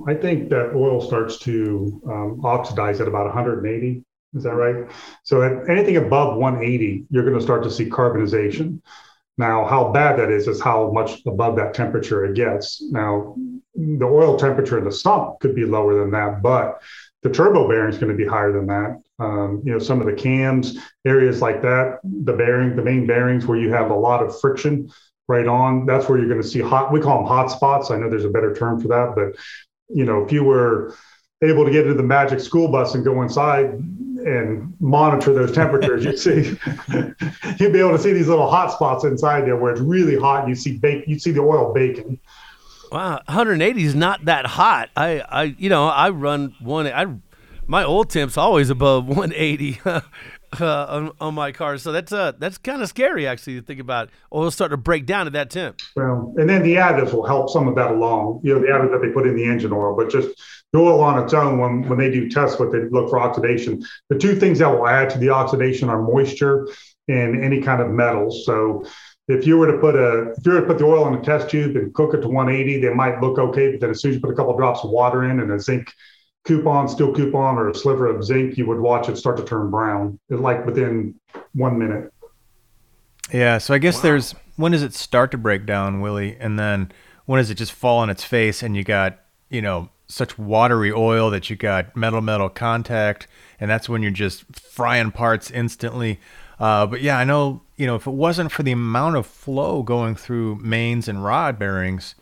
I 0.07 0.15
think 0.15 0.51
that 0.51 0.73
oil 0.75 1.01
starts 1.01 1.39
to 1.41 2.03
um, 2.07 2.45
oxidize 2.45 3.01
at 3.01 3.09
about 3.09 3.27
180. 3.27 4.05
Is 4.35 4.43
that 4.43 4.55
right? 4.55 4.91
So 5.23 5.43
at 5.43 5.69
anything 5.71 5.97
above 5.97 6.37
180, 6.37 7.07
you're 7.11 7.25
going 7.25 7.37
to 7.37 7.43
start 7.43 7.63
to 7.65 7.71
see 7.71 7.89
carbonization. 7.89 8.81
Now, 9.39 9.65
how 9.65 9.93
bad 9.93 10.19
that 10.19 10.31
is 10.31 10.49
is 10.49 10.61
how 10.61 10.91
much 10.93 11.23
above 11.27 11.57
that 11.57 11.75
temperature 11.75 12.25
it 12.25 12.35
gets. 12.35 12.83
Now, 12.91 13.37
the 13.75 14.05
oil 14.05 14.37
temperature 14.37 14.79
in 14.79 14.85
the 14.85 14.93
sump 14.93 15.41
could 15.41 15.55
be 15.55 15.65
lower 15.65 15.99
than 15.99 16.11
that, 16.13 16.43
but 16.43 16.83
the 17.23 17.31
turbo 17.31 17.69
bearing 17.69 17.93
is 17.93 17.99
going 17.99 18.17
to 18.17 18.17
be 18.17 18.29
higher 18.29 18.53
than 18.53 18.67
that. 18.67 19.03
Um, 19.19 19.63
you 19.65 19.73
know, 19.73 19.79
some 19.79 20.01
of 20.01 20.07
the 20.07 20.13
cams, 20.13 20.79
areas 21.07 21.41
like 21.41 21.63
that, 21.63 22.01
the 22.05 22.35
bearing, 22.35 22.77
the 22.77 22.83
main 22.83 23.07
bearings 23.07 23.47
where 23.47 23.59
you 23.59 23.73
have 23.73 23.91
a 23.91 23.95
lot 23.95 24.23
of 24.23 24.39
friction 24.41 24.91
right 25.29 25.47
on, 25.47 25.87
that's 25.87 26.09
where 26.09 26.19
you're 26.19 26.29
going 26.29 26.43
to 26.43 26.47
see 26.47 26.61
hot, 26.61 26.93
we 26.93 27.01
call 27.01 27.19
them 27.19 27.27
hot 27.27 27.51
spots. 27.51 27.91
I 27.91 27.97
know 27.97 28.11
there's 28.11 28.27
a 28.27 28.31
better 28.31 28.55
term 28.55 28.81
for 28.81 28.89
that, 28.89 29.15
but, 29.17 29.43
you 29.89 30.05
know, 30.05 30.23
if 30.23 30.33
you 30.33 30.45
were 30.45 30.95
able 31.43 31.65
to 31.65 31.71
get 31.71 31.83
into 31.87 31.95
the 31.95 32.03
magic 32.03 32.41
school 32.41 32.69
bus 32.69 32.95
and 32.95 33.05
go 33.05 33.23
inside 33.23 33.67
and 33.67 34.75
monitor 34.81 35.33
those 35.33 35.53
temperatures, 35.53 36.05
you'd 36.05 36.19
see, 36.19 36.59
you'd 37.59 37.73
be 37.73 37.79
able 37.79 37.93
to 37.93 37.99
see 37.99 38.13
these 38.13 38.29
little 38.29 38.51
hot 38.51 38.73
spots 38.73 39.05
inside 39.05 39.47
there 39.47 39.57
where 39.57 39.73
it's 39.73 39.81
really 39.81 40.19
hot. 40.19 40.41
And 40.41 40.49
you 40.49 40.55
see 40.55 40.79
bake, 40.79 41.07
you 41.07 41.19
see 41.19 41.31
the 41.31 41.41
oil 41.41 41.73
baking. 41.73 42.19
Wow, 42.93 43.21
180 43.27 43.83
is 43.83 43.95
not 43.95 44.25
that 44.27 44.47
hot. 44.47 44.91
I, 44.97 45.21
I, 45.21 45.43
you 45.59 45.69
know, 45.69 45.89
I 45.89 46.11
run 46.11 46.55
one. 46.61 46.87
I, 46.87 47.07
my 47.67 47.85
old 47.85 48.11
temp's 48.11 48.37
always 48.37 48.71
above 48.71 49.07
180 49.09 49.81
uh, 49.85 50.01
on, 50.61 51.13
on 51.21 51.35
my 51.35 51.53
car, 51.53 51.79
so 51.79 51.93
that's 51.93 52.13
uh 52.13 52.33
that's 52.39 52.59
kind 52.59 52.83
of 52.83 52.89
scary 52.89 53.27
actually 53.27 53.55
to 53.55 53.63
think 53.63 53.81
about. 53.81 54.11
Oil 54.33 54.51
starting 54.51 54.77
to 54.77 54.83
break 54.83 55.07
down 55.07 55.27
at 55.27 55.33
that 55.35 55.51
temp. 55.51 55.81
Well, 55.95 56.35
and 56.37 56.49
then 56.49 56.63
the 56.63 56.75
additives 56.75 57.13
will 57.13 57.27
help 57.27 57.51
some 57.51 57.69
of 57.69 57.75
that 57.77 57.91
along. 57.91 58.41
You 58.43 58.55
know, 58.55 58.61
the 58.61 58.69
additives 58.69 58.93
that 58.93 59.07
they 59.07 59.13
put 59.13 59.27
in 59.27 59.37
the 59.37 59.45
engine 59.45 59.73
oil, 59.73 59.97
but 59.97 60.11
just 60.11 60.29
the 60.73 60.79
oil 60.79 61.01
on 61.01 61.23
its 61.23 61.35
own, 61.35 61.59
when 61.59 61.89
when 61.89 61.99
they 61.99 62.11
do 62.11 62.29
tests, 62.29 62.59
what 62.59 62.73
they 62.73 62.81
look 62.91 63.11
for 63.11 63.19
oxidation. 63.19 63.83
The 64.09 64.19
two 64.19 64.37
things 64.37 64.59
that 64.61 64.69
will 64.69 64.87
add 64.87 65.11
to 65.11 65.19
the 65.19 65.31
oxidation 65.31 65.89
are 65.89 66.03
moisture 66.03 66.69
and 67.09 67.45
any 67.45 67.61
kind 67.61 67.81
of 67.81 67.91
metals. 67.91 68.45
So 68.45 68.85
if 69.29 69.47
you 69.47 69.59
were 69.59 69.71
to 69.71 69.79
put 69.79 69.97
a 69.97 70.33
if 70.37 70.47
you 70.47 70.53
were 70.53 70.61
to 70.61 70.67
put 70.67 70.79
the 70.79 70.85
oil 70.85 71.07
in 71.09 71.15
a 71.15 71.23
test 71.23 71.51
tube 71.51 71.77
and 71.77 71.93
cook 71.95 72.15
it 72.15 72.21
to 72.23 72.29
180, 72.29 72.81
they 72.81 72.95
might 72.95 73.21
look 73.21 73.39
okay. 73.39 73.73
But 73.73 73.81
then 73.81 73.91
as 73.91 74.01
soon 74.01 74.11
as 74.11 74.17
you 74.17 74.21
put 74.21 74.31
a 74.31 74.37
couple 74.37 74.57
drops 74.57 74.85
of 74.85 74.91
water 74.91 75.25
in 75.25 75.41
and 75.41 75.51
a 75.51 75.59
zinc 75.59 75.93
coupon, 76.47 76.89
steel 76.89 77.13
coupon, 77.13 77.59
or 77.59 77.69
a 77.69 77.75
sliver 77.75 78.07
of 78.07 78.25
zinc, 78.25 78.57
you 78.57 78.67
would 78.67 78.81
watch 78.81 79.09
it 79.09 79.17
start 79.17 79.37
to 79.37 79.45
turn 79.45 79.71
brown, 79.71 80.19
like 80.31 80.65
within 80.65 81.15
one 81.55 81.79
minute. 81.79 82.13
Yeah. 83.33 83.59
So 83.59 83.75
I 83.75 83.79
guess 83.79 83.97
wow. 83.97 84.03
there's 84.03 84.35
when 84.57 84.73
does 84.73 84.83
it 84.83 84.95
start 84.95 85.31
to 85.33 85.39
break 85.39 85.67
down, 85.67 86.01
Willie, 86.01 86.37
and 86.39 86.59
then 86.59 86.93
when 87.27 87.39
does 87.39 87.51
it 87.51 87.57
just 87.57 87.73
fall 87.73 87.99
on 87.99 88.09
its 88.09 88.25
face 88.25 88.63
and 88.63 88.77
you 88.77 88.85
got 88.85 89.19
you 89.51 89.61
know 89.61 89.91
such 90.09 90.39
watery 90.39 90.93
oil 90.93 91.31
that 91.31 91.51
you 91.51 91.57
got 91.57 91.97
metal 91.97 92.21
metal 92.21 92.49
contact, 92.49 93.27
and 93.59 93.71
that's 93.71 93.89
when 93.89 94.03
you're 94.03 94.11
just 94.11 94.45
frying 94.57 95.11
parts 95.11 95.51
instantly. 95.51 96.21
Uh, 96.59 96.87
but 96.87 97.03
yeah, 97.03 97.19
I 97.19 97.25
know, 97.25 97.63
you 97.77 97.87
know, 97.87 97.97
if 97.97 98.07
it 98.07 98.13
wasn't 98.13 98.51
for 98.51 98.63
the 98.63 98.73
amount 98.73 99.17
of 99.17 99.27
flow 99.27 99.83
going 99.83 100.15
through 100.15 100.57
mains 100.57 101.07
and 101.07 101.23
rod 101.23 101.59
bearings, 101.59 102.15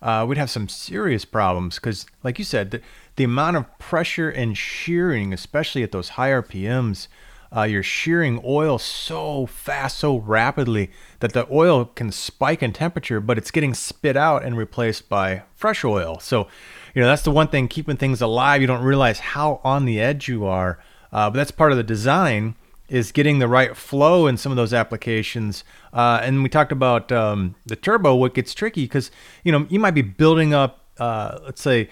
uh, 0.00 0.24
we'd 0.26 0.38
have 0.38 0.50
some 0.50 0.68
serious 0.68 1.24
problems 1.24 1.76
because, 1.76 2.06
like 2.22 2.38
you 2.38 2.44
said, 2.44 2.82
the, 3.16 3.24
amount 3.24 3.56
of 3.56 3.78
pressure 3.78 4.30
and 4.30 4.56
shearing, 4.56 5.32
especially 5.32 5.82
at 5.82 5.92
those 5.92 6.10
high 6.10 6.30
RPMs, 6.30 7.08
uh, 7.54 7.64
you're 7.64 7.82
shearing 7.82 8.40
oil 8.44 8.78
so 8.78 9.46
fast, 9.46 9.98
so 9.98 10.16
rapidly 10.16 10.90
that 11.20 11.34
the 11.34 11.46
oil 11.50 11.84
can 11.84 12.10
spike 12.10 12.62
in 12.62 12.72
temperature, 12.72 13.20
but 13.20 13.36
it's 13.36 13.50
getting 13.50 13.74
spit 13.74 14.16
out 14.16 14.42
and 14.42 14.56
replaced 14.56 15.08
by 15.08 15.42
fresh 15.54 15.84
oil. 15.84 16.18
So, 16.18 16.48
you 16.94 17.02
know, 17.02 17.08
that's 17.08 17.22
the 17.22 17.30
one 17.30 17.48
thing 17.48 17.68
keeping 17.68 17.96
things 17.96 18.22
alive. 18.22 18.60
You 18.62 18.66
don't 18.66 18.82
realize 18.82 19.18
how 19.18 19.60
on 19.62 19.84
the 19.84 20.00
edge 20.00 20.28
you 20.28 20.46
are, 20.46 20.78
uh, 21.12 21.28
but 21.28 21.36
that's 21.36 21.50
part 21.50 21.72
of 21.72 21.76
the 21.76 21.84
design 21.84 22.54
is 22.88 23.10
getting 23.10 23.38
the 23.38 23.48
right 23.48 23.74
flow 23.74 24.26
in 24.26 24.36
some 24.36 24.52
of 24.52 24.56
those 24.56 24.74
applications. 24.74 25.64
Uh, 25.94 26.20
and 26.22 26.42
we 26.42 26.48
talked 26.48 26.72
about 26.72 27.10
um, 27.10 27.54
the 27.64 27.74
turbo. 27.76 28.14
What 28.14 28.34
gets 28.34 28.52
tricky 28.52 28.84
because 28.84 29.10
you 29.44 29.50
know 29.50 29.66
you 29.70 29.78
might 29.78 29.92
be 29.92 30.02
building 30.02 30.52
up, 30.52 30.80
uh, 30.98 31.38
let's 31.44 31.62
say, 31.62 31.88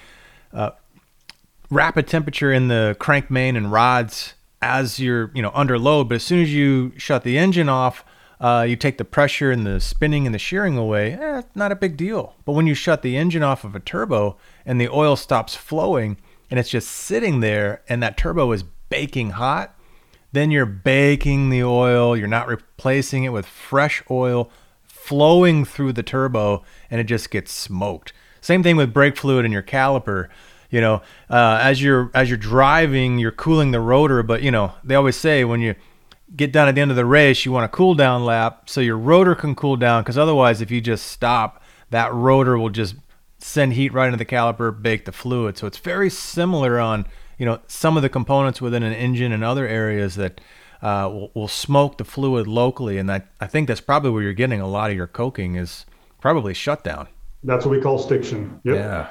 uh, 0.52 0.70
rapid 1.70 2.06
temperature 2.06 2.52
in 2.52 2.68
the 2.68 2.96
crank 2.98 3.30
main 3.30 3.56
and 3.56 3.70
rods 3.72 4.34
as 4.60 4.98
you're 4.98 5.30
you 5.34 5.42
know 5.42 5.52
under 5.54 5.78
load. 5.78 6.08
But 6.08 6.16
as 6.16 6.22
soon 6.22 6.42
as 6.42 6.52
you 6.52 6.92
shut 6.96 7.22
the 7.22 7.38
engine 7.38 7.68
off, 7.68 8.04
uh, 8.40 8.66
you 8.68 8.76
take 8.76 8.98
the 8.98 9.04
pressure 9.04 9.50
and 9.50 9.66
the 9.66 9.80
spinning 9.80 10.26
and 10.26 10.34
the 10.34 10.38
shearing 10.38 10.76
away. 10.76 11.12
Eh, 11.12 11.42
not 11.54 11.72
a 11.72 11.76
big 11.76 11.96
deal. 11.96 12.34
But 12.44 12.52
when 12.52 12.66
you 12.66 12.74
shut 12.74 13.02
the 13.02 13.16
engine 13.16 13.42
off 13.42 13.64
of 13.64 13.74
a 13.74 13.80
turbo 13.80 14.36
and 14.64 14.80
the 14.80 14.88
oil 14.88 15.16
stops 15.16 15.54
flowing 15.54 16.16
and 16.50 16.58
it's 16.58 16.70
just 16.70 16.90
sitting 16.90 17.40
there 17.40 17.82
and 17.88 18.02
that 18.02 18.16
turbo 18.16 18.50
is 18.52 18.64
baking 18.88 19.30
hot 19.30 19.76
then 20.32 20.50
you're 20.50 20.66
baking 20.66 21.50
the 21.50 21.62
oil, 21.62 22.16
you're 22.16 22.28
not 22.28 22.46
replacing 22.46 23.24
it 23.24 23.30
with 23.30 23.46
fresh 23.46 24.02
oil 24.10 24.50
flowing 24.84 25.64
through 25.64 25.92
the 25.92 26.02
turbo, 26.02 26.62
and 26.90 27.00
it 27.00 27.04
just 27.04 27.30
gets 27.30 27.50
smoked. 27.50 28.12
Same 28.40 28.62
thing 28.62 28.76
with 28.76 28.92
brake 28.92 29.16
fluid 29.16 29.44
in 29.44 29.52
your 29.52 29.62
caliper. 29.62 30.28
You 30.70 30.80
know, 30.80 31.02
uh, 31.28 31.58
as 31.62 31.82
you're 31.82 32.10
as 32.14 32.28
you're 32.28 32.38
driving, 32.38 33.18
you're 33.18 33.32
cooling 33.32 33.72
the 33.72 33.80
rotor, 33.80 34.22
but 34.22 34.42
you 34.42 34.50
know 34.50 34.72
they 34.84 34.94
always 34.94 35.16
say 35.16 35.44
when 35.44 35.60
you 35.60 35.74
get 36.34 36.52
down 36.52 36.68
at 36.68 36.74
the 36.74 36.80
end 36.80 36.90
of 36.90 36.96
the 36.96 37.04
race, 37.04 37.44
you 37.44 37.52
want 37.52 37.64
a 37.64 37.68
cool 37.68 37.94
down 37.94 38.24
lap 38.24 38.70
so 38.70 38.80
your 38.80 38.96
rotor 38.96 39.34
can 39.34 39.54
cool 39.54 39.76
down. 39.76 40.02
Because 40.02 40.16
otherwise, 40.16 40.60
if 40.60 40.70
you 40.70 40.80
just 40.80 41.06
stop, 41.08 41.62
that 41.90 42.12
rotor 42.12 42.56
will 42.56 42.70
just 42.70 42.94
send 43.38 43.72
heat 43.72 43.92
right 43.92 44.06
into 44.06 44.16
the 44.16 44.24
caliper, 44.24 44.70
bake 44.70 45.06
the 45.06 45.12
fluid. 45.12 45.58
So 45.58 45.66
it's 45.66 45.78
very 45.78 46.10
similar 46.10 46.78
on 46.78 47.06
you 47.38 47.46
know 47.46 47.60
some 47.66 47.96
of 47.96 48.02
the 48.02 48.08
components 48.08 48.60
within 48.60 48.82
an 48.82 48.92
engine 48.92 49.32
and 49.32 49.42
other 49.42 49.66
areas 49.66 50.14
that 50.16 50.40
uh, 50.82 51.08
will, 51.12 51.30
will, 51.34 51.48
smoke 51.48 51.98
the 51.98 52.04
fluid 52.04 52.46
locally, 52.46 52.96
and 52.96 53.10
I, 53.10 53.22
I 53.40 53.46
think 53.46 53.68
that's 53.68 53.82
probably 53.82 54.10
where 54.10 54.22
you're 54.22 54.32
getting 54.32 54.60
a 54.60 54.66
lot 54.66 54.90
of 54.90 54.96
your 54.96 55.06
coking 55.06 55.56
is 55.56 55.84
probably 56.20 56.54
shutdown. 56.54 57.08
That's 57.44 57.66
what 57.66 57.72
we 57.72 57.80
call 57.80 57.98
stiction. 57.98 58.60
Yep. 58.64 58.76
Yeah. 58.76 59.08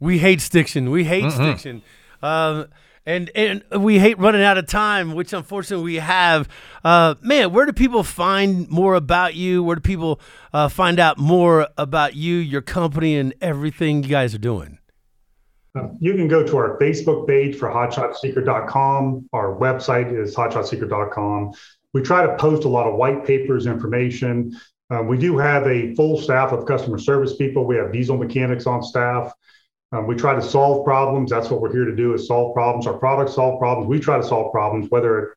We 0.00 0.18
hate 0.18 0.40
stiction. 0.40 0.90
We 0.90 1.04
hate 1.04 1.24
mm-hmm. 1.24 1.42
stiction. 1.42 1.82
Um, 2.22 2.66
and 3.06 3.30
and 3.34 3.64
we 3.76 3.98
hate 3.98 4.18
running 4.18 4.42
out 4.42 4.58
of 4.58 4.66
time, 4.66 5.14
which 5.14 5.32
unfortunately 5.32 5.84
we 5.84 5.96
have. 5.96 6.48
Uh, 6.84 7.14
man, 7.22 7.52
where 7.52 7.66
do 7.66 7.72
people 7.72 8.02
find 8.02 8.68
more 8.68 8.94
about 8.94 9.34
you? 9.34 9.62
Where 9.62 9.76
do 9.76 9.82
people 9.82 10.20
uh, 10.52 10.68
find 10.68 10.98
out 10.98 11.18
more 11.18 11.68
about 11.78 12.14
you, 12.14 12.36
your 12.36 12.62
company, 12.62 13.16
and 13.16 13.34
everything 13.40 14.02
you 14.02 14.10
guys 14.10 14.34
are 14.34 14.38
doing? 14.38 14.78
Um, 15.74 15.96
you 16.00 16.14
can 16.14 16.28
go 16.28 16.44
to 16.44 16.56
our 16.56 16.78
Facebook 16.78 17.28
page 17.28 17.56
for 17.56 17.68
hotshotsecret.com. 17.68 19.28
Our 19.32 19.56
website 19.56 20.12
is 20.12 20.34
hotshotsecret.com. 20.34 21.52
We 21.92 22.02
try 22.02 22.26
to 22.26 22.36
post 22.36 22.64
a 22.64 22.68
lot 22.68 22.86
of 22.86 22.94
white 22.96 23.24
papers, 23.24 23.66
information. 23.66 24.58
Um, 24.90 25.06
we 25.06 25.16
do 25.16 25.38
have 25.38 25.66
a 25.66 25.94
full 25.94 26.20
staff 26.20 26.52
of 26.52 26.66
customer 26.66 26.98
service 26.98 27.36
people. 27.36 27.64
We 27.64 27.76
have 27.76 27.92
diesel 27.92 28.16
mechanics 28.16 28.66
on 28.66 28.82
staff. 28.82 29.32
Um, 29.92 30.06
we 30.06 30.14
try 30.14 30.34
to 30.34 30.42
solve 30.42 30.84
problems. 30.84 31.30
That's 31.30 31.50
what 31.50 31.60
we're 31.60 31.72
here 31.72 31.84
to 31.84 31.96
do 31.96 32.14
is 32.14 32.26
solve 32.28 32.54
problems. 32.54 32.86
Our 32.86 32.98
products 32.98 33.34
solve 33.34 33.58
problems. 33.58 33.88
We 33.88 33.98
try 33.98 34.16
to 34.16 34.22
solve 34.22 34.52
problems, 34.52 34.90
whether 34.90 35.18
it 35.20 35.36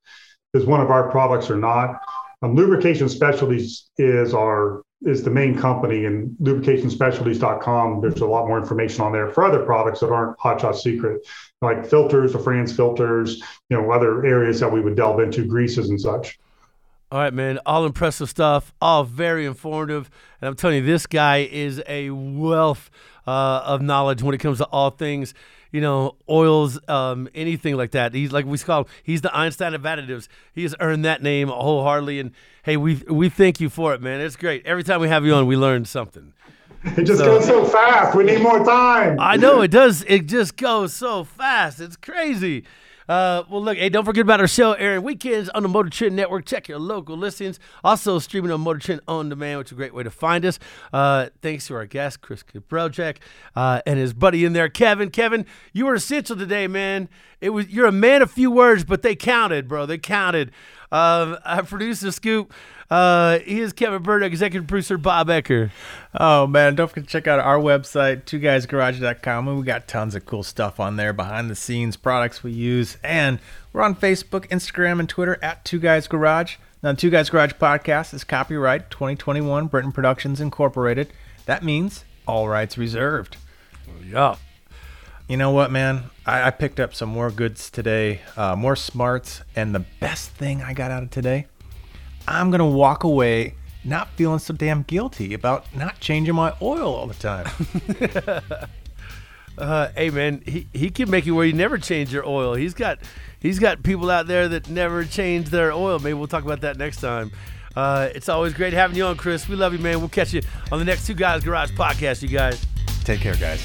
is 0.53 0.65
one 0.65 0.81
of 0.81 0.91
our 0.91 1.09
products 1.09 1.49
or 1.49 1.55
not. 1.55 1.99
Um, 2.43 2.55
Lubrication 2.55 3.09
Specialties 3.09 3.89
is 3.97 4.33
our 4.33 4.83
is 5.05 5.23
the 5.23 5.29
main 5.29 5.57
company 5.57 6.05
and 6.05 6.35
lubricationspecialties.com. 6.41 8.01
There's 8.01 8.21
a 8.21 8.25
lot 8.25 8.47
more 8.47 8.57
information 8.57 9.01
on 9.01 9.11
there 9.11 9.27
for 9.29 9.43
other 9.43 9.65
products 9.65 9.99
that 9.99 10.09
aren't 10.09 10.39
Hot 10.39 10.61
Shot 10.61 10.77
Secret, 10.77 11.27
like 11.61 11.85
filters, 11.85 12.31
the 12.31 12.39
Frantz 12.39 12.71
filters, 12.71 13.41
you 13.69 13.77
know, 13.77 13.91
other 13.91 14.25
areas 14.25 14.61
that 14.61 14.71
we 14.71 14.79
would 14.79 14.95
delve 14.95 15.19
into, 15.19 15.45
greases 15.45 15.89
and 15.89 15.99
such. 15.99 16.39
All 17.11 17.19
right, 17.19 17.33
man. 17.33 17.59
All 17.65 17.85
impressive 17.85 18.29
stuff. 18.29 18.73
All 18.81 19.03
very 19.03 19.45
informative. 19.45 20.09
And 20.41 20.47
I'm 20.47 20.55
telling 20.55 20.77
you, 20.77 20.85
this 20.85 21.05
guy 21.05 21.39
is 21.39 21.81
a 21.85 22.09
wealth 22.09 22.89
uh, 23.27 23.61
of 23.65 23.81
knowledge 23.81 24.21
when 24.21 24.35
it 24.35 24.39
comes 24.39 24.57
to 24.59 24.65
all 24.65 24.89
things 24.89 25.33
you 25.73 25.81
know, 25.81 26.15
oils, 26.29 26.79
um, 26.87 27.27
anything 27.33 27.75
like 27.75 27.91
that. 27.91 28.13
He's 28.13 28.31
like 28.31 28.45
we 28.45 28.57
call 28.59 28.81
him, 28.81 28.85
he's 29.01 29.21
the 29.21 29.35
Einstein 29.35 29.73
of 29.73 29.81
additives. 29.81 30.27
He 30.53 30.61
has 30.61 30.75
earned 30.79 31.03
that 31.03 31.21
name 31.23 31.49
wholeheartedly. 31.49 32.19
And 32.19 32.31
hey, 32.61 32.77
we 32.77 33.03
we 33.09 33.27
thank 33.27 33.59
you 33.59 33.69
for 33.69 33.93
it, 33.93 34.01
man. 34.01 34.21
It's 34.21 34.35
great. 34.35 34.65
Every 34.65 34.83
time 34.83 35.01
we 35.01 35.09
have 35.09 35.25
you 35.25 35.33
on, 35.33 35.47
we 35.47 35.57
learn 35.57 35.83
something. 35.83 36.31
It 36.97 37.05
just 37.05 37.19
so, 37.19 37.25
goes 37.25 37.45
so 37.45 37.63
fast. 37.63 38.13
We 38.13 38.25
need 38.25 38.41
more 38.41 38.61
time. 38.65 39.17
I 39.17 39.37
know 39.37 39.61
it 39.61 39.71
does. 39.71 40.03
It 40.05 40.25
just 40.25 40.57
goes 40.57 40.93
so 40.93 41.23
fast. 41.23 41.79
It's 41.79 41.95
crazy. 41.95 42.65
Uh, 43.07 43.43
well, 43.49 43.61
look, 43.61 43.77
hey, 43.77 43.89
don't 43.89 44.05
forget 44.05 44.21
about 44.21 44.39
our 44.39 44.47
show 44.47 44.73
Aaron. 44.73 45.03
weekends 45.03 45.49
on 45.49 45.63
the 45.63 45.69
Motor 45.69 45.89
Trend 45.89 46.15
Network. 46.15 46.45
Check 46.45 46.67
your 46.67 46.79
local 46.79 47.17
listings. 47.17 47.59
Also, 47.83 48.19
streaming 48.19 48.51
on 48.51 48.61
Motor 48.61 48.79
Trend 48.79 49.01
on 49.07 49.29
demand, 49.29 49.59
which 49.59 49.67
is 49.67 49.71
a 49.73 49.75
great 49.75 49.93
way 49.93 50.03
to 50.03 50.11
find 50.11 50.45
us. 50.45 50.59
Uh, 50.91 51.27
thanks 51.41 51.67
to 51.67 51.75
our 51.75 51.85
guest, 51.85 52.21
Chris 52.21 52.43
Gabrelcik, 52.43 53.17
uh, 53.55 53.81
and 53.85 53.99
his 53.99 54.13
buddy 54.13 54.45
in 54.45 54.53
there, 54.53 54.69
Kevin. 54.69 55.09
Kevin, 55.09 55.45
you 55.73 55.85
were 55.85 55.95
essential 55.95 56.35
today, 56.35 56.67
man. 56.67 57.09
It 57.41 57.49
was 57.49 57.67
you're 57.69 57.87
a 57.87 57.91
man 57.91 58.21
of 58.21 58.31
few 58.31 58.49
words, 58.49 58.85
but 58.85 59.01
they 59.01 59.15
counted, 59.15 59.67
bro. 59.67 59.85
They 59.85 59.97
counted. 59.97 60.51
Um, 60.93 61.37
our 61.43 61.63
producer 61.63 62.11
Scoop. 62.11 62.53
Uh, 62.89 63.39
he 63.39 63.59
is 63.59 63.73
Kevin 63.73 64.03
Byrd, 64.03 64.21
executive 64.21 64.67
producer 64.67 64.99
Bob 64.99 65.27
Ecker. 65.27 65.71
Oh 66.13 66.45
man, 66.45 66.75
don't 66.75 66.87
forget 66.87 67.05
to 67.05 67.09
check 67.09 67.27
out 67.27 67.39
our 67.39 67.57
website, 67.57 68.25
two 68.25 68.39
guysgarage.com. 68.39 69.47
And 69.47 69.57
we 69.57 69.63
got 69.63 69.87
tons 69.87 70.13
of 70.13 70.27
cool 70.27 70.43
stuff 70.43 70.79
on 70.79 70.95
there, 70.95 71.11
behind 71.11 71.49
the 71.49 71.55
scenes 71.55 71.97
products 71.97 72.43
we 72.43 72.51
use, 72.51 72.97
and 73.03 73.39
we're 73.71 73.81
on 73.81 73.95
Facebook, 73.95 74.47
Instagram, 74.49 74.99
and 74.99 75.09
Twitter 75.09 75.39
at 75.41 75.65
Two 75.65 75.79
Guys 75.79 76.07
Garage. 76.07 76.57
Now, 76.83 76.91
the 76.91 76.97
Two 76.97 77.09
Guys 77.09 77.31
Garage 77.31 77.53
podcast 77.53 78.13
is 78.13 78.23
copyright 78.23 78.91
2021 78.91 79.65
Britain 79.67 79.91
Productions 79.91 80.39
Incorporated. 80.39 81.11
That 81.47 81.63
means 81.63 82.05
all 82.27 82.47
rights 82.47 82.77
reserved. 82.77 83.37
Yeah. 84.07 84.35
You 85.27 85.37
know 85.37 85.51
what, 85.51 85.71
man? 85.71 86.03
I, 86.25 86.47
I 86.47 86.51
picked 86.51 86.79
up 86.79 86.93
some 86.93 87.09
more 87.09 87.31
goods 87.31 87.69
today, 87.69 88.21
uh, 88.35 88.55
more 88.55 88.75
smarts, 88.75 89.41
and 89.55 89.73
the 89.73 89.85
best 89.99 90.31
thing 90.31 90.61
I 90.61 90.73
got 90.73 90.91
out 90.91 91.03
of 91.03 91.11
today, 91.11 91.47
I'm 92.27 92.51
gonna 92.51 92.67
walk 92.67 93.03
away 93.03 93.55
not 93.85 94.09
feeling 94.11 94.39
so 94.39 94.53
damn 94.53 94.83
guilty 94.83 95.33
about 95.33 95.73
not 95.75 95.99
changing 95.99 96.35
my 96.35 96.53
oil 96.61 96.93
all 96.93 97.07
the 97.07 97.13
time. 97.13 97.47
Uh, 99.55 99.89
hey 99.95 100.09
man, 100.09 100.41
he, 100.45 100.67
he 100.73 100.89
can 100.89 101.09
make 101.09 101.25
you 101.25 101.35
where 101.35 101.45
you 101.45 101.53
never 101.53 101.77
change 101.77 102.11
your 102.11 102.27
oil. 102.27 102.55
He's 102.55 102.73
got 102.73 102.99
he's 103.39 103.59
got 103.59 103.83
people 103.83 104.09
out 104.09 104.25
there 104.25 104.47
that 104.47 104.67
never 104.67 105.03
change 105.05 105.49
their 105.49 105.71
oil. 105.71 105.99
Maybe 105.99 106.13
we'll 106.15 106.27
talk 106.27 106.43
about 106.43 106.61
that 106.61 106.77
next 106.77 107.01
time. 107.01 107.31
Uh, 107.75 108.09
it's 108.15 108.29
always 108.29 108.53
great 108.53 108.73
having 108.73 108.97
you 108.97 109.05
on, 109.05 109.15
Chris. 109.15 109.47
We 109.47 109.55
love 109.55 109.73
you, 109.73 109.79
man. 109.79 109.99
We'll 109.99 110.09
catch 110.09 110.33
you 110.33 110.41
on 110.71 110.79
the 110.79 110.85
next 110.85 111.05
Two 111.05 111.13
Guys 111.13 111.43
Garage 111.43 111.71
podcast, 111.71 112.23
you 112.23 112.29
guys. 112.29 112.65
Take 113.03 113.19
care, 113.19 113.35
guys. 113.35 113.61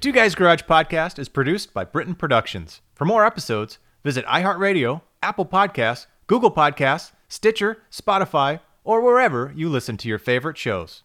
Two 0.00 0.12
Guys 0.12 0.36
Garage 0.36 0.62
podcast 0.62 1.18
is 1.18 1.28
produced 1.28 1.74
by 1.74 1.82
Britain 1.82 2.14
Productions. 2.14 2.82
For 2.94 3.04
more 3.04 3.26
episodes, 3.26 3.78
visit 4.04 4.24
iHeartRadio, 4.26 5.02
Apple 5.24 5.44
Podcasts, 5.44 6.06
Google 6.28 6.52
Podcasts, 6.52 7.10
Stitcher, 7.26 7.78
Spotify, 7.90 8.60
or 8.84 9.00
wherever 9.00 9.52
you 9.56 9.68
listen 9.68 9.96
to 9.96 10.08
your 10.08 10.20
favorite 10.20 10.56
shows. 10.56 11.02